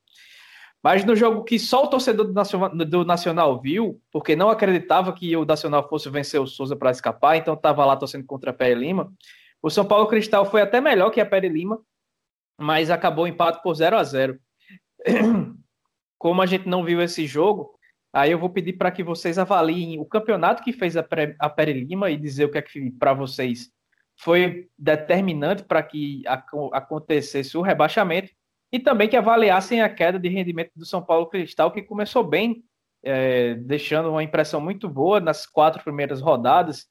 Mas 0.82 1.04
no 1.04 1.18
jogo 1.18 1.44
que 1.44 1.60
só 1.60 1.84
o 1.84 1.88
torcedor 1.88 2.28
do 2.28 2.34
Nacional, 2.34 2.70
do 2.70 3.04
Nacional 3.04 3.60
viu, 3.60 4.02
porque 4.14 4.34
não 4.34 4.50
acreditava 4.50 5.12
que 5.12 5.36
o 5.36 5.44
Nacional 5.44 5.90
fosse 5.90 6.10
vencer 6.10 6.40
o 6.40 6.48
Souza 6.48 6.74
para 6.74 6.92
escapar, 6.92 7.36
então 7.36 7.54
estava 7.54 7.86
lá 7.86 7.98
torcendo 7.98 8.26
contra 8.26 8.52
a 8.52 8.54
Pere 8.54 8.80
Lima, 8.80 9.12
o 9.62 9.70
São 9.70 9.86
Paulo 9.86 10.08
Cristal 10.08 10.46
foi 10.46 10.62
até 10.62 10.80
melhor 10.80 11.10
que 11.10 11.20
a 11.20 11.26
Pere 11.26 11.50
Lima, 11.50 11.82
mas 12.58 12.90
acabou 12.90 13.26
o 13.26 13.28
empate 13.28 13.62
por 13.62 13.74
0 13.74 13.98
a 13.98 14.04
0 14.04 14.40
Como 16.20 16.42
a 16.42 16.46
gente 16.46 16.68
não 16.68 16.84
viu 16.84 17.02
esse 17.02 17.26
jogo, 17.26 17.80
Aí 18.12 18.32
eu 18.32 18.40
vou 18.40 18.50
pedir 18.50 18.74
para 18.74 18.92
que 18.92 19.04
vocês 19.04 19.38
avaliem 19.38 20.00
o 20.00 20.06
campeonato 20.06 20.64
que 20.64 20.74
fez 20.74 20.98
a, 20.98 21.06
a 21.38 21.50
Pere 21.50 21.74
Lima 21.74 22.10
e 22.10 22.18
dizer 22.18 22.46
o 22.46 22.52
que 22.52 22.58
é 22.58 22.62
que 22.62 22.92
para 22.92 23.14
vocês 23.14 23.72
foi 24.18 24.68
determinante 24.78 25.64
para 25.64 25.82
que 25.84 26.24
acontecesse 26.74 27.58
o 27.58 27.62
rebaixamento 27.62 28.32
e 28.72 28.80
também 28.80 29.08
que 29.08 29.16
avaliassem 29.16 29.82
a 29.82 29.90
queda 29.90 30.20
de 30.20 30.28
rendimento 30.28 30.72
do 30.76 30.86
São 30.86 31.04
Paulo 31.04 31.28
Cristal, 31.28 31.72
que 31.72 31.82
começou 31.82 32.24
bem, 32.24 32.64
é, 33.04 33.54
deixando 33.56 34.10
uma 34.10 34.24
impressão 34.24 34.60
muito 34.60 34.90
boa 34.90 35.20
nas 35.20 35.46
quatro 35.46 35.84
primeiras 35.84 36.20
rodadas, 36.20 36.88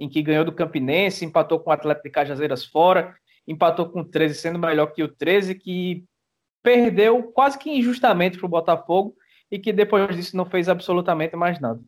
em 0.00 0.08
que 0.08 0.22
ganhou 0.22 0.44
do 0.44 0.52
Campinense, 0.52 1.24
empatou 1.24 1.60
com 1.60 1.70
o 1.70 1.72
Atlético 1.72 2.08
de 2.08 2.12
Cajazeiras 2.12 2.64
fora, 2.64 3.14
empatou 3.46 3.88
com 3.88 4.00
o 4.00 4.04
13, 4.04 4.34
sendo 4.34 4.58
melhor 4.58 4.86
que 4.86 5.02
o 5.02 5.08
13, 5.08 5.54
que 5.54 6.04
perdeu 6.62 7.22
quase 7.22 7.58
que 7.58 7.70
injustamente 7.70 8.38
para 8.38 8.46
o 8.46 8.50
Botafogo, 8.50 9.16
e 9.52 9.58
que 9.58 9.70
depois 9.70 10.16
disso 10.16 10.34
não 10.34 10.46
fez 10.46 10.66
absolutamente 10.66 11.36
mais 11.36 11.60
nada. 11.60 11.78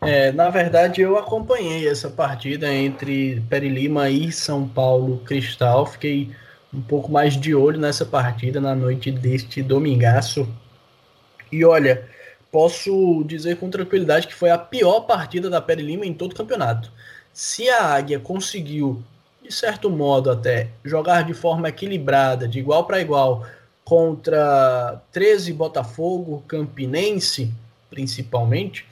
É, 0.00 0.32
na 0.32 0.48
verdade, 0.48 1.02
eu 1.02 1.18
acompanhei 1.18 1.86
essa 1.86 2.08
partida 2.08 2.72
entre 2.72 3.42
Peri 3.50 3.68
Lima 3.68 4.08
e 4.08 4.32
São 4.32 4.66
Paulo 4.66 5.18
Cristal. 5.26 5.84
Fiquei 5.84 6.34
um 6.72 6.80
pouco 6.80 7.12
mais 7.12 7.36
de 7.36 7.54
olho 7.54 7.78
nessa 7.78 8.06
partida 8.06 8.60
na 8.60 8.74
noite 8.74 9.10
deste 9.10 9.62
domingaço. 9.62 10.48
E 11.52 11.64
olha, 11.64 12.08
posso 12.50 13.22
dizer 13.24 13.56
com 13.56 13.68
tranquilidade 13.68 14.26
que 14.26 14.34
foi 14.34 14.50
a 14.50 14.58
pior 14.58 15.00
partida 15.00 15.50
da 15.50 15.60
Peri 15.60 15.82
Lima 15.82 16.06
em 16.06 16.14
todo 16.14 16.32
o 16.32 16.36
campeonato. 16.36 16.90
Se 17.32 17.68
a 17.68 17.94
Águia 17.94 18.18
conseguiu, 18.18 19.02
de 19.46 19.54
certo 19.54 19.88
modo 19.88 20.30
até, 20.30 20.68
jogar 20.84 21.22
de 21.22 21.34
forma 21.34 21.68
equilibrada, 21.68 22.48
de 22.48 22.58
igual 22.58 22.84
para 22.84 23.00
igual, 23.00 23.44
contra 23.84 25.00
13 25.12 25.52
Botafogo, 25.52 26.42
Campinense, 26.48 27.52
principalmente, 27.88 28.86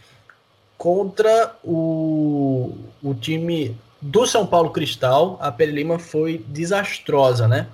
contra 0.78 1.56
o, 1.64 2.76
o 3.02 3.14
time 3.14 3.76
do 4.00 4.26
São 4.26 4.46
Paulo 4.46 4.70
Cristal, 4.70 5.38
a 5.40 5.50
Pere 5.50 5.72
Lima 5.72 5.98
foi 5.98 6.44
desastrosa, 6.46 7.48
né? 7.48 7.68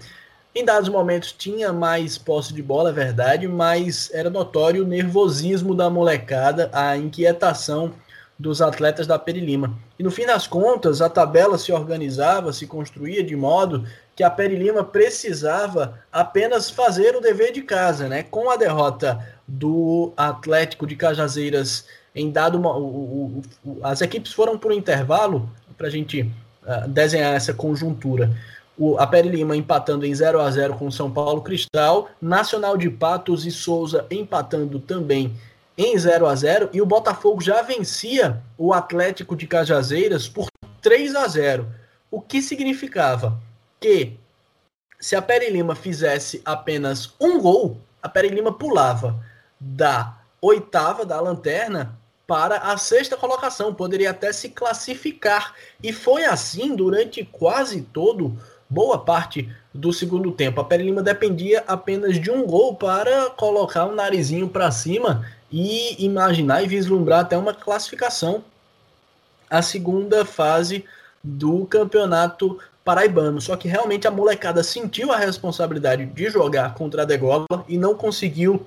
Em 0.55 0.65
dados 0.65 0.89
momentos 0.89 1.33
tinha 1.33 1.73
mais 1.73 2.19
posse 2.19 2.53
de 2.53 2.63
bola, 2.63 2.91
é 2.91 2.93
verdade, 2.93 3.47
mas 3.47 4.11
era 4.13 4.31
notório 4.31 4.85
o 4.85 4.87
nervosismo 4.87 5.75
da 5.75 5.89
molecada, 5.89 6.71
a 6.73 6.97
inquietação 6.97 7.93
dos 8.41 8.63
atletas 8.63 9.07
da 9.07 9.19
Peri 9.19 9.39
Lima. 9.39 9.77
E 9.99 10.03
no 10.03 10.11
fim 10.11 10.25
das 10.25 10.47
contas, 10.47 11.03
a 11.03 11.11
tabela 11.11 11.59
se 11.59 11.71
organizava, 11.71 12.55
se 12.55 12.67
construía 12.67 13.23
de 13.23 13.37
modo 13.37 13.85
que 14.17 14.23
a 14.23 14.31
Peri 14.31 14.57
Lima 14.57 14.83
precisava 14.83 16.01
apenas 16.11 16.71
fazer 16.71 17.15
o 17.15 17.21
dever 17.21 17.53
de 17.53 17.61
casa, 17.61 18.09
né? 18.09 18.23
Com 18.23 18.49
a 18.49 18.57
derrota 18.57 19.23
do 19.47 20.15
Atlético 20.17 20.87
de 20.87 20.97
Cajazeiras 20.97 21.85
em 22.15 22.31
dado 22.31 22.57
uma, 22.57 22.75
o, 22.75 22.83
o, 22.83 23.43
o, 23.63 23.79
as 23.83 24.01
equipes 24.01 24.33
foram 24.33 24.57
por 24.57 24.73
um 24.73 24.75
intervalo 24.75 25.49
para 25.77 25.89
a 25.89 25.91
gente 25.91 26.23
uh, 26.23 26.89
desenhar 26.89 27.35
essa 27.35 27.53
conjuntura. 27.53 28.35
O, 28.79 28.97
a 28.97 29.07
Peri 29.07 29.29
Lima 29.29 29.55
empatando 29.55 30.07
em 30.07 30.15
0 30.15 30.41
a 30.41 30.51
0 30.51 30.77
com 30.77 30.87
o 30.87 30.93
São 30.93 31.11
Paulo 31.11 31.43
Cristal, 31.43 32.09
Nacional 32.23 32.79
de 32.79 32.89
Patos 32.89 33.45
e 33.45 33.51
Souza 33.51 34.07
empatando 34.11 34.81
também 34.81 35.37
em 35.77 35.97
0 35.99 36.27
a 36.27 36.35
0 36.35 36.71
e 36.73 36.81
o 36.81 36.87
Botafogo 36.87 37.41
já 37.41 37.63
vencia 37.63 38.43
o 38.59 38.73
Atlético 38.73 39.35
de 39.35 39.47
Cajazeiras 39.47 40.29
por 40.29 40.49
3 40.83 41.15
a 41.15 41.27
0. 41.27 41.67
O 42.11 42.21
que 42.21 42.43
significava 42.43 43.41
que 43.79 44.19
se 45.01 45.17
a 45.17 45.23
Peri 45.23 45.51
Lima 45.51 45.75
fizesse 45.75 46.43
apenas 46.45 47.15
um 47.19 47.41
gol, 47.41 47.79
a 48.03 48.09
Peri 48.09 48.29
Lima 48.29 48.53
pulava 48.53 49.25
da 49.59 50.19
oitava 50.41 51.05
da 51.05 51.21
lanterna 51.21 51.99
para 52.27 52.59
a 52.59 52.77
sexta 52.77 53.17
colocação, 53.17 53.75
poderia 53.75 54.11
até 54.11 54.33
se 54.33 54.51
classificar. 54.51 55.55
E 55.83 55.93
foi 55.93 56.25
assim 56.25 56.77
durante 56.77 57.25
quase 57.25 57.83
todo, 57.83 58.39
boa 58.69 58.99
parte 58.99 59.53
do 59.75 59.93
segundo 59.93 60.31
tempo. 60.31 60.61
A 60.61 60.65
Peri 60.65 60.85
Lima 60.85 61.03
dependia 61.03 61.65
apenas 61.67 62.21
de 62.21 62.31
um 62.31 62.47
gol 62.47 62.77
para 62.77 63.31
colocar 63.31 63.87
o 63.87 63.95
narizinho 63.95 64.49
para 64.49 64.71
cima 64.71 65.27
e 65.51 66.05
imaginar 66.05 66.63
e 66.63 66.69
vislumbrar 66.69 67.21
até 67.21 67.37
uma 67.37 67.53
classificação 67.53 68.45
a 69.49 69.61
segunda 69.63 70.25
fase 70.25 70.85
do 71.23 71.67
campeonato 71.67 72.59
paraibano. 72.85 73.41
Só 73.41 73.57
que 73.57 73.69
realmente 73.69 74.07
a 74.07 74.11
molecada 74.11 74.63
sentiu 74.63 75.13
a 75.13 75.17
responsabilidade 75.17 76.07
de 76.07 76.31
jogar 76.31 76.75
contra 76.75 77.03
a 77.03 77.05
Degola 77.05 77.47
e 77.69 77.77
não 77.77 77.95
conseguiu 77.95 78.65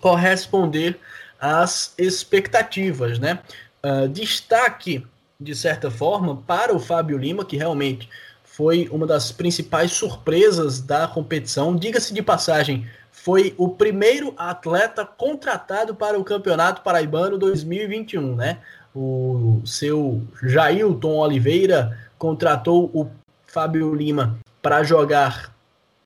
corresponder 0.00 0.98
às 1.40 1.94
expectativas, 1.98 3.18
né? 3.18 3.40
Uh, 3.82 4.08
destaque, 4.08 5.06
de 5.38 5.54
certa 5.54 5.90
forma, 5.90 6.36
para 6.46 6.74
o 6.74 6.78
Fábio 6.78 7.18
Lima, 7.18 7.44
que 7.44 7.56
realmente 7.56 8.08
foi 8.44 8.88
uma 8.90 9.06
das 9.06 9.32
principais 9.32 9.92
surpresas 9.92 10.80
da 10.80 11.08
competição. 11.08 11.76
Diga-se 11.76 12.14
de 12.14 12.22
passagem, 12.22 12.88
foi 13.24 13.54
o 13.56 13.70
primeiro 13.70 14.34
atleta 14.36 15.02
contratado 15.02 15.94
para 15.94 16.20
o 16.20 16.22
Campeonato 16.22 16.82
Paraibano 16.82 17.38
2021, 17.38 18.36
né? 18.36 18.58
O 18.94 19.62
seu 19.64 20.20
Jailton 20.42 21.16
Oliveira 21.16 21.98
contratou 22.18 22.90
o 22.92 23.08
Fábio 23.46 23.94
Lima 23.94 24.38
para 24.60 24.82
jogar 24.82 25.54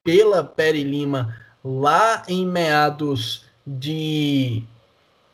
pela 0.05 0.45
Peri 0.45 0.85
Lima 0.85 1.37
lá 1.65 2.23
em 2.29 2.47
meados 2.47 3.45
de 3.67 4.63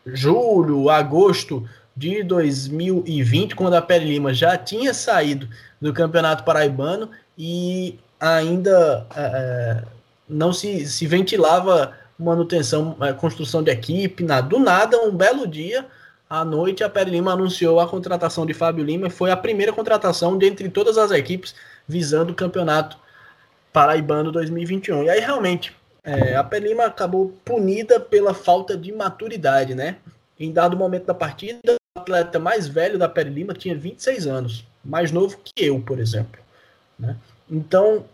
julho, 0.06 0.88
agosto 0.88 1.68
de 1.94 2.22
2020, 2.22 3.54
quando 3.54 3.74
a 3.74 3.82
Peri 3.82 4.06
Lima 4.06 4.32
já 4.32 4.56
tinha 4.56 4.94
saído 4.94 5.50
do 5.78 5.92
Campeonato 5.92 6.44
Paraibano 6.44 7.10
e 7.36 7.98
ainda 8.18 9.06
é, 9.14 9.82
não 10.28 10.52
se, 10.52 10.86
se 10.86 11.06
ventilava 11.06 11.96
manutenção, 12.18 12.96
é, 13.00 13.12
construção 13.12 13.62
de 13.62 13.70
equipe, 13.70 14.22
nada. 14.22 14.48
Do 14.48 14.58
nada, 14.58 15.00
um 15.00 15.14
belo 15.14 15.46
dia, 15.46 15.86
à 16.28 16.44
noite, 16.44 16.82
a 16.82 16.88
Pere 16.88 17.10
Lima 17.10 17.32
anunciou 17.32 17.80
a 17.80 17.88
contratação 17.88 18.46
de 18.46 18.54
Fábio 18.54 18.84
Lima 18.84 19.10
foi 19.10 19.30
a 19.30 19.36
primeira 19.36 19.72
contratação 19.72 20.36
dentre 20.36 20.68
todas 20.68 20.96
as 20.96 21.10
equipes 21.10 21.54
visando 21.86 22.32
o 22.32 22.34
campeonato 22.34 22.96
paraibano 23.72 24.32
2021. 24.32 25.04
E 25.04 25.10
aí, 25.10 25.20
realmente, 25.20 25.76
é, 26.02 26.36
a 26.36 26.44
Pere 26.44 26.68
Lima 26.68 26.84
acabou 26.84 27.34
punida 27.44 28.00
pela 28.00 28.32
falta 28.32 28.76
de 28.76 28.92
maturidade, 28.92 29.74
né? 29.74 29.96
Em 30.38 30.52
dado 30.52 30.76
momento 30.76 31.04
da 31.06 31.14
partida, 31.14 31.74
o 31.96 32.00
atleta 32.00 32.38
mais 32.38 32.66
velho 32.66 32.98
da 32.98 33.08
Pere 33.08 33.30
Lima 33.30 33.54
tinha 33.54 33.76
26 33.76 34.26
anos, 34.26 34.66
mais 34.84 35.12
novo 35.12 35.38
que 35.42 35.64
eu, 35.64 35.80
por 35.80 35.98
exemplo. 35.98 36.40
Né? 36.98 37.16
Então, 37.50 38.04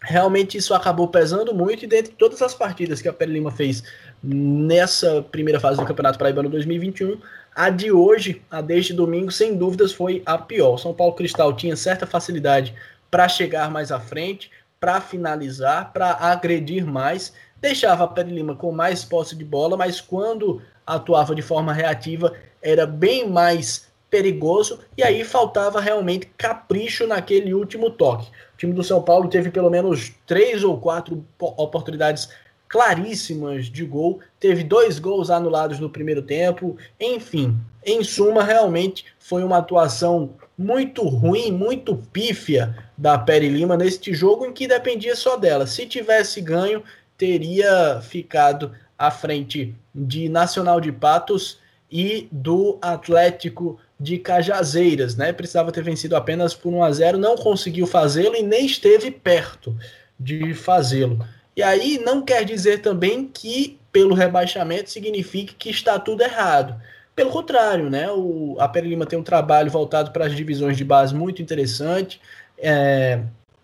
realmente 0.00 0.56
isso 0.56 0.74
acabou 0.74 1.08
pesando 1.08 1.54
muito 1.54 1.84
e 1.84 1.88
dentre 1.88 2.12
todas 2.12 2.40
as 2.42 2.54
partidas 2.54 3.00
que 3.00 3.08
a 3.08 3.12
Pele 3.12 3.34
Lima 3.34 3.50
fez 3.50 3.82
nessa 4.22 5.22
primeira 5.22 5.58
fase 5.58 5.78
do 5.78 5.86
Campeonato 5.86 6.18
Paraibano 6.18 6.48
2021, 6.48 7.18
a 7.54 7.70
de 7.70 7.90
hoje, 7.90 8.42
a 8.50 8.60
deste 8.60 8.92
domingo, 8.92 9.32
sem 9.32 9.56
dúvidas 9.56 9.92
foi 9.92 10.22
a 10.26 10.36
pior. 10.36 10.76
São 10.76 10.92
Paulo 10.92 11.14
Cristal 11.14 11.54
tinha 11.54 11.74
certa 11.74 12.06
facilidade 12.06 12.74
para 13.10 13.28
chegar 13.28 13.70
mais 13.70 13.90
à 13.90 13.98
frente, 13.98 14.50
para 14.78 15.00
finalizar, 15.00 15.92
para 15.92 16.12
agredir 16.12 16.84
mais, 16.86 17.32
deixava 17.60 18.04
a 18.04 18.08
Pele 18.08 18.34
Lima 18.34 18.54
com 18.54 18.70
mais 18.72 19.04
posse 19.04 19.34
de 19.34 19.44
bola, 19.44 19.76
mas 19.76 20.00
quando 20.00 20.60
atuava 20.86 21.34
de 21.34 21.42
forma 21.42 21.72
reativa 21.72 22.34
era 22.62 22.86
bem 22.86 23.28
mais 23.28 23.85
perigoso 24.10 24.80
e 24.96 25.02
aí 25.02 25.24
faltava 25.24 25.80
realmente 25.80 26.30
capricho 26.36 27.06
naquele 27.06 27.52
último 27.52 27.90
toque. 27.90 28.30
O 28.54 28.56
time 28.56 28.72
do 28.72 28.84
São 28.84 29.02
Paulo 29.02 29.28
teve 29.28 29.50
pelo 29.50 29.70
menos 29.70 30.12
três 30.26 30.62
ou 30.64 30.78
quatro 30.78 31.24
oportunidades 31.38 32.28
claríssimas 32.68 33.66
de 33.66 33.84
gol, 33.84 34.20
teve 34.40 34.64
dois 34.64 34.98
gols 34.98 35.30
anulados 35.30 35.78
no 35.78 35.88
primeiro 35.88 36.22
tempo, 36.22 36.76
enfim, 37.00 37.56
em 37.84 38.02
suma, 38.02 38.42
realmente 38.42 39.04
foi 39.18 39.44
uma 39.44 39.58
atuação 39.58 40.34
muito 40.58 41.02
ruim, 41.06 41.52
muito 41.52 41.96
pífia 42.12 42.76
da 42.96 43.16
Peri 43.16 43.48
Lima 43.48 43.76
neste 43.76 44.12
jogo 44.12 44.44
em 44.46 44.52
que 44.52 44.66
dependia 44.66 45.14
só 45.14 45.36
dela. 45.36 45.66
Se 45.66 45.86
tivesse 45.86 46.40
ganho, 46.40 46.82
teria 47.16 48.00
ficado 48.00 48.72
à 48.98 49.10
frente 49.10 49.74
de 49.94 50.28
Nacional 50.28 50.80
de 50.80 50.90
Patos 50.90 51.58
e 51.90 52.28
do 52.32 52.78
Atlético 52.82 53.78
de 53.98 54.18
Cajazeiras, 54.18 55.16
né? 55.16 55.32
Precisava 55.32 55.72
ter 55.72 55.82
vencido 55.82 56.16
apenas 56.16 56.54
por 56.54 56.72
1 56.72 56.82
a 56.82 56.92
0, 56.92 57.18
não 57.18 57.36
conseguiu 57.36 57.86
fazê-lo 57.86 58.36
e 58.36 58.42
nem 58.42 58.66
esteve 58.66 59.10
perto 59.10 59.76
de 60.18 60.54
fazê-lo. 60.54 61.26
E 61.56 61.62
aí 61.62 61.98
não 62.04 62.22
quer 62.22 62.44
dizer 62.44 62.82
também 62.82 63.26
que 63.26 63.78
pelo 63.90 64.14
rebaixamento 64.14 64.90
signifique 64.90 65.54
que 65.54 65.70
está 65.70 65.98
tudo 65.98 66.22
errado. 66.22 66.78
Pelo 67.14 67.30
contrário, 67.30 67.88
né? 67.88 68.10
O, 68.10 68.56
a 68.58 68.70
Lima 68.78 69.06
tem 69.06 69.18
um 69.18 69.22
trabalho 69.22 69.70
voltado 69.70 70.10
para 70.10 70.26
as 70.26 70.36
divisões 70.36 70.76
de 70.76 70.84
base 70.84 71.14
muito 71.14 71.40
interessante. 71.40 72.20
É, 72.58 73.20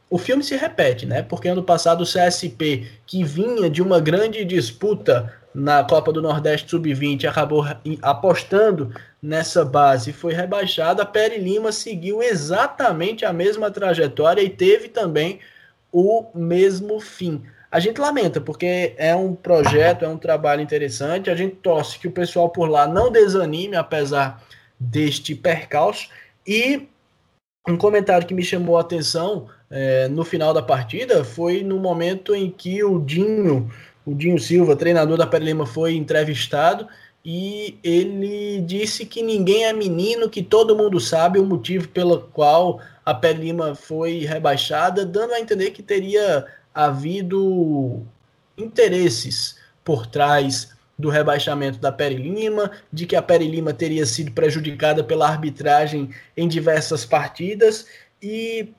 o 0.09 0.17
filme 0.17 0.43
se 0.43 0.57
repete, 0.57 1.05
né? 1.05 1.21
Porque 1.21 1.49
ano 1.49 1.63
passado 1.63 2.03
o 2.03 2.07
CSP, 2.07 2.87
que 3.07 3.23
vinha 3.23 3.69
de 3.69 3.83
uma 3.83 4.01
grande 4.01 4.43
disputa 4.43 5.31
na 5.55 5.85
Copa 5.85 6.13
do 6.13 6.23
Nordeste 6.23 6.71
Sub-20, 6.71 7.25
acabou 7.25 7.65
apostando 8.01 8.95
nessa 9.23 9.65
base 9.65 10.13
foi 10.13 10.33
rebaixada, 10.33 11.03
a 11.03 11.07
Peri 11.07 11.39
Lima 11.39 11.71
seguiu 11.71 12.23
exatamente 12.23 13.25
a 13.25 13.33
mesma 13.33 13.71
trajetória 13.71 14.43
e 14.43 14.51
teve 14.51 14.89
também 14.89 15.39
o 15.93 16.27
mesmo 16.35 16.99
fim. 16.99 17.43
A 17.71 17.81
gente 17.81 18.01
lamenta, 18.01 18.41
porque 18.41 18.95
é 18.99 19.15
um 19.15 19.35
projeto, 19.35 20.05
é 20.05 20.09
um 20.09 20.19
trabalho 20.19 20.61
interessante. 20.61 21.31
A 21.31 21.35
gente 21.35 21.57
torce 21.57 21.99
que 21.99 22.07
o 22.07 22.13
pessoal 22.13 22.51
por 22.51 22.69
lá 22.69 22.87
não 22.87 23.11
desanime, 23.11 23.77
apesar 23.77 24.43
deste 24.79 25.35
percalço. 25.35 26.11
E 26.47 26.87
um 27.67 27.77
comentário 27.77 28.27
que 28.27 28.35
me 28.35 28.43
chamou 28.43 28.77
a 28.77 28.83
atenção 28.83 29.49
é, 29.71 30.07
no 30.09 30.23
final 30.23 30.53
da 30.53 30.61
partida 30.63 31.25
foi 31.25 31.63
no 31.63 31.79
momento 31.79 32.35
em 32.35 32.51
que 32.51 32.85
o 32.85 33.01
Dinho, 33.01 33.71
o 34.05 34.15
Dinho 34.15 34.39
Silva, 34.39 34.77
treinador 34.77 35.17
da 35.17 35.27
Peri 35.27 35.47
Lima, 35.47 35.67
foi 35.67 35.95
entrevistado 35.95 36.89
e 37.25 37.79
ele 37.85 38.61
disse 38.63 39.07
que 39.07 39.23
ninguém 39.23 39.65
é 39.65 39.73
menino, 39.73 40.29
que 40.29 40.43
todo 40.43 40.77
mundo 40.77 40.99
sabe 40.99 41.39
o 41.39 41.47
motivo 41.47 41.89
pelo 41.89 42.21
qual 42.21 42.81
a 43.05 43.15
Pé 43.15 43.33
Lima 43.33 43.75
foi 43.75 44.25
rebaixada, 44.25 45.07
dando 45.07 45.33
a 45.33 45.41
entender 45.41 45.71
que 45.71 45.83
teria 45.83 46.45
havido 46.75 48.03
interesses 48.59 49.57
por 49.85 50.07
trás 50.07 50.71
do 50.99 51.09
rebaixamento 51.09 51.79
da 51.79 51.93
Peri 51.93 52.17
Lima, 52.17 52.71
de 52.93 53.07
que 53.07 53.17
a 53.17 53.23
Peri 53.23 53.49
Lima 53.49 53.73
teria 53.73 54.05
sido 54.05 54.33
prejudicada 54.33 55.03
pela 55.05 55.29
arbitragem 55.29 56.11
em 56.37 56.49
diversas 56.49 57.05
partidas 57.05 57.87
e 58.21 58.73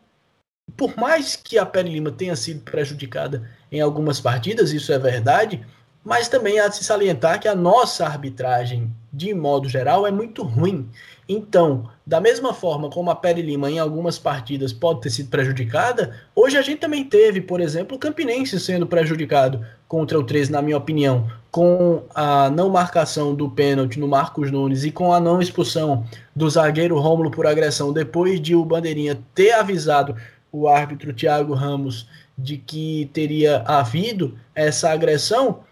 por 0.75 0.97
mais 0.97 1.35
que 1.35 1.57
a 1.57 1.65
Peri 1.65 1.89
Lima 1.89 2.11
tenha 2.11 2.35
sido 2.35 2.61
prejudicada 2.61 3.49
em 3.71 3.81
algumas 3.81 4.19
partidas, 4.19 4.71
isso 4.71 4.91
é 4.91 4.99
verdade, 4.99 5.65
mas 6.03 6.27
também 6.27 6.59
há 6.59 6.67
de 6.67 6.75
se 6.75 6.83
salientar 6.83 7.39
que 7.39 7.47
a 7.47 7.55
nossa 7.55 8.05
arbitragem, 8.05 8.91
de 9.11 9.33
modo 9.33 9.69
geral, 9.69 10.05
é 10.05 10.11
muito 10.11 10.43
ruim. 10.43 10.89
Então, 11.29 11.89
da 12.05 12.19
mesma 12.19 12.53
forma 12.53 12.89
como 12.89 13.09
a 13.09 13.15
Pere 13.15 13.41
Lima 13.41 13.71
em 13.71 13.79
algumas 13.79 14.19
partidas 14.19 14.73
pode 14.73 14.99
ter 15.01 15.09
sido 15.09 15.29
prejudicada, 15.29 16.13
hoje 16.35 16.57
a 16.57 16.61
gente 16.61 16.79
também 16.79 17.05
teve, 17.05 17.39
por 17.39 17.61
exemplo, 17.61 17.95
o 17.95 17.99
Campinense 17.99 18.59
sendo 18.59 18.85
prejudicado 18.85 19.65
contra 19.87 20.19
o 20.19 20.23
13, 20.23 20.51
na 20.51 20.61
minha 20.61 20.77
opinião, 20.77 21.31
com 21.49 22.03
a 22.13 22.49
não 22.49 22.69
marcação 22.69 23.33
do 23.33 23.49
pênalti 23.49 23.99
no 23.99 24.07
Marcos 24.07 24.51
Nunes 24.51 24.83
e 24.83 24.91
com 24.91 25.13
a 25.13 25.19
não 25.19 25.41
expulsão 25.41 26.03
do 26.35 26.49
zagueiro 26.49 26.99
Rômulo 26.99 27.31
por 27.31 27.47
agressão 27.47 27.93
depois 27.93 28.41
de 28.41 28.53
o 28.55 28.65
Bandeirinha 28.65 29.17
ter 29.33 29.51
avisado 29.51 30.15
o 30.53 30.67
árbitro 30.67 31.11
Thiago 31.11 31.53
Ramos 31.53 32.07
de 32.37 32.57
que 32.57 33.09
teria 33.11 33.63
havido 33.65 34.37
essa 34.55 34.91
agressão 34.91 35.63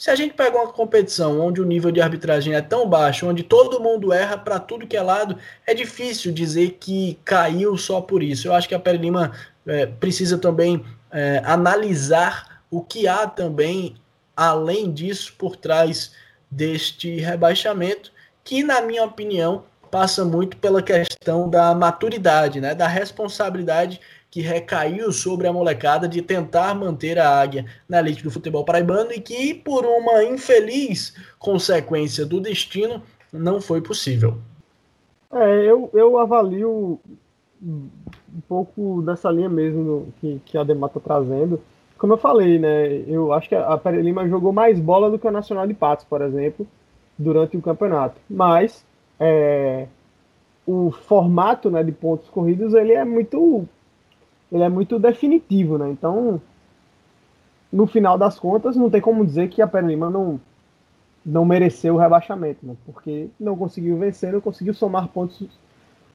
se 0.00 0.10
a 0.10 0.14
gente 0.14 0.32
pega 0.32 0.56
uma 0.56 0.72
competição 0.72 1.38
onde 1.38 1.60
o 1.60 1.66
nível 1.66 1.92
de 1.92 2.00
arbitragem 2.00 2.54
é 2.54 2.62
tão 2.62 2.88
baixo, 2.88 3.28
onde 3.28 3.42
todo 3.42 3.78
mundo 3.80 4.14
erra 4.14 4.38
para 4.38 4.58
tudo 4.58 4.86
que 4.86 4.96
é 4.96 5.02
lado, 5.02 5.36
é 5.66 5.74
difícil 5.74 6.32
dizer 6.32 6.78
que 6.80 7.18
caiu 7.22 7.76
só 7.76 8.00
por 8.00 8.22
isso. 8.22 8.48
Eu 8.48 8.54
acho 8.54 8.66
que 8.66 8.74
a 8.74 8.78
Pere 8.78 8.96
Lima 8.96 9.32
é, 9.66 9.84
precisa 9.84 10.38
também 10.38 10.82
é, 11.12 11.42
analisar 11.44 12.62
o 12.70 12.80
que 12.80 13.06
há 13.06 13.26
também, 13.26 13.94
além 14.34 14.90
disso, 14.90 15.34
por 15.36 15.54
trás 15.54 16.12
deste 16.50 17.16
rebaixamento, 17.16 18.10
que, 18.42 18.64
na 18.64 18.80
minha 18.80 19.04
opinião, 19.04 19.64
passa 19.90 20.24
muito 20.24 20.56
pela 20.56 20.82
questão 20.82 21.50
da 21.50 21.74
maturidade, 21.74 22.58
né, 22.58 22.74
da 22.74 22.86
responsabilidade 22.86 24.00
que 24.30 24.40
recaiu 24.40 25.12
sobre 25.12 25.48
a 25.48 25.52
molecada 25.52 26.08
de 26.08 26.22
tentar 26.22 26.74
manter 26.74 27.18
a 27.18 27.40
águia 27.40 27.66
na 27.88 27.98
elite 27.98 28.22
do 28.22 28.30
futebol 28.30 28.64
paraibano 28.64 29.12
e 29.12 29.20
que, 29.20 29.52
por 29.54 29.84
uma 29.84 30.22
infeliz 30.24 31.14
consequência 31.38 32.24
do 32.24 32.40
destino, 32.40 33.02
não 33.32 33.60
foi 33.60 33.80
possível. 33.80 34.38
É, 35.32 35.64
eu, 35.64 35.90
eu 35.92 36.18
avalio 36.18 37.00
um 37.62 38.40
pouco 38.48 39.02
dessa 39.02 39.30
linha 39.30 39.48
mesmo 39.48 40.12
que, 40.20 40.40
que 40.44 40.56
a 40.56 40.64
Demar 40.64 40.88
está 40.88 41.00
trazendo. 41.00 41.60
Como 41.98 42.12
eu 42.14 42.18
falei, 42.18 42.58
né? 42.58 43.04
Eu 43.06 43.32
acho 43.32 43.48
que 43.48 43.54
a 43.54 43.76
Pere 43.76 44.00
Lima 44.00 44.28
jogou 44.28 44.52
mais 44.52 44.80
bola 44.80 45.10
do 45.10 45.18
que 45.18 45.26
o 45.26 45.30
Nacional 45.30 45.66
de 45.66 45.74
Patos, 45.74 46.04
por 46.04 46.22
exemplo, 46.22 46.66
durante 47.18 47.56
o 47.56 47.62
campeonato. 47.62 48.18
Mas 48.28 48.84
é, 49.18 49.86
o 50.66 50.90
formato 50.90 51.70
né, 51.70 51.82
de 51.82 51.92
pontos 51.92 52.28
corridos 52.30 52.72
ele 52.74 52.92
é 52.92 53.04
muito 53.04 53.68
ele 54.52 54.62
é 54.62 54.68
muito 54.68 54.98
definitivo, 54.98 55.78
né? 55.78 55.90
Então, 55.90 56.40
no 57.72 57.86
final 57.86 58.18
das 58.18 58.38
contas, 58.38 58.76
não 58.76 58.90
tem 58.90 59.00
como 59.00 59.24
dizer 59.24 59.48
que 59.48 59.62
a 59.62 59.66
Pere 59.66 59.86
Lima 59.86 60.10
não 60.10 60.40
não 61.24 61.44
mereceu 61.44 61.94
o 61.94 61.98
rebaixamento, 61.98 62.64
né? 62.66 62.74
Porque 62.86 63.28
não 63.38 63.56
conseguiu 63.56 63.98
vencer, 63.98 64.32
não 64.32 64.40
conseguiu 64.40 64.72
somar 64.72 65.08
pontos 65.08 65.46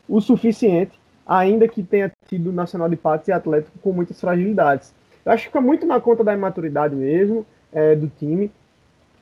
o 0.09 0.19
suficiente 0.19 0.99
ainda 1.25 1.67
que 1.67 1.81
tenha 1.81 2.11
tido 2.27 2.51
Nacional 2.51 2.87
de 2.87 2.95
Patos 2.95 3.27
e 3.27 3.31
Atlético 3.31 3.77
com 3.79 3.91
muitas 3.91 4.19
fragilidades. 4.19 4.93
Eu 5.25 5.31
acho 5.31 5.43
que 5.43 5.49
fica 5.49 5.61
muito 5.61 5.85
na 5.85 5.99
conta 5.99 6.23
da 6.23 6.33
imaturidade 6.33 6.95
mesmo 6.95 7.45
é, 7.71 7.95
do 7.95 8.07
time. 8.07 8.51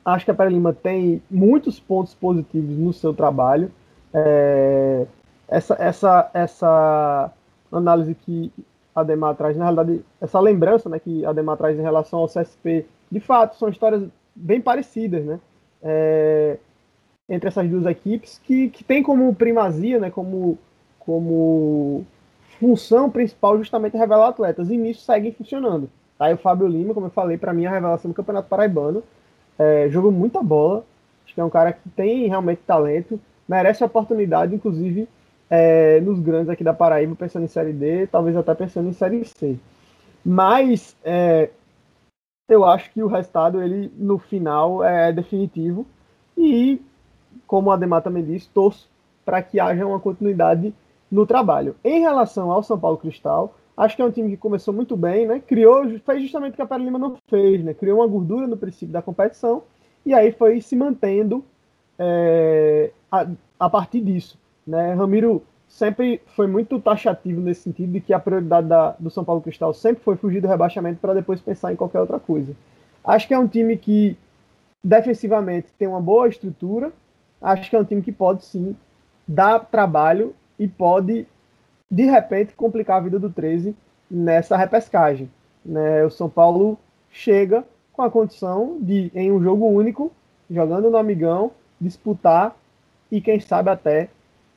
Acho 0.03 0.25
que 0.25 0.31
a 0.31 0.33
Pere 0.33 0.53
Lima 0.53 0.73
tem 0.73 1.21
muitos 1.31 1.79
pontos 1.79 2.13
positivos 2.13 2.77
no 2.77 2.91
seu 2.91 3.13
trabalho. 3.13 3.71
É, 4.13 5.05
essa, 5.47 5.75
essa, 5.79 6.29
essa 6.33 7.31
análise 7.71 8.13
que 8.15 8.51
a 8.95 9.03
Demar 9.03 9.35
traz, 9.35 9.57
na 9.57 9.65
realidade, 9.65 10.03
essa 10.21 10.39
lembrança 10.39 10.89
né, 10.89 10.99
que 10.99 11.25
a 11.25 11.33
Demar 11.33 11.57
traz 11.57 11.77
em 11.77 11.81
relação 11.81 12.19
ao 12.19 12.27
CSP, 12.27 12.85
de 13.11 13.19
fato, 13.19 13.55
são 13.57 13.69
histórias 13.69 14.03
bem 14.35 14.61
parecidas, 14.61 15.23
né? 15.23 15.39
É, 15.81 16.57
entre 17.27 17.47
essas 17.47 17.69
duas 17.69 17.85
equipes, 17.85 18.39
que, 18.43 18.69
que 18.69 18.83
tem 18.83 19.01
como 19.01 19.33
primazia, 19.33 19.99
né, 19.99 20.09
como 20.09 20.57
como 21.05 22.05
função 22.59 23.09
principal 23.09 23.57
justamente 23.57 23.97
revelar 23.97 24.29
atletas, 24.29 24.69
e 24.69 24.77
nisso 24.77 25.01
seguem 25.01 25.33
funcionando. 25.33 25.89
Tá? 26.17 26.31
E 26.31 26.33
o 26.33 26.37
Fábio 26.37 26.67
Lima, 26.67 26.93
como 26.93 27.07
eu 27.07 27.11
falei, 27.11 27.37
para 27.37 27.53
mim 27.53 27.65
a 27.65 27.71
revelação 27.71 28.09
do 28.09 28.15
Campeonato 28.15 28.47
Paraibano, 28.47 29.03
é, 29.59 29.89
jogou 29.89 30.11
muita 30.11 30.41
bola, 30.41 30.85
acho 31.25 31.33
que 31.33 31.41
é 31.41 31.43
um 31.43 31.49
cara 31.49 31.73
que 31.73 31.89
tem 31.89 32.27
realmente 32.27 32.61
talento, 32.65 33.19
merece 33.47 33.83
a 33.83 33.85
oportunidade, 33.85 34.55
inclusive, 34.55 35.07
é, 35.55 36.01
nos 36.01 36.19
grandes 36.19 36.49
aqui 36.49 36.63
da 36.63 36.73
Paraíba, 36.73 37.15
pensando 37.15 37.43
em 37.43 37.47
Série 37.47 37.73
D, 37.73 38.07
talvez 38.07 38.35
até 38.35 38.55
pensando 38.55 38.89
em 38.89 38.93
Série 38.93 39.23
C. 39.23 39.55
Mas 40.25 40.95
é, 41.03 41.51
eu 42.49 42.65
acho 42.65 42.91
que 42.91 43.03
o 43.03 43.07
resultado, 43.07 43.61
ele, 43.61 43.91
no 43.95 44.17
final, 44.17 44.83
é 44.83 45.13
definitivo, 45.13 45.85
e, 46.35 46.81
como 47.45 47.69
a 47.69 47.75
Ademar 47.75 48.01
também 48.01 48.25
disse, 48.25 48.49
torço 48.49 48.89
para 49.23 49.43
que 49.43 49.59
haja 49.59 49.85
uma 49.85 49.99
continuidade 49.99 50.73
no 51.11 51.23
trabalho. 51.23 51.75
Em 51.83 51.99
relação 51.99 52.49
ao 52.49 52.63
São 52.63 52.79
Paulo 52.79 52.97
Cristal, 52.97 53.53
acho 53.77 53.95
que 53.95 54.01
é 54.01 54.05
um 54.05 54.11
time 54.11 54.31
que 54.31 54.37
começou 54.37 54.73
muito 54.73 54.97
bem, 54.97 55.27
né? 55.27 55.39
Criou, 55.39 55.87
fez 55.99 56.23
justamente 56.23 56.53
o 56.53 56.55
que 56.55 56.61
a 56.63 56.65
Pera 56.65 56.81
Lima 56.81 56.97
não 56.97 57.15
fez, 57.29 57.63
né? 57.63 57.75
Criou 57.75 57.99
uma 57.99 58.07
gordura 58.07 58.47
no 58.47 58.57
princípio 58.57 58.91
da 58.91 59.03
competição 59.03 59.61
e 60.03 60.15
aí 60.15 60.31
foi 60.31 60.59
se 60.61 60.75
mantendo 60.75 61.45
é, 61.99 62.89
a, 63.11 63.27
a, 63.59 63.69
partir 63.69 64.01
disso, 64.01 64.39
né? 64.65 64.93
Ramiro 64.93 65.43
sempre 65.67 66.21
foi 66.35 66.47
muito 66.47 66.79
taxativo 66.79 67.41
nesse 67.41 67.61
sentido 67.61 67.91
de 67.91 67.99
que 67.99 68.13
a 68.13 68.19
prioridade 68.19 68.67
da, 68.67 68.91
do 68.99 69.09
São 69.09 69.23
Paulo 69.23 69.41
Cristal 69.41 69.73
sempre 69.73 70.03
foi 70.03 70.15
fugir 70.15 70.41
do 70.41 70.47
rebaixamento 70.47 70.99
para 70.99 71.13
depois 71.13 71.41
pensar 71.41 71.73
em 71.73 71.75
qualquer 71.75 71.99
outra 71.99 72.19
coisa. 72.19 72.55
Acho 73.03 73.27
que 73.27 73.33
é 73.33 73.39
um 73.39 73.47
time 73.47 73.75
que 73.75 74.17
defensivamente 74.83 75.67
tem 75.77 75.87
uma 75.87 76.01
boa 76.01 76.27
estrutura, 76.27 76.91
acho 77.41 77.69
que 77.69 77.75
é 77.75 77.79
um 77.79 77.85
time 77.85 78.01
que 78.01 78.11
pode 78.11 78.45
sim 78.45 78.75
dar 79.27 79.59
trabalho 79.59 80.35
e 80.59 80.67
pode, 80.67 81.25
de 81.89 82.03
repente, 82.03 82.53
complicar 82.53 82.97
a 82.97 83.03
vida 83.03 83.17
do 83.17 83.29
13 83.29 83.75
nessa 84.09 84.55
repescagem. 84.55 85.29
Né? 85.65 86.05
O 86.05 86.09
São 86.11 86.29
Paulo 86.29 86.77
chega 87.09 87.63
com 87.91 88.01
a 88.01 88.09
condição 88.11 88.77
de, 88.79 89.11
em 89.15 89.31
um 89.31 89.41
jogo 89.41 89.67
único, 89.67 90.11
jogando 90.49 90.89
no 90.89 90.97
Amigão, 90.97 91.51
disputar 91.79 92.55
e, 93.11 93.21
quem 93.21 93.39
sabe, 93.39 93.69
até 93.69 94.09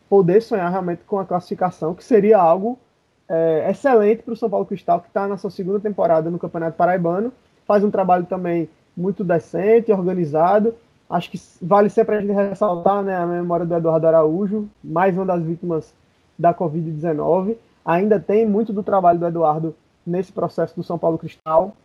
poder 0.09 0.41
sonhar 0.41 0.71
realmente 0.71 1.03
com 1.05 1.19
a 1.19 1.25
classificação, 1.25 1.95
que 1.95 2.05
seria 2.05 2.39
algo 2.39 2.79
é, 3.29 3.69
excelente 3.71 4.23
para 4.23 4.35
o 4.35 4.37
São 4.37 4.49
Paulo 4.49 4.67
Cristal, 4.67 5.01
que 5.01 5.09
está 5.09 5.27
na 5.27 5.37
sua 5.37 5.51
segunda 5.51 5.81
temporada 5.81 6.31
no 6.31 6.39
Campeonato 6.39 6.77
Paraibano, 6.77 7.33
faz 7.67 7.83
um 7.83 7.91
trabalho 7.91 8.25
também 8.25 8.69
muito 8.97 9.25
decente, 9.25 9.93
organizado, 9.93 10.75
Acho 11.09 11.31
que 11.31 11.41
vale 11.63 11.89
sempre 11.89 12.17
a 12.17 12.21
gente 12.21 12.33
ressaltar 12.33 13.03
né, 13.03 13.17
a 13.17 13.27
memória 13.27 13.65
do 13.65 13.75
Eduardo 13.75 14.07
Araújo, 14.09 14.69
mais 14.83 15.17
uma 15.17 15.25
das 15.25 15.43
vítimas 15.43 15.95
da 16.37 16.53
Covid-19. 16.53 17.57
Ainda 17.85 18.19
tem 18.19 18.45
muito 18.45 18.73
do 18.73 18.83
trabalho 18.83 19.19
do 19.19 19.27
Eduardo 19.27 19.75
nesse 20.05 20.33
processo 20.33 20.75
do 20.75 20.83
São 20.83 20.99
Paulo 20.99 21.17
Cristal. 21.17 21.77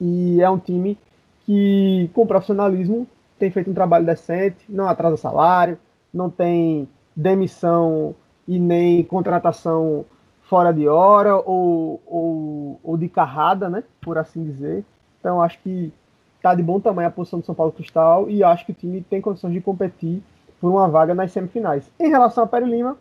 E 0.00 0.40
é 0.40 0.48
um 0.48 0.58
time 0.58 0.96
que, 1.44 2.08
com 2.14 2.26
profissionalismo, 2.26 3.06
tem 3.36 3.50
feito 3.50 3.68
um 3.68 3.74
trabalho 3.74 4.06
decente, 4.06 4.64
não 4.68 4.88
atrasa 4.88 5.16
salário, 5.16 5.76
não 6.14 6.30
tem 6.30 6.88
demissão 7.16 8.14
e 8.46 8.58
nem 8.58 9.02
contratação 9.02 10.04
fora 10.42 10.72
de 10.72 10.86
hora 10.86 11.36
ou, 11.36 12.00
ou, 12.06 12.80
ou 12.84 12.96
de 12.96 13.08
carrada, 13.08 13.68
né, 13.68 13.82
por 14.00 14.18
assim 14.18 14.44
dizer. 14.44 14.84
Então, 15.18 15.42
acho 15.42 15.58
que 15.60 15.92
está 16.36 16.54
de 16.54 16.62
bom 16.62 16.78
tamanho 16.78 17.08
a 17.08 17.10
posição 17.10 17.40
do 17.40 17.46
São 17.46 17.54
Paulo 17.54 17.72
Cristal 17.72 18.30
e 18.30 18.44
acho 18.44 18.64
que 18.66 18.72
o 18.72 18.74
time 18.74 19.00
tem 19.02 19.20
condições 19.20 19.52
de 19.52 19.60
competir 19.60 20.22
por 20.60 20.70
uma 20.70 20.88
vaga 20.88 21.14
nas 21.14 21.32
semifinais. 21.32 21.90
Em 21.98 22.08
relação 22.08 22.44
a 22.44 22.46
Pere 22.46 22.66
Lima, 22.66 22.96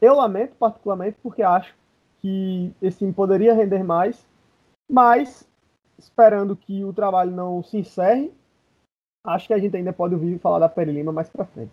eu 0.00 0.14
lamento 0.14 0.54
particularmente 0.56 1.16
porque 1.22 1.42
acho 1.42 1.74
que 2.20 2.72
esse 2.80 2.98
time 2.98 3.12
poderia 3.12 3.54
render 3.54 3.82
mais, 3.82 4.24
mas 4.88 5.48
esperando 5.98 6.54
que 6.54 6.84
o 6.84 6.92
trabalho 6.92 7.30
não 7.30 7.62
se 7.62 7.78
encerre, 7.78 8.32
acho 9.24 9.48
que 9.48 9.54
a 9.54 9.58
gente 9.58 9.76
ainda 9.76 9.92
pode 9.92 10.14
ouvir 10.14 10.38
falar 10.38 10.60
da 10.60 10.68
Pere 10.68 10.92
Lima 10.92 11.12
mais 11.12 11.28
para 11.28 11.44
frente. 11.44 11.72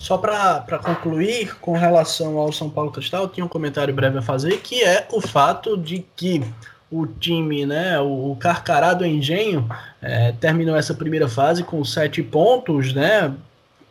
Só 0.00 0.16
para 0.16 0.78
concluir, 0.78 1.56
com 1.56 1.72
relação 1.72 2.38
ao 2.38 2.52
São 2.52 2.70
Paulo 2.70 2.92
Cristal, 2.92 3.28
tinha 3.28 3.44
um 3.44 3.48
comentário 3.48 3.92
breve 3.92 4.18
a 4.18 4.22
fazer, 4.22 4.60
que 4.60 4.82
é 4.82 5.06
o 5.12 5.20
fato 5.20 5.76
de 5.76 6.04
que 6.14 6.42
o 6.90 7.06
time, 7.06 7.66
né, 7.66 7.98
o, 8.00 8.36
Carcará 8.40 8.94
do 8.94 9.04
Engenho, 9.04 9.68
é, 10.00 10.32
terminou 10.32 10.76
essa 10.76 10.94
primeira 10.94 11.28
fase 11.28 11.64
com 11.64 11.84
sete 11.84 12.22
pontos, 12.22 12.94
né, 12.94 13.34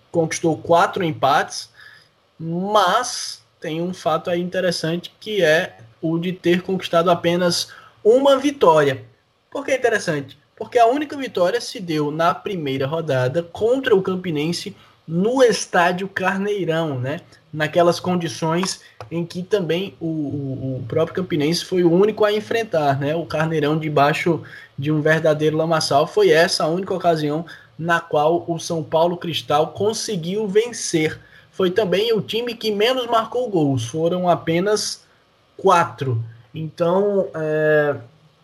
conquistou 0.10 0.58
quatro 0.58 1.03
empates, 1.03 1.70
mas 2.39 3.43
tem 3.60 3.82
um 3.82 3.93
fato 3.93 4.30
aí 4.30 4.41
interessante 4.41 5.14
que 5.20 5.43
é 5.43 5.78
o 6.01 6.18
de 6.18 6.32
ter 6.32 6.62
conquistado 6.62 7.12
apenas 7.12 7.72
uma 8.03 8.38
vitória. 8.38 9.03
Por 9.51 9.66
que 9.66 9.72
é 9.72 9.76
interessante? 9.78 10.38
Porque 10.55 10.80
a 10.80 10.88
única 10.88 11.18
vitória 11.18 11.60
se 11.60 11.80
deu 11.80 12.12
na 12.12 12.34
primeira 12.34 12.88
rodada 12.88 13.43
contra 13.43 13.95
o 13.95 14.01
Campinense 14.01 14.76
no 15.08 15.41
estádio 15.41 16.08
Carneirão, 16.08 16.99
né? 16.99 17.22
Naquelas 17.53 17.99
condições 17.99 18.82
em 19.10 19.26
que 19.26 19.41
também 19.41 19.95
o, 20.01 20.05
o, 20.05 20.78
o, 20.78 20.86
próprio 20.88 21.16
Campinense 21.16 21.64
foi 21.64 21.84
o 21.84 21.91
único 21.91 22.26
a 22.26 22.34
enfrentar, 22.34 22.99
né? 22.99 23.16
O 23.16 23.26
Carneirão 23.26 23.80
debaixo 23.80 24.43
de 24.78 24.91
um 24.91 25.01
verdadeiro 25.01 25.55
lamaçal. 25.55 26.05
Foi 26.05 26.30
essa 26.30 26.66
a 26.66 26.68
única 26.68 26.93
ocasião 26.93 27.45
na 27.80 28.01
qual 28.01 28.43
o 28.47 28.60
São 28.60 28.84
Paulo 28.84 29.16
Cristal 29.16 29.68
conseguiu 29.68 30.47
vencer. 30.47 31.20
Foi 31.51 31.72
também 31.72 32.14
o 32.14 32.22
time 32.22 32.53
que 32.53 32.72
menos 32.72 33.08
marcou 33.08 33.49
gols, 33.49 33.86
foram 33.86 34.28
apenas 34.28 35.05
quatro. 35.55 36.22
Então, 36.53 37.28
é, 37.34 37.95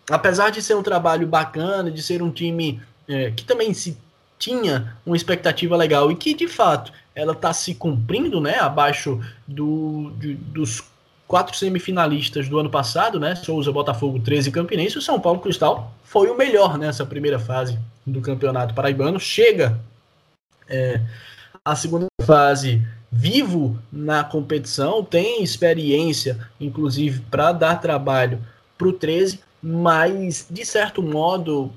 apesar 0.09 0.49
de 0.49 0.61
ser 0.61 0.75
um 0.75 0.83
trabalho 0.83 1.27
bacana, 1.27 1.91
de 1.91 2.01
ser 2.01 2.21
um 2.21 2.31
time 2.31 2.81
é, 3.07 3.31
que 3.31 3.43
também 3.43 3.73
se 3.73 3.97
tinha 4.43 4.93
uma 5.05 5.15
expectativa 5.15 5.77
legal 5.77 6.11
e 6.11 6.15
que 6.15 6.33
de 6.33 6.49
fato 6.49 6.91
ela 7.15 7.31
está 7.31 7.53
se 7.53 7.73
cumprindo, 7.75 8.41
né? 8.41 8.59
Abaixo 8.59 9.21
do, 9.47 10.11
de, 10.17 10.33
dos 10.33 10.83
quatro 11.25 11.55
semifinalistas 11.55 12.49
do 12.49 12.59
ano 12.59 12.69
passado, 12.69 13.19
né? 13.19 13.35
Souza, 13.35 13.71
Botafogo, 13.71 14.19
13 14.19 14.51
Campinense. 14.51 14.97
O 14.97 15.01
São 15.01 15.19
Paulo 15.19 15.39
Cristal 15.39 15.93
foi 16.03 16.29
o 16.29 16.37
melhor 16.37 16.77
nessa 16.77 17.05
primeira 17.05 17.39
fase 17.39 17.79
do 18.05 18.19
Campeonato 18.19 18.73
Paraibano. 18.73 19.17
Chega 19.17 19.79
é, 20.67 20.99
a 21.63 21.75
segunda 21.75 22.07
fase 22.21 22.85
vivo 23.09 23.79
na 23.91 24.23
competição, 24.23 25.03
tem 25.03 25.41
experiência, 25.41 26.37
inclusive, 26.59 27.21
para 27.31 27.53
dar 27.53 27.79
trabalho 27.79 28.41
para 28.77 28.87
o 28.87 28.93
13, 28.93 29.39
mas 29.61 30.47
de 30.49 30.65
certo 30.65 31.01
modo 31.01 31.71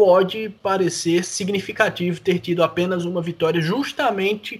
pode 0.00 0.48
parecer 0.62 1.22
significativo 1.22 2.22
ter 2.22 2.38
tido 2.38 2.64
apenas 2.64 3.04
uma 3.04 3.20
vitória 3.20 3.60
justamente 3.60 4.58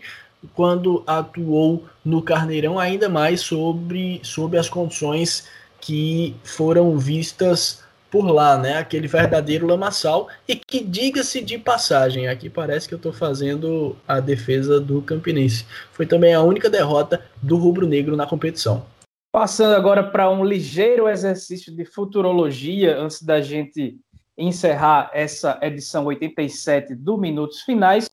quando 0.55 1.03
atuou 1.07 1.87
no 2.05 2.21
Carneirão, 2.21 2.79
ainda 2.79 3.09
mais 3.09 3.41
sobre, 3.41 4.21
sobre 4.23 4.59
as 4.59 4.69
condições 4.69 5.49
que 5.81 6.37
foram 6.45 6.99
vistas 6.99 7.83
por 8.11 8.27
lá, 8.31 8.59
né? 8.59 8.77
Aquele 8.77 9.09
verdadeiro 9.09 9.67
lamaçal. 9.67 10.29
E 10.47 10.57
que, 10.57 10.85
diga-se 10.85 11.41
de 11.41 11.57
passagem, 11.57 12.29
aqui 12.29 12.51
parece 12.51 12.87
que 12.87 12.93
eu 12.93 12.99
estou 12.99 13.13
fazendo 13.13 13.97
a 14.07 14.21
defesa 14.21 14.79
do 14.79 15.01
Campinense. 15.01 15.65
Foi 15.91 16.05
também 16.05 16.35
a 16.35 16.43
única 16.43 16.69
derrota 16.69 17.25
do 17.43 17.57
rubro-negro 17.57 18.15
na 18.15 18.27
competição. 18.27 18.85
Passando 19.33 19.75
agora 19.75 20.03
para 20.03 20.29
um 20.29 20.45
ligeiro 20.45 21.09
exercício 21.09 21.75
de 21.75 21.87
futurologia, 21.87 22.99
antes 22.99 23.23
da 23.23 23.41
gente 23.41 23.99
encerrar 24.41 25.11
essa 25.13 25.59
edição 25.61 26.07
87 26.07 26.95
do 26.95 27.19
Minutos 27.19 27.61
Finais. 27.61 28.11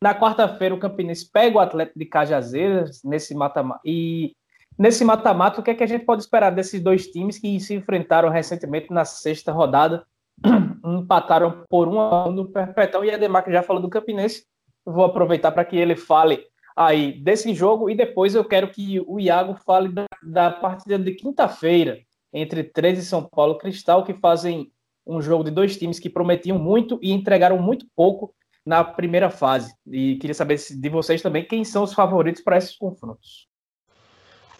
Na 0.00 0.14
quarta-feira, 0.14 0.74
o 0.74 0.78
Campinense 0.78 1.28
pega 1.30 1.56
o 1.56 1.60
Atlético 1.60 1.98
de 1.98 2.06
Cajazeiras 2.06 3.02
nesse 3.02 3.34
mata-mata. 3.34 3.80
E 3.84 4.36
nesse 4.78 5.04
mata-mata, 5.04 5.60
o 5.60 5.64
que, 5.64 5.72
é 5.72 5.74
que 5.74 5.82
a 5.82 5.86
gente 5.86 6.04
pode 6.04 6.22
esperar 6.22 6.50
desses 6.50 6.80
dois 6.80 7.08
times 7.08 7.38
que 7.38 7.58
se 7.58 7.74
enfrentaram 7.74 8.28
recentemente 8.28 8.92
na 8.92 9.04
sexta 9.04 9.50
rodada? 9.50 10.06
Empataram 10.84 11.64
por 11.68 11.88
um 11.88 11.98
a 11.98 12.28
um 12.28 12.32
no 12.32 12.48
Perpetão 12.48 13.04
e 13.04 13.10
Ademar, 13.10 13.42
que 13.42 13.50
já 13.50 13.62
falou 13.62 13.82
do 13.82 13.90
Campinense. 13.90 14.46
Vou 14.84 15.04
aproveitar 15.04 15.50
para 15.50 15.64
que 15.64 15.76
ele 15.76 15.96
fale 15.96 16.44
aí 16.76 17.12
desse 17.12 17.52
jogo 17.54 17.90
e 17.90 17.96
depois 17.96 18.34
eu 18.34 18.44
quero 18.44 18.68
que 18.68 19.02
o 19.06 19.18
Iago 19.18 19.54
fale 19.64 19.88
da, 19.88 20.04
da 20.22 20.50
partida 20.50 20.98
de 20.98 21.12
quinta-feira 21.12 21.98
entre 22.32 22.62
13 22.62 23.00
e 23.00 23.04
São 23.04 23.24
Paulo 23.24 23.56
Cristal, 23.56 24.04
que 24.04 24.12
fazem 24.12 24.70
um 25.06 25.22
jogo 25.22 25.44
de 25.44 25.50
dois 25.50 25.76
times 25.76 25.98
que 25.98 26.10
prometiam 26.10 26.58
muito 26.58 26.98
e 27.02 27.12
entregaram 27.12 27.58
muito 27.58 27.86
pouco 27.94 28.34
na 28.64 28.82
primeira 28.82 29.30
fase. 29.30 29.72
E 29.86 30.16
queria 30.16 30.34
saber 30.34 30.58
de 30.58 30.88
vocês 30.88 31.22
também 31.22 31.44
quem 31.44 31.64
são 31.64 31.84
os 31.84 31.94
favoritos 31.94 32.42
para 32.42 32.58
esses 32.58 32.76
confrontos. 32.76 33.46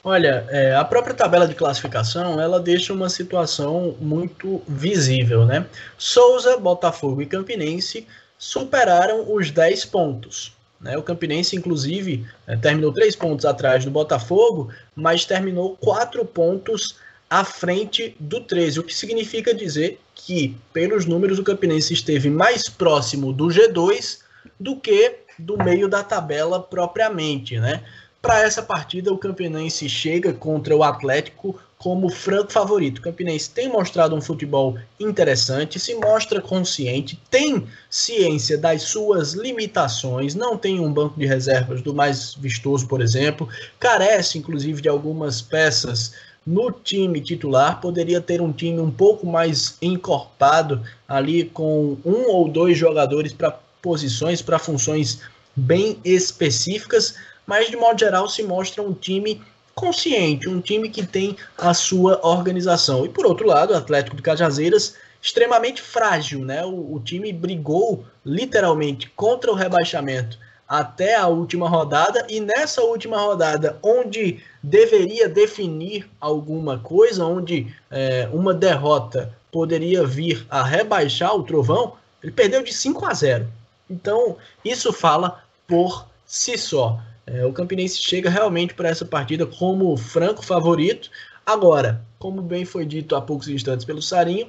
Olha, 0.05 0.47
é, 0.51 0.73
a 0.77 0.85
própria 0.85 1.13
tabela 1.13 1.49
de 1.49 1.55
classificação 1.57 2.41
ela 2.41 2.61
deixa 2.61 2.93
uma 2.93 3.09
situação 3.09 3.97
muito 3.99 4.63
visível, 4.69 5.45
né? 5.45 5.67
Souza, 5.99 6.57
Botafogo 6.57 7.21
e 7.21 7.27
Campinense 7.27 8.07
superaram 8.39 9.35
os 9.35 9.51
10 9.51 9.85
pontos. 9.87 10.57
Né? 10.81 10.97
O 10.97 11.03
Campinense, 11.03 11.57
inclusive, 11.57 12.25
é, 12.47 12.57
terminou 12.57 12.93
3 12.93 13.17
pontos 13.17 13.45
atrás 13.45 13.85
do 13.85 13.91
Botafogo, 13.91 14.71
mas 14.95 15.25
terminou 15.25 15.77
4 15.77 16.25
pontos 16.25 17.01
à 17.29 17.45
frente 17.45 18.17
do 18.21 18.41
13, 18.41 18.81
o 18.81 18.83
que 18.83 18.95
significa 18.95 19.55
dizer 19.55 20.01
que, 20.15 20.57
pelos 20.73 21.07
números, 21.07 21.39
o 21.39 21.45
Campinense 21.45 21.93
esteve 21.93 22.31
mais 22.31 22.69
próximo 22.69 23.33
do 23.33 23.47
G2 23.47 24.19
do 24.59 24.77
que 24.77 25.17
do 25.39 25.57
meio 25.57 25.89
da 25.89 26.03
tabela 26.03 26.63
propriamente, 26.63 27.59
né? 27.59 27.83
Para 28.23 28.41
essa 28.41 28.63
partida, 28.63 29.13
o 29.13 29.19
Campinense 29.19 29.89
chega 29.89 30.33
contra 30.33 30.75
o 30.75 30.83
Atlético 30.83 31.59
como 31.79 32.09
franco 32.09 32.51
favorito. 32.51 32.99
O 32.99 33.03
Campinense 33.03 33.51
tem 33.51 33.69
mostrado 33.69 34.17
um 34.17 34.21
futebol 34.21 34.77
interessante, 34.99 35.79
se 35.79 35.95
mostra 35.95 36.41
consciente, 36.41 37.21
tem 37.31 37.67
ciência 37.91 38.57
das 38.57 38.83
suas 38.83 39.35
limitações, 39.35 40.35
não 40.35 40.57
tem 40.57 40.81
um 40.81 40.93
banco 40.93 41.19
de 41.19 41.27
reservas 41.27 41.83
do 41.83 41.95
mais 41.95 42.35
vistoso, 42.35 42.89
por 42.89 43.01
exemplo, 43.01 43.49
carece 43.79 44.39
inclusive 44.39 44.81
de 44.81 44.89
algumas 44.89 45.43
peças 45.43 46.15
no 46.47 46.71
time 46.71 47.21
titular, 47.21 47.81
poderia 47.81 48.21
ter 48.21 48.41
um 48.41 48.53
time 48.53 48.81
um 48.81 48.91
pouco 48.91 49.27
mais 49.27 49.77
encorpado 49.83 50.83
ali 51.09 51.45
com 51.45 51.97
um 52.05 52.31
ou 52.31 52.49
dois 52.49 52.79
jogadores 52.79 53.33
para 53.33 53.59
posições, 53.83 54.41
para 54.41 54.59
funções 54.59 55.21
bem 55.57 55.99
específicas, 56.05 57.17
mas 57.47 57.69
de 57.69 57.77
modo 57.77 57.99
geral 57.99 58.29
se 58.29 58.43
mostra 58.43 58.83
um 58.83 58.93
time 58.93 59.43
consciente, 59.75 60.49
um 60.49 60.61
time 60.61 60.89
que 60.89 61.05
tem 61.05 61.37
a 61.59 61.75
sua 61.75 62.25
organização. 62.25 63.05
E 63.05 63.09
por 63.09 63.27
outro 63.27 63.47
lado, 63.47 63.73
o 63.73 63.77
Atlético 63.77 64.17
de 64.17 64.23
Cajazeiras 64.23 64.95
extremamente 65.21 65.83
frágil, 65.83 66.45
né? 66.45 66.65
O, 66.65 66.95
o 66.95 67.01
time 67.01 67.33
brigou 67.33 68.05
literalmente 68.25 69.11
contra 69.17 69.51
o 69.51 69.55
rebaixamento 69.55 70.39
até 70.69 71.15
a 71.15 71.27
última 71.27 71.69
rodada 71.69 72.27
e 72.29 72.41
nessa 72.41 72.83
última 72.83 73.19
rodada, 73.19 73.79
onde 73.83 74.43
deveria 74.63 75.29
definir 75.29 76.09
alguma 76.21 76.79
coisa, 76.79 77.25
onde 77.25 77.73
é, 77.91 78.29
uma 78.33 78.53
derrota 78.53 79.33
poderia 79.53 80.05
vir 80.05 80.45
a 80.51 80.63
rebaixar 80.63 81.35
o 81.35 81.43
Trovão, 81.43 81.95
ele 82.23 82.33
perdeu 82.33 82.63
de 82.63 82.73
5 82.73 83.07
a 83.07 83.15
0. 83.15 83.47
Então, 83.89 84.37
isso 84.65 84.93
fala 84.93 85.43
por 85.67 86.07
si 86.27 86.59
só. 86.59 87.01
É, 87.27 87.45
o 87.45 87.53
Campinense 87.53 87.99
chega 87.99 88.29
realmente 88.29 88.75
para 88.75 88.89
essa 88.89 89.05
partida 89.05 89.47
como 89.47 89.97
franco 89.97 90.45
favorito. 90.45 91.11
Agora, 91.45 92.03
como 92.19 92.43
bem 92.43 92.65
foi 92.65 92.85
dito 92.85 93.15
há 93.15 93.21
poucos 93.21 93.49
instantes 93.49 93.85
pelo 93.85 94.03
Sarinho, 94.03 94.49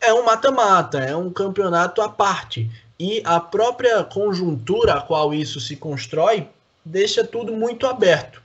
é 0.00 0.12
um 0.14 0.24
mata-mata, 0.24 0.98
é 0.98 1.14
um 1.14 1.30
campeonato 1.30 2.00
à 2.00 2.08
parte. 2.08 2.70
E 3.00 3.22
a 3.24 3.40
própria 3.40 4.04
conjuntura 4.04 4.92
a 4.92 5.00
qual 5.00 5.32
isso 5.32 5.58
se 5.58 5.74
constrói 5.74 6.46
deixa 6.84 7.24
tudo 7.24 7.50
muito 7.50 7.86
aberto. 7.86 8.42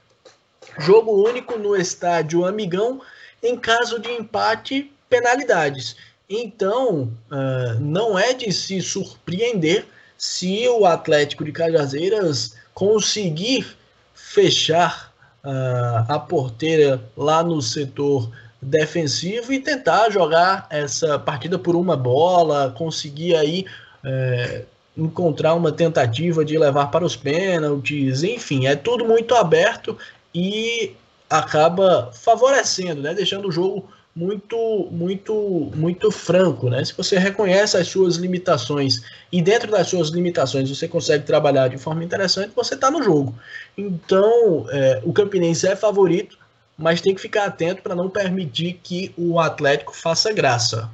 Jogo 0.80 1.12
único 1.28 1.60
no 1.60 1.76
estádio 1.76 2.45
Amigão, 2.45 3.01
em 3.43 3.58
caso 3.58 3.99
de 3.99 4.10
empate, 4.10 4.89
penalidades. 5.10 5.97
Então, 6.30 7.12
uh, 7.30 7.80
não 7.82 8.18
é 8.18 8.34
de 8.34 8.49
se 8.53 8.82
surpreender 8.82 9.86
se 10.18 10.66
o 10.70 10.86
Atlético 10.86 11.43
de 11.43 11.51
Cajazeiras 11.51 12.56
conseguir 12.74 13.76
fechar 14.14 15.14
uh, 15.43 16.14
a 16.14 16.18
porteira 16.18 17.03
lá 17.18 17.43
no 17.43 17.62
setor 17.62 18.32
defensivo 18.62 19.51
e 19.51 19.60
tentar 19.60 20.10
jogar 20.10 20.66
essa 20.70 21.20
partida 21.20 21.60
por 21.60 21.76
uma 21.76 21.97
bola, 21.97 22.74
conseguir 22.78 23.36
aí 23.36 23.66
é, 24.06 24.64
encontrar 24.97 25.53
uma 25.56 25.72
tentativa 25.72 26.45
de 26.45 26.58
levar 26.58 26.88
para 26.88 27.06
os 27.06 27.16
pênaltis, 27.16 28.24
enfim, 28.24 28.68
é 28.68 28.76
tudo 28.76 29.03
muito 29.03 29.36
aberto 29.36 29.97
e 30.34 30.93
acaba 31.30 32.12
favorecendo, 32.14 33.01
né, 33.01 33.14
deixando 33.14 33.47
o 33.47 33.51
jogo 33.51 33.89
muito, 34.16 34.88
muito, 34.91 35.72
muito 35.76 36.10
franco, 36.10 36.70
né? 36.70 36.86
Se 36.86 36.93
você 36.93 37.18
reconhece 37.18 37.76
as 37.76 37.89
suas 37.89 38.16
limitações 38.16 39.01
e 39.30 39.41
dentro 39.41 39.70
das 39.70 39.88
suas 39.88 40.08
limitações 40.08 40.70
você 40.70 40.88
consegue 40.88 41.26
trabalhar 41.26 41.68
de 41.68 41.78
forma 41.78 42.01
interessante, 42.01 42.53
você 42.56 42.76
está 42.76 42.89
no 42.89 43.03
jogo. 43.03 43.36
Então, 43.78 44.68
é, 44.70 45.01
o 45.03 45.12
Campinense 45.12 45.68
é 45.68 45.76
favorito, 45.76 46.39
mas 46.78 47.01
tem 47.01 47.14
que 47.14 47.20
ficar 47.20 47.45
atento 47.45 47.82
para 47.82 47.93
não 47.93 48.10
permitir 48.10 48.80
que 48.82 49.14
o 49.18 49.38
Atlético 49.38 49.93
faça 49.93 50.32
graça. 50.32 50.89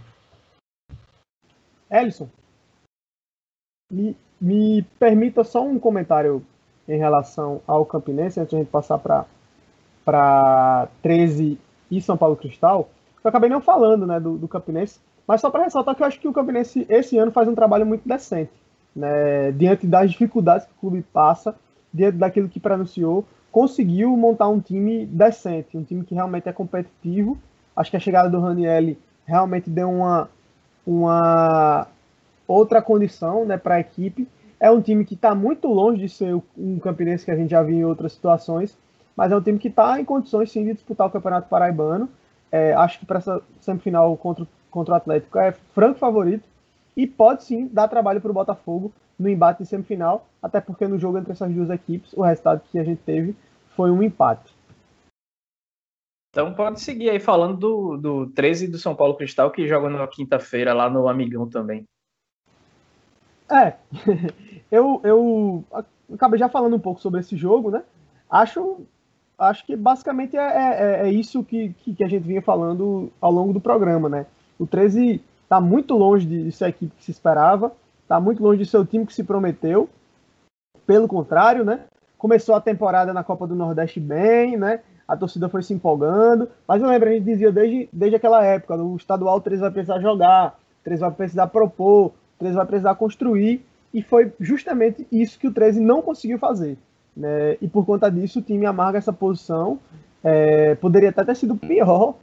Ellison, 1.91 2.27
me, 3.91 4.15
me 4.39 4.83
permita 4.97 5.43
só 5.43 5.63
um 5.63 5.77
comentário 5.77 6.41
em 6.87 6.97
relação 6.97 7.61
ao 7.67 7.85
Campinense, 7.85 8.39
antes 8.39 8.49
de 8.49 8.55
a 8.55 8.59
gente 8.59 8.71
passar 8.71 8.97
para 8.97 10.87
13 11.03 11.59
e 11.91 12.01
São 12.01 12.17
Paulo 12.17 12.35
Cristal. 12.35 12.89
Eu 13.23 13.29
acabei 13.29 13.49
não 13.49 13.61
falando 13.61 14.07
né, 14.07 14.19
do, 14.19 14.37
do 14.37 14.47
Campinense, 14.47 14.99
mas 15.27 15.41
só 15.41 15.49
para 15.49 15.63
ressaltar 15.63 15.95
que 15.95 16.01
eu 16.01 16.07
acho 16.07 16.19
que 16.19 16.27
o 16.27 16.33
Campinense 16.33 16.85
esse 16.89 17.17
ano 17.17 17.31
faz 17.31 17.47
um 17.47 17.55
trabalho 17.55 17.85
muito 17.85 18.07
decente. 18.07 18.51
Né, 18.95 19.51
diante 19.51 19.85
das 19.85 20.11
dificuldades 20.11 20.65
que 20.65 20.73
o 20.73 20.79
clube 20.79 21.05
passa, 21.13 21.55
diante 21.93 22.17
daquilo 22.17 22.49
que 22.49 22.59
pronunciou, 22.59 23.25
conseguiu 23.51 24.15
montar 24.17 24.47
um 24.47 24.59
time 24.59 25.05
decente, 25.05 25.77
um 25.77 25.83
time 25.83 26.03
que 26.03 26.15
realmente 26.15 26.47
é 26.49 26.53
competitivo. 26.53 27.37
Acho 27.75 27.91
que 27.91 27.97
a 27.97 28.01
chegada 28.01 28.29
do 28.29 28.39
Ranielli 28.39 28.97
realmente 29.25 29.69
deu 29.69 29.89
uma, 29.89 30.29
uma 30.85 31.87
outra 32.51 32.81
condição 32.81 33.45
né, 33.45 33.57
para 33.57 33.75
a 33.75 33.79
equipe. 33.79 34.27
É 34.59 34.69
um 34.69 34.81
time 34.81 35.03
que 35.03 35.15
está 35.15 35.33
muito 35.33 35.67
longe 35.67 36.01
de 36.01 36.09
ser 36.09 36.35
um 36.57 36.79
Campinense 36.79 37.25
que 37.25 37.31
a 37.31 37.35
gente 37.35 37.49
já 37.49 37.63
viu 37.63 37.77
em 37.77 37.85
outras 37.85 38.13
situações, 38.13 38.77
mas 39.15 39.31
é 39.31 39.35
um 39.35 39.41
time 39.41 39.57
que 39.57 39.69
está 39.69 39.99
em 39.99 40.05
condições 40.05 40.51
sim 40.51 40.63
de 40.63 40.73
disputar 40.73 41.07
o 41.07 41.09
Campeonato 41.09 41.49
Paraibano. 41.49 42.07
É, 42.51 42.73
acho 42.73 42.99
que 42.99 43.05
para 43.05 43.17
essa 43.17 43.41
semifinal 43.59 44.15
contra, 44.17 44.45
contra 44.69 44.93
o 44.93 44.97
Atlético 44.97 45.39
é 45.39 45.51
franco 45.73 45.97
favorito 45.97 46.47
e 46.95 47.07
pode 47.07 47.43
sim 47.43 47.67
dar 47.71 47.87
trabalho 47.87 48.21
para 48.21 48.29
o 48.29 48.33
Botafogo 48.33 48.91
no 49.17 49.29
embate 49.29 49.63
de 49.63 49.69
semifinal, 49.69 50.27
até 50.41 50.59
porque 50.59 50.87
no 50.87 50.99
jogo 50.99 51.17
entre 51.17 51.31
essas 51.31 51.51
duas 51.51 51.69
equipes 51.69 52.13
o 52.13 52.21
resultado 52.21 52.61
que 52.71 52.77
a 52.77 52.83
gente 52.83 53.01
teve 53.03 53.35
foi 53.75 53.89
um 53.89 54.03
empate. 54.03 54.53
Então 56.31 56.53
pode 56.53 56.79
seguir 56.79 57.09
aí 57.09 57.19
falando 57.19 57.57
do, 57.57 57.97
do 57.97 58.27
13 58.27 58.67
do 58.69 58.77
São 58.77 58.95
Paulo 58.95 59.15
Cristal, 59.15 59.51
que 59.51 59.67
joga 59.67 59.89
na 59.89 60.07
quinta-feira 60.07 60.73
lá 60.73 60.89
no 60.89 61.09
Amigão 61.09 61.49
também. 61.49 61.85
É, 63.51 63.75
eu, 64.71 65.01
eu 65.03 65.63
acabei 66.13 66.39
já 66.39 66.49
falando 66.49 66.75
um 66.75 66.79
pouco 66.79 67.01
sobre 67.01 67.19
esse 67.19 67.35
jogo, 67.35 67.69
né? 67.69 67.83
Acho, 68.29 68.81
acho 69.37 69.65
que 69.65 69.75
basicamente 69.75 70.37
é, 70.37 70.41
é, 70.41 71.07
é 71.07 71.11
isso 71.11 71.43
que, 71.43 71.69
que, 71.73 72.03
a 72.03 72.07
gente 72.07 72.25
vinha 72.25 72.41
falando 72.41 73.11
ao 73.19 73.31
longo 73.31 73.53
do 73.53 73.59
programa, 73.59 74.07
né? 74.07 74.25
O 74.57 74.65
13 74.65 75.21
está 75.43 75.59
muito 75.59 75.95
longe 75.95 76.25
de, 76.25 76.51
ser 76.51 76.65
a 76.65 76.69
equipe 76.69 76.95
que 76.95 77.03
se 77.03 77.11
esperava, 77.11 77.73
está 78.03 78.19
muito 78.19 78.41
longe 78.41 78.63
de 78.63 78.69
ser 78.69 78.77
o 78.77 78.85
time 78.85 79.05
que 79.05 79.13
se 79.13 79.23
prometeu. 79.23 79.89
Pelo 80.85 81.07
contrário, 81.07 81.63
né? 81.63 81.81
começou 82.21 82.53
a 82.53 82.61
temporada 82.61 83.11
na 83.11 83.23
Copa 83.23 83.47
do 83.47 83.55
Nordeste 83.55 83.99
bem, 83.99 84.55
né? 84.55 84.81
A 85.07 85.17
torcida 85.17 85.49
foi 85.49 85.63
se 85.63 85.73
empolgando. 85.73 86.47
Mas 86.67 86.79
eu 86.79 86.87
lembro, 86.87 87.09
a 87.09 87.11
gente 87.11 87.23
dizia 87.23 87.51
desde, 87.51 87.89
desde 87.91 88.15
aquela 88.15 88.45
época, 88.45 88.75
o 88.75 88.95
estadual 88.95 89.37
o 89.37 89.41
13 89.41 89.59
vai 89.59 89.71
precisar 89.71 89.99
jogar, 89.99 90.49
o 90.81 90.83
13 90.83 91.01
vai 91.01 91.11
precisar 91.11 91.47
propor, 91.47 92.13
13 92.41 92.55
vai 92.55 92.65
precisar 92.65 92.95
construir. 92.95 93.63
E 93.93 94.01
foi 94.01 94.31
justamente 94.39 95.07
isso 95.11 95.39
que 95.39 95.47
o 95.47 95.53
13 95.53 95.79
não 95.79 96.01
conseguiu 96.01 96.39
fazer. 96.39 96.77
Né? 97.15 97.57
E 97.61 97.67
por 97.67 97.85
conta 97.85 98.09
disso, 98.09 98.39
o 98.39 98.41
time 98.41 98.65
amarga 98.65 98.97
essa 98.97 99.13
posição. 99.13 99.79
É, 100.23 100.75
poderia 100.75 101.09
até 101.09 101.23
ter 101.23 101.35
sido 101.35 101.55
pior 101.55 102.15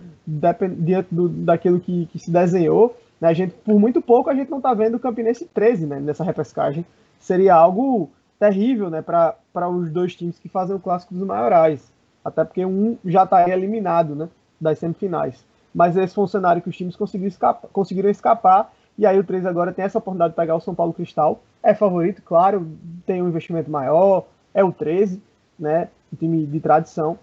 diante 0.79 1.09
do, 1.15 1.29
daquilo 1.29 1.81
que, 1.81 2.07
que 2.07 2.19
se 2.19 2.31
desenhou. 2.31 2.97
Né? 3.21 3.29
A 3.29 3.33
gente, 3.33 3.55
por 3.65 3.79
muito 3.79 4.01
pouco, 4.01 4.31
a 4.31 4.35
gente 4.35 4.51
não 4.51 4.59
está 4.59 4.75
vendo 4.75 4.97
o 4.97 5.01
Campinense 5.01 5.47
13 5.47 5.87
né, 5.87 6.01
nessa 6.01 6.25
repescagem. 6.25 6.85
Seria 7.19 7.55
algo 7.55 8.11
terrível 8.39 8.89
né, 8.89 9.03
para 9.03 9.69
os 9.69 9.91
dois 9.91 10.15
times 10.15 10.39
que 10.39 10.49
fazem 10.49 10.77
o 10.77 10.81
clássico 10.81 11.15
dos 11.15 11.27
maiorais. 11.27 11.93
Até 12.25 12.45
porque 12.45 12.65
um 12.65 12.97
já 13.05 13.25
está 13.25 13.49
eliminado 13.49 14.15
né, 14.15 14.29
das 14.61 14.79
semifinais. 14.79 15.45
Mas 15.75 15.97
esse 15.97 16.15
foi 16.15 16.25
um 16.25 16.29
cenário 16.29 16.63
que 16.63 16.69
os 16.69 16.77
times 16.77 16.97
conseguiram 16.97 17.29
escapar, 17.29 17.69
conseguiram 17.73 18.11
escapar. 18.11 18.73
E 18.99 19.07
aí 19.07 19.19
o 19.19 19.25
3 19.25 19.47
agora 19.47 19.73
tem 19.73 19.85
essa 19.85 19.99
oportunidade 19.99 20.33
de 20.33 20.37
pegar 20.37 20.57
o 20.57 20.61
São 20.61 20.75
Paulo 20.75 20.93
Cristal. 20.93 21.41
É 21.63 21.73
favorito, 21.73 22.21
claro, 22.23 22.69
tem 23.07 23.23
um 23.23 23.29
investimento 23.29 23.71
maior, 23.71 24.27
é 24.53 24.65
o 24.65 24.73
13, 24.73 25.23
né? 25.59 25.89
Um 26.13 26.17
time 26.17 26.45
de 26.45 26.59
tradição, 26.59 27.19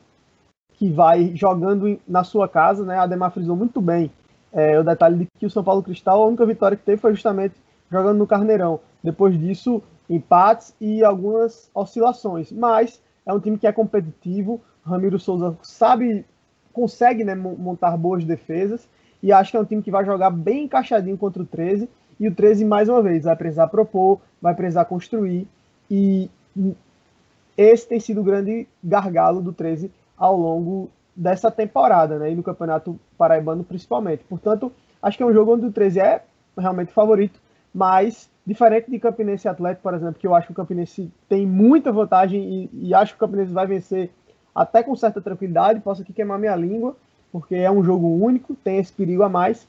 que 0.73 0.89
vai 0.89 1.35
jogando 1.35 1.99
na 2.07 2.23
sua 2.23 2.47
casa, 2.47 2.85
né? 2.85 2.97
A 2.97 3.03
Ademar 3.03 3.31
frisou 3.31 3.55
muito 3.55 3.81
bem 3.81 4.09
é, 4.55 4.79
o 4.79 4.83
detalhe 4.83 5.17
de 5.17 5.27
que 5.37 5.45
o 5.45 5.49
São 5.49 5.63
Paulo 5.63 5.83
Cristal, 5.83 6.23
a 6.23 6.27
única 6.27 6.45
vitória 6.45 6.77
que 6.77 6.83
teve 6.83 7.01
foi 7.01 7.13
justamente 7.13 7.55
jogando 7.91 8.17
no 8.17 8.25
Carneirão. 8.25 8.79
Depois 9.03 9.37
disso, 9.37 9.83
empates 10.09 10.73
e 10.79 11.03
algumas 11.03 11.69
oscilações. 11.75 12.53
Mas 12.53 13.01
é 13.25 13.33
um 13.33 13.39
time 13.39 13.57
que 13.57 13.67
é 13.67 13.73
competitivo. 13.73 14.61
Ramiro 14.85 15.19
Souza 15.19 15.57
sabe, 15.61 16.25
consegue 16.71 17.25
né, 17.25 17.35
montar 17.35 17.97
boas 17.97 18.23
defesas. 18.23 18.87
E 19.25 19.31
acho 19.31 19.49
que 19.49 19.57
é 19.57 19.59
um 19.59 19.65
time 19.65 19.81
que 19.81 19.89
vai 19.89 20.05
jogar 20.05 20.29
bem 20.29 20.65
encaixadinho 20.65 21.17
contra 21.17 21.41
o 21.41 21.45
13. 21.47 21.89
E 22.19 22.27
o 22.27 22.35
13, 22.35 22.63
mais 22.63 22.87
uma 22.87 23.01
vez, 23.01 23.23
vai 23.23 23.35
precisar 23.35 23.65
propor, 23.65 24.21
vai 24.39 24.53
precisar 24.53 24.85
construir. 24.85 25.47
E 25.89 26.29
esse 27.57 27.87
tem 27.87 27.99
sido 27.99 28.21
o 28.21 28.23
grande 28.23 28.67
gargalo 28.83 29.41
do 29.41 29.51
13 29.51 29.91
ao 30.15 30.37
longo 30.37 30.91
dessa 31.15 31.49
temporada, 31.49 32.19
né? 32.19 32.31
E 32.31 32.35
no 32.35 32.43
Campeonato 32.43 32.99
Paraibano 33.17 33.63
principalmente. 33.63 34.23
Portanto, 34.25 34.71
acho 35.01 35.17
que 35.17 35.23
é 35.23 35.25
um 35.25 35.33
jogo 35.33 35.55
onde 35.55 35.65
o 35.65 35.71
13 35.71 35.99
é 35.99 36.23
realmente 36.55 36.93
favorito, 36.93 37.39
mas 37.73 38.29
diferente 38.45 38.91
de 38.91 38.99
Campinense 38.99 39.47
e 39.47 39.49
Atlético, 39.49 39.81
por 39.81 39.95
exemplo, 39.95 40.19
que 40.19 40.27
eu 40.27 40.35
acho 40.35 40.45
que 40.45 40.53
o 40.53 40.55
Campinense 40.55 41.11
tem 41.27 41.47
muita 41.47 41.91
vantagem 41.91 42.69
e, 42.71 42.89
e 42.89 42.93
acho 42.93 43.13
que 43.13 43.17
o 43.17 43.27
Campinense 43.27 43.51
vai 43.51 43.65
vencer 43.65 44.11
até 44.53 44.83
com 44.83 44.95
certa 44.95 45.19
tranquilidade. 45.19 45.79
Posso 45.79 46.03
aqui 46.03 46.13
queimar 46.13 46.37
minha 46.37 46.55
língua, 46.55 46.95
porque 47.35 47.55
é 47.55 47.69
um 47.69 47.83
jogo 47.83 48.07
único, 48.07 48.55
tem 48.55 48.77
esse 48.77 48.93
perigo 48.93 49.21
a 49.21 49.27
mais. 49.27 49.67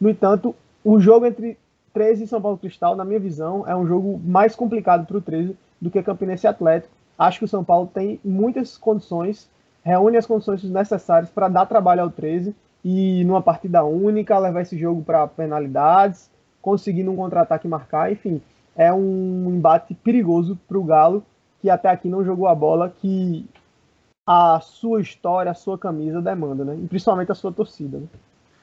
No 0.00 0.08
entanto, 0.08 0.54
o 0.84 1.00
jogo 1.00 1.26
entre 1.26 1.58
13 1.92 2.22
e 2.22 2.26
São 2.28 2.40
Paulo 2.40 2.56
Cristal, 2.56 2.94
na 2.94 3.04
minha 3.04 3.18
visão, 3.18 3.66
é 3.66 3.74
um 3.74 3.84
jogo 3.84 4.20
mais 4.24 4.54
complicado 4.54 5.04
para 5.04 5.16
o 5.16 5.20
13 5.20 5.56
do 5.80 5.90
que 5.90 6.00
Campinense 6.04 6.46
Atlético. 6.46 6.94
Acho 7.18 7.40
que 7.40 7.46
o 7.46 7.48
São 7.48 7.64
Paulo 7.64 7.90
tem 7.92 8.20
muitas 8.24 8.78
condições, 8.78 9.50
reúne 9.82 10.18
as 10.18 10.24
condições 10.24 10.62
necessárias 10.62 11.28
para 11.28 11.48
dar 11.48 11.66
trabalho 11.66 12.02
ao 12.02 12.10
13 12.10 12.54
e 12.84 13.24
numa 13.24 13.42
partida 13.42 13.82
única 13.82 14.38
levar 14.38 14.60
esse 14.60 14.78
jogo 14.78 15.02
para 15.02 15.26
penalidades, 15.26 16.30
conseguindo 16.62 17.10
um 17.10 17.16
contra-ataque 17.16 17.66
marcar, 17.66 18.12
enfim, 18.12 18.40
é 18.76 18.92
um 18.92 19.50
embate 19.50 19.94
perigoso 19.94 20.56
para 20.68 20.78
o 20.78 20.84
Galo 20.84 21.24
que 21.60 21.68
até 21.68 21.88
aqui 21.88 22.08
não 22.08 22.24
jogou 22.24 22.46
a 22.46 22.54
bola 22.54 22.94
que 23.00 23.44
a 24.32 24.60
sua 24.60 25.00
história, 25.00 25.50
a 25.50 25.54
sua 25.54 25.76
camisa 25.76 26.22
demanda, 26.22 26.64
né? 26.64 26.78
E 26.80 26.86
principalmente 26.86 27.32
a 27.32 27.34
sua 27.34 27.50
torcida. 27.50 27.98
Né? 27.98 28.06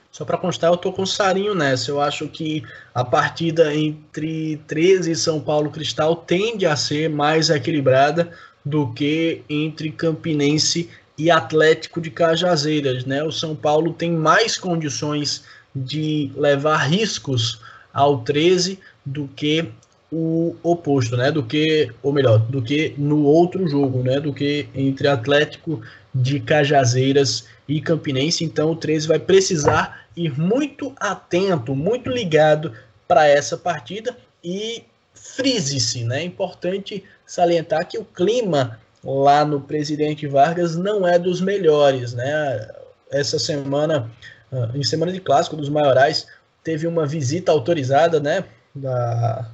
Só 0.10 0.24
para 0.24 0.38
constar, 0.38 0.72
eu 0.72 0.78
tô 0.78 0.94
com 0.94 1.06
Sarinho 1.06 1.54
nessa. 1.54 1.92
Eu 1.92 2.00
acho 2.00 2.30
que 2.30 2.64
a 2.96 3.04
partida 3.04 3.76
entre 3.76 4.56
13 4.66 5.12
e 5.12 5.16
São 5.18 5.42
Paulo 5.42 5.70
Cristal 5.70 6.16
tende 6.16 6.66
a 6.66 6.78
ser 6.78 7.10
mais 7.10 7.50
equilibrada 7.50 8.32
do 8.64 8.94
que 8.94 9.44
entre 9.50 9.92
Campinense 9.92 10.90
e 11.18 11.30
Atlético 11.30 12.00
de 12.00 12.12
Cajazeiras, 12.12 13.04
né? 13.04 13.22
O 13.22 13.32
São 13.32 13.54
Paulo 13.54 13.92
tem 13.92 14.14
mais 14.14 14.58
condições 14.58 15.44
de 15.76 16.32
levar 16.38 16.78
riscos 16.78 17.62
ao 17.94 18.20
13 18.20 18.80
do 19.06 19.28
que 19.36 19.70
o 20.12 20.56
oposto, 20.64 21.18
né? 21.18 21.32
Do 21.32 21.44
que, 21.44 21.92
ou 22.02 22.14
melhor, 22.14 22.40
do 22.40 22.62
que 22.62 22.94
no 22.98 23.24
outro 23.24 23.68
jogo, 23.68 24.04
né? 24.04 24.20
Do 24.20 24.34
que 24.34 24.68
entre 24.74 25.08
Atlético 25.08 25.82
de 26.14 26.40
Cajazeiras 26.40 27.48
e 27.68 27.82
Campinense. 27.82 28.44
Então 28.44 28.72
o 28.72 28.76
13 28.76 29.08
vai 29.08 29.20
precisar 29.20 30.08
ir 30.16 30.40
muito 30.40 30.94
atento, 31.00 31.76
muito 31.76 32.10
ligado 32.10 32.74
para 33.08 33.28
essa 33.28 33.58
partida 33.58 34.16
e 34.44 34.84
frise-se, 35.14 36.04
né? 36.04 36.22
É 36.22 36.24
importante 36.24 37.04
salientar 37.26 37.88
que 37.88 37.98
o 37.98 38.06
clima 38.06 38.80
lá 39.04 39.46
no 39.46 39.62
Presidente 39.62 40.28
Vargas 40.28 40.76
não 40.76 41.08
é 41.08 41.20
dos 41.20 41.42
melhores, 41.42 42.14
né? 42.14 42.68
Essa 43.12 43.40
semana, 43.40 44.10
ah, 44.52 44.70
em 44.74 44.84
semana 44.84 45.12
de 45.12 45.20
clássico 45.20 45.56
dos 45.56 45.70
maiorais, 45.70 46.28
teve 46.64 46.86
uma 46.88 47.06
visita 47.06 47.52
autorizada, 47.52 48.20
né, 48.20 48.44
da, 48.76 49.50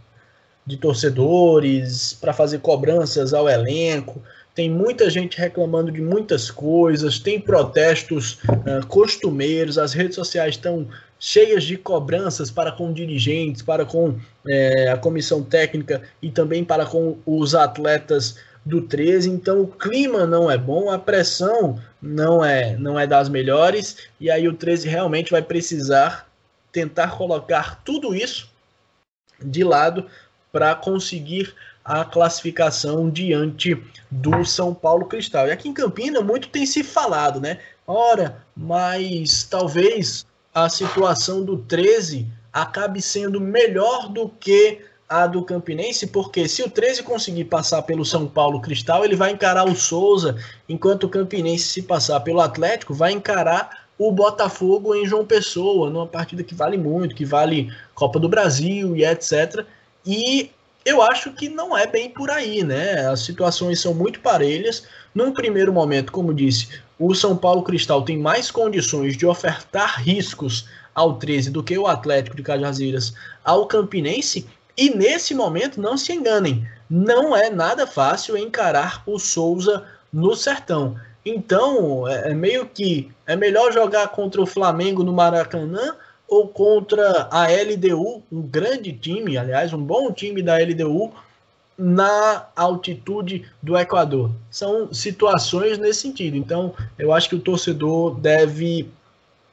de 0.66 0.78
torcedores 0.78 2.14
para 2.14 2.34
fazer 2.34 2.60
cobranças 2.60 3.34
ao 3.34 3.50
elenco. 3.50 4.22
Tem 4.56 4.70
muita 4.70 5.10
gente 5.10 5.38
reclamando 5.38 5.92
de 5.92 6.02
muitas 6.02 6.52
coisas, 6.52 7.20
tem 7.20 7.40
protestos 7.40 8.34
uh, 8.44 8.86
costumeiros, 8.88 9.78
as 9.78 9.94
redes 9.94 10.16
sociais 10.16 10.56
estão 10.56 10.88
cheias 11.20 11.64
de 11.64 11.78
cobranças 11.78 12.52
para 12.52 12.72
com 12.72 12.92
dirigentes, 12.92 13.62
para 13.62 13.86
com 13.86 14.20
é, 14.46 14.90
a 14.90 14.98
comissão 14.98 15.42
técnica 15.42 16.02
e 16.22 16.30
também 16.30 16.66
para 16.66 16.86
com 16.86 17.18
os 17.26 17.56
atletas 17.56 18.36
do 18.66 18.82
13. 18.82 19.30
Então 19.30 19.62
o 19.62 19.68
clima 19.68 20.26
não 20.28 20.52
é 20.52 20.58
bom, 20.58 20.92
a 20.92 21.00
pressão 21.00 21.80
não 22.02 22.44
é 22.44 22.76
não 22.78 23.00
é 23.00 23.08
das 23.08 23.30
melhores 23.30 23.98
e 24.20 24.30
aí 24.30 24.48
o 24.50 24.54
13 24.54 24.88
realmente 24.90 25.32
vai 25.32 25.42
precisar 25.42 26.30
tentar 26.74 27.12
colocar 27.18 27.82
tudo 27.86 28.14
isso 28.14 28.52
de 29.42 29.64
lado 29.64 30.06
para 30.54 30.76
conseguir 30.76 31.52
a 31.84 32.06
classificação 32.06 33.10
diante 33.10 33.76
do 34.10 34.46
São 34.46 34.72
Paulo 34.72 35.08
Cristal. 35.08 35.48
E 35.48 35.52
aqui 35.52 35.68
em 35.68 35.74
Campina 35.74 36.22
muito 36.22 36.48
tem 36.48 36.64
se 36.66 36.84
falado, 36.84 37.42
né? 37.42 37.58
Ora, 37.88 38.38
mas 38.56 39.44
talvez 39.44 40.26
a 40.54 40.70
situação 40.70 41.44
do 41.44 41.58
13 41.58 42.28
acabe 42.54 43.02
sendo 43.02 43.42
melhor 43.42 44.08
do 44.08 44.30
que 44.30 44.82
a 45.10 45.26
do 45.26 45.44
Campinense, 45.44 46.08
porque 46.08 46.48
se 46.48 46.62
o 46.62 46.70
13 46.70 47.02
conseguir 47.02 47.46
passar 47.46 47.82
pelo 47.82 48.06
São 48.06 48.28
Paulo 48.28 48.62
Cristal, 48.62 49.04
ele 49.04 49.16
vai 49.16 49.32
encarar 49.32 49.68
o 49.68 49.76
Souza, 49.76 50.38
enquanto 50.70 51.06
o 51.06 51.10
Campinense, 51.10 51.66
se 51.66 51.82
passar 51.82 52.20
pelo 52.22 52.40
Atlético, 52.40 52.94
vai 52.94 53.12
encarar 53.12 53.88
o 53.98 54.12
Botafogo 54.12 54.96
em 54.96 55.06
João 55.06 55.26
Pessoa, 55.26 55.90
numa 55.90 56.08
partida 56.08 56.44
que 56.44 56.56
vale 56.56 56.78
muito, 56.78 57.16
que 57.16 57.26
vale 57.26 57.72
Copa 57.94 58.20
do 58.20 58.30
Brasil 58.30 58.96
e 58.96 59.04
etc. 59.04 59.66
E 60.06 60.52
eu 60.86 61.02
acho 61.02 61.32
que 61.32 61.48
não 61.48 61.78
é 61.78 61.88
bem 61.88 62.10
por 62.10 62.30
aí, 62.30 62.64
né? 62.64 63.08
As 63.08 63.22
situações 63.22 63.80
são 63.80 63.94
muito 63.94 64.20
parelhas. 64.20 64.84
Num 65.16 65.32
primeiro 65.32 65.72
momento, 65.72 66.12
como 66.12 66.34
disse, 66.34 66.68
o 67.00 67.14
São 67.14 67.38
Paulo 67.38 67.64
Cristal 67.64 68.04
tem 68.04 68.18
mais 68.18 68.52
condições 68.52 69.16
de 69.16 69.26
ofertar 69.26 70.02
riscos 70.02 70.68
ao 70.94 71.16
13 71.16 71.52
do 71.52 71.64
que 71.64 71.78
o 71.78 71.88
Atlético 71.88 72.36
de 72.36 72.44
Cajazeiras 72.44 73.14
ao 73.44 73.66
Campinense, 73.66 74.48
e 74.76 74.90
nesse 74.90 75.34
momento, 75.34 75.80
não 75.80 75.98
se 75.98 76.14
enganem, 76.14 76.68
não 76.90 77.36
é 77.36 77.50
nada 77.50 77.86
fácil 77.86 78.38
encarar 78.38 79.04
o 79.06 79.20
Souza 79.20 79.84
no 80.12 80.36
Sertão. 80.36 80.96
Então, 81.26 82.08
é, 82.08 82.32
é 82.32 82.34
meio 82.34 82.66
que 82.66 83.12
é 83.26 83.36
melhor 83.36 83.72
jogar 83.72 84.08
contra 84.10 84.42
o 84.42 84.46
Flamengo 84.46 85.04
no 85.04 85.14
Maracanã 85.14 85.96
ou 86.28 86.48
contra 86.48 87.28
a 87.32 87.48
LDU, 87.48 88.24
um 88.32 88.42
grande 88.42 88.94
time, 88.94 89.38
aliás, 89.38 89.74
um 89.74 89.84
bom 89.84 90.12
time 90.12 90.42
da 90.42 90.58
LDU 90.58 91.14
na 91.78 92.48
altitude 92.56 93.46
do 93.62 93.78
Equador. 93.78 94.32
São 94.50 94.94
situações 94.94 95.78
nesse 95.78 96.02
sentido. 96.02 96.38
Então, 96.38 96.74
eu 96.98 97.12
acho 97.12 97.30
que 97.30 97.36
o 97.36 97.40
torcedor 97.40 98.16
deve 98.20 98.90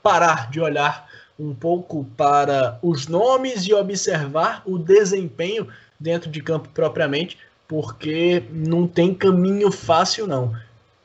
parar 0.02 0.50
de 0.50 0.60
olhar 0.60 1.08
um 1.38 1.54
pouco 1.54 2.04
para 2.16 2.78
os 2.82 3.06
nomes 3.06 3.66
e 3.66 3.72
observar 3.72 4.62
o 4.66 4.78
desempenho 4.78 5.66
dentro 5.98 6.30
de 6.30 6.42
campo 6.42 6.68
propriamente, 6.74 7.38
porque 7.66 8.42
não 8.50 8.86
tem 8.86 9.14
caminho 9.14 9.70
fácil 9.72 10.26
não. 10.26 10.54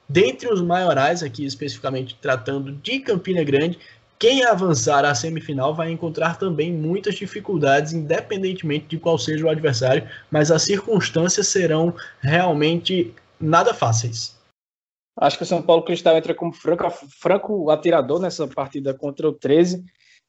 Dentre 0.08 0.52
os 0.52 0.62
maiorais, 0.62 1.24
aqui 1.24 1.46
especificamente 1.46 2.16
tratando 2.22 2.74
de 2.74 3.00
Campina 3.00 3.44
Grande, 3.44 3.80
quem 4.18 4.44
avançar 4.46 5.04
à 5.04 5.14
semifinal 5.14 5.76
vai 5.76 5.92
encontrar 5.92 6.38
também 6.38 6.72
muitas 6.72 7.16
dificuldades, 7.16 7.94
independentemente 7.94 8.88
de 8.88 8.98
qual 8.98 9.18
seja 9.18 9.46
o 9.46 9.50
adversário, 9.50 10.10
mas 10.32 10.52
as 10.52 10.64
circunstâncias 10.64 11.48
serão 11.48 11.94
realmente 12.22 13.14
nada 13.40 13.74
fáceis. 13.74 14.36
Acho 15.18 15.38
que 15.38 15.44
o 15.44 15.48
São 15.48 15.62
Paulo 15.62 15.84
Cristal 15.84 16.18
entra 16.18 16.34
como 16.34 16.54
franco, 16.54 16.90
franco 17.20 17.70
atirador 17.70 18.20
nessa 18.20 18.48
partida 18.48 18.94
contra 18.94 19.28
o 19.28 19.34
13, 19.34 19.84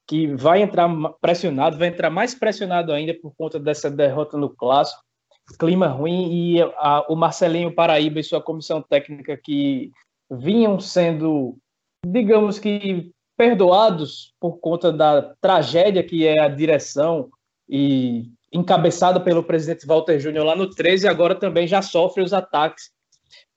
que 0.07 0.29
vai 0.35 0.63
entrar 0.63 0.89
pressionado, 1.21 1.77
vai 1.77 1.89
entrar 1.89 2.11
mais 2.11 2.35
pressionado 2.35 2.93
ainda 2.93 3.13
por 3.15 3.35
conta 3.37 3.59
dessa 3.59 3.91
derrota 3.91 4.37
no 4.37 4.49
clássico. 4.49 5.03
Clima 5.59 5.87
ruim 5.87 6.33
e 6.33 6.63
a, 6.63 7.05
o 7.09 7.17
Marcelinho 7.17 7.73
Paraíba 7.73 8.19
e 8.19 8.25
sua 8.25 8.41
comissão 8.41 8.83
técnica 8.83 9.37
que 9.37 9.93
vinham 10.31 10.79
sendo, 10.81 11.57
digamos 12.05 12.59
que, 12.59 13.13
perdoados 13.37 14.35
por 14.41 14.59
conta 14.59 14.93
da 14.93 15.35
tragédia 15.41 16.03
que 16.03 16.27
é 16.27 16.41
a 16.41 16.49
direção 16.49 17.29
e 17.69 18.31
encabeçada 18.53 19.21
pelo 19.21 19.43
presidente 19.43 19.87
Walter 19.87 20.19
Júnior 20.19 20.47
lá 20.47 20.57
no 20.57 20.71
13, 20.71 21.07
agora 21.07 21.35
também 21.35 21.67
já 21.67 21.83
sofre 21.83 22.23
os 22.23 22.33
ataques 22.33 22.91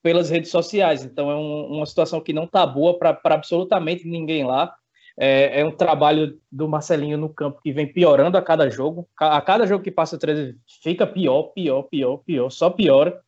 pelas 0.01 0.29
redes 0.29 0.51
sociais. 0.51 1.03
Então 1.03 1.29
é 1.31 1.35
um, 1.35 1.77
uma 1.77 1.85
situação 1.85 2.21
que 2.21 2.33
não 2.33 2.43
está 2.43 2.65
boa 2.65 2.97
para 2.97 3.19
absolutamente 3.23 4.07
ninguém 4.07 4.45
lá. 4.45 4.73
É, 5.21 5.59
é, 5.59 5.65
um 5.65 5.71
trabalho 5.71 6.39
do 6.49 6.67
Marcelinho 6.67 7.17
no 7.17 7.27
campo 7.27 7.59
que 7.61 7.73
vem 7.73 7.91
piorando 7.91 8.37
a 8.37 8.41
cada 8.41 8.69
jogo. 8.69 9.07
A 9.17 9.41
cada 9.41 9.67
jogo 9.67 9.83
que 9.83 9.91
passa 9.91 10.15
o 10.15 10.19
13 10.19 10.55
fica 10.81 11.05
pior, 11.05 11.43
pior, 11.53 11.83
pior, 11.83 12.17
pior, 12.17 12.49
só 12.49 12.69
piora. 12.69 13.19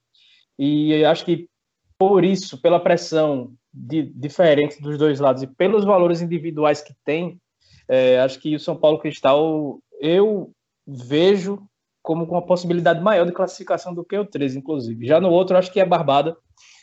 E 0.58 1.04
acho 1.04 1.26
que 1.26 1.50
por 1.98 2.24
isso, 2.24 2.60
pela 2.60 2.80
pressão 2.80 3.54
de, 3.74 4.04
diferente 4.04 4.82
dos 4.82 4.98
dois 4.98 5.20
lados 5.20 5.44
e 5.44 5.48
pelos 5.48 5.86
valores 5.86 6.22
individuais 6.22 6.82
que 6.82 6.94
tem, 7.06 7.40
é, 7.88 8.20
acho 8.20 8.40
que 8.40 8.56
o 8.56 8.60
São 8.60 8.76
Paulo 8.76 9.00
Cristal 9.00 9.80
eu 10.00 10.52
vejo 10.86 11.62
como 12.02 12.26
com 12.26 12.36
uma 12.36 12.46
possibilidade 12.46 13.02
maior 13.02 13.26
de 13.26 13.32
classificação 13.32 13.94
do 13.94 14.04
que 14.04 14.18
o 14.18 14.26
13, 14.26 14.58
inclusive. 14.58 15.06
Já 15.06 15.20
no 15.20 15.30
outro, 15.30 15.56
acho 15.56 15.72
que 15.72 15.80
é 15.80 15.86
Barbada, 15.86 16.36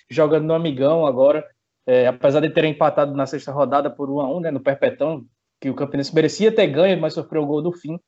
jogando 0.08 0.46
no 0.46 0.54
Amigão 0.54 1.06
agora, 1.06 1.44
é, 1.86 2.06
apesar 2.06 2.40
de 2.40 2.50
ter 2.50 2.64
empatado 2.64 3.14
na 3.14 3.26
sexta 3.26 3.50
rodada 3.50 3.90
por 3.90 4.08
1 4.10 4.20
a 4.20 4.36
1 4.36 4.40
né, 4.40 4.50
no 4.50 4.60
Perpetão, 4.60 5.24
que 5.60 5.68
o 5.68 5.74
Campinense 5.74 6.14
merecia 6.14 6.54
ter 6.54 6.68
ganho, 6.68 7.00
mas 7.00 7.14
sofreu 7.14 7.42
o 7.42 7.46
gol 7.46 7.62
do 7.62 7.72
fim. 7.72 7.98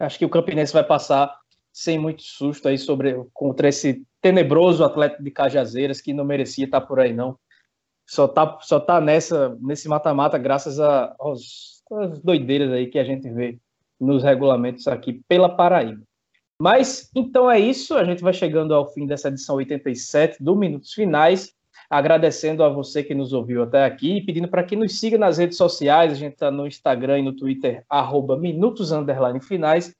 Acho 0.00 0.18
que 0.18 0.24
o 0.24 0.28
Campinense 0.28 0.72
vai 0.72 0.82
passar 0.82 1.32
sem 1.72 1.98
muito 1.98 2.22
susto 2.22 2.68
aí 2.68 2.76
sobre 2.76 3.22
contra 3.32 3.68
esse 3.68 4.02
tenebroso 4.20 4.82
atleta 4.82 5.22
de 5.22 5.30
Cajazeiras 5.30 6.00
que 6.00 6.12
não 6.12 6.24
merecia 6.24 6.64
estar 6.64 6.80
por 6.80 6.98
aí 6.98 7.12
não. 7.12 7.38
Só 8.06 8.28
tá 8.28 8.58
só 8.60 8.78
tá 8.78 9.00
nessa 9.00 9.56
nesse 9.60 9.88
mata-mata 9.88 10.38
graças 10.38 10.78
a, 10.78 11.14
aos, 11.18 11.82
às 11.92 12.20
doideiras 12.20 12.70
aí 12.72 12.86
que 12.86 12.98
a 12.98 13.04
gente 13.04 13.28
vê 13.28 13.58
nos 14.00 14.22
regulamentos 14.22 14.86
aqui 14.86 15.20
pela 15.28 15.48
Paraíba. 15.48 16.02
Mas 16.60 17.10
então 17.14 17.50
é 17.50 17.58
isso, 17.58 17.94
a 17.94 18.04
gente 18.04 18.22
vai 18.22 18.32
chegando 18.32 18.74
ao 18.74 18.90
fim 18.92 19.06
dessa 19.06 19.28
edição 19.28 19.56
87 19.56 20.42
do 20.42 20.56
Minutos 20.56 20.92
Finais, 20.92 21.52
agradecendo 21.90 22.62
a 22.62 22.68
você 22.68 23.02
que 23.02 23.14
nos 23.14 23.32
ouviu 23.32 23.62
até 23.62 23.84
aqui 23.84 24.16
e 24.16 24.24
pedindo 24.24 24.48
para 24.48 24.64
que 24.64 24.76
nos 24.76 24.98
siga 24.98 25.18
nas 25.18 25.36
redes 25.36 25.58
sociais, 25.58 26.12
a 26.12 26.14
gente 26.14 26.34
está 26.34 26.50
no 26.50 26.66
Instagram 26.66 27.18
e 27.18 27.22
no 27.22 27.34
Twitter, 27.34 27.84
arroba 27.90 28.38
Minutos 28.38 28.90
Finais, 29.46 29.94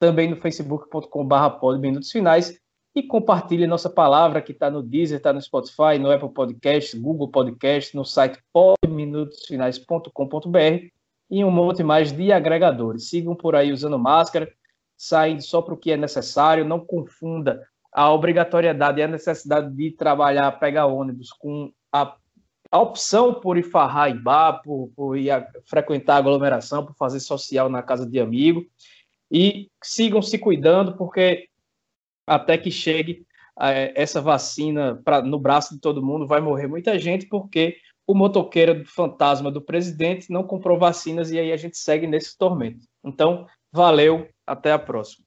também 0.00 0.28
no 0.28 0.36
facebook.com.br 0.36 1.78
Minutos 1.78 2.10
Finais 2.10 2.58
e 2.94 3.02
compartilhe 3.02 3.66
nossa 3.66 3.88
palavra 3.88 4.42
que 4.42 4.52
está 4.52 4.70
no 4.70 4.82
Deezer, 4.82 5.16
está 5.18 5.32
no 5.32 5.40
Spotify, 5.40 5.98
no 5.98 6.10
Apple 6.10 6.28
Podcast, 6.30 6.98
Google 6.98 7.28
Podcast, 7.28 7.96
no 7.96 8.04
site 8.04 8.38
podminutosfinais.com.br 8.52 10.88
e 11.30 11.44
um 11.44 11.50
monte 11.50 11.84
mais 11.84 12.10
de 12.10 12.32
agregadores. 12.32 13.08
Sigam 13.08 13.36
por 13.36 13.54
aí 13.54 13.72
usando 13.72 13.98
máscara, 13.98 14.50
saindo 14.96 15.42
só 15.42 15.62
para 15.62 15.74
o 15.74 15.76
que 15.76 15.92
é 15.92 15.96
necessário, 15.96 16.64
não 16.64 16.80
confunda 16.80 17.62
a 17.92 18.12
obrigatoriedade 18.12 19.00
e 19.00 19.04
a 19.04 19.08
necessidade 19.08 19.72
de 19.74 19.92
trabalhar, 19.92 20.50
pegar 20.58 20.86
ônibus 20.86 21.30
com 21.32 21.72
a, 21.92 22.16
a 22.70 22.80
opção 22.80 23.34
por 23.34 23.56
ir 23.56 23.62
farrar 23.62 24.10
em 24.10 24.20
bar, 24.20 24.60
por, 24.62 24.90
por 24.96 25.16
ir 25.16 25.30
a, 25.30 25.46
frequentar 25.64 26.16
aglomeração, 26.16 26.84
por 26.84 26.96
fazer 26.96 27.20
social 27.20 27.68
na 27.68 27.82
casa 27.82 28.04
de 28.04 28.18
amigo. 28.18 28.66
E 29.30 29.70
sigam 29.82 30.20
se 30.20 30.38
cuidando, 30.38 30.96
porque 30.96 31.49
até 32.30 32.56
que 32.56 32.70
chegue 32.70 33.26
é, 33.60 33.92
essa 34.00 34.20
vacina 34.20 35.00
pra, 35.04 35.20
no 35.20 35.36
braço 35.36 35.74
de 35.74 35.80
todo 35.80 36.04
mundo, 36.04 36.28
vai 36.28 36.40
morrer 36.40 36.68
muita 36.68 36.96
gente, 36.96 37.26
porque 37.26 37.76
o 38.06 38.14
motoqueiro 38.14 38.84
fantasma 38.86 39.50
do 39.50 39.60
presidente 39.60 40.30
não 40.30 40.44
comprou 40.44 40.78
vacinas 40.78 41.32
e 41.32 41.38
aí 41.40 41.50
a 41.50 41.56
gente 41.56 41.76
segue 41.76 42.06
nesse 42.06 42.38
tormento. 42.38 42.86
Então, 43.04 43.46
valeu, 43.72 44.28
até 44.46 44.70
a 44.72 44.78
próxima. 44.78 45.26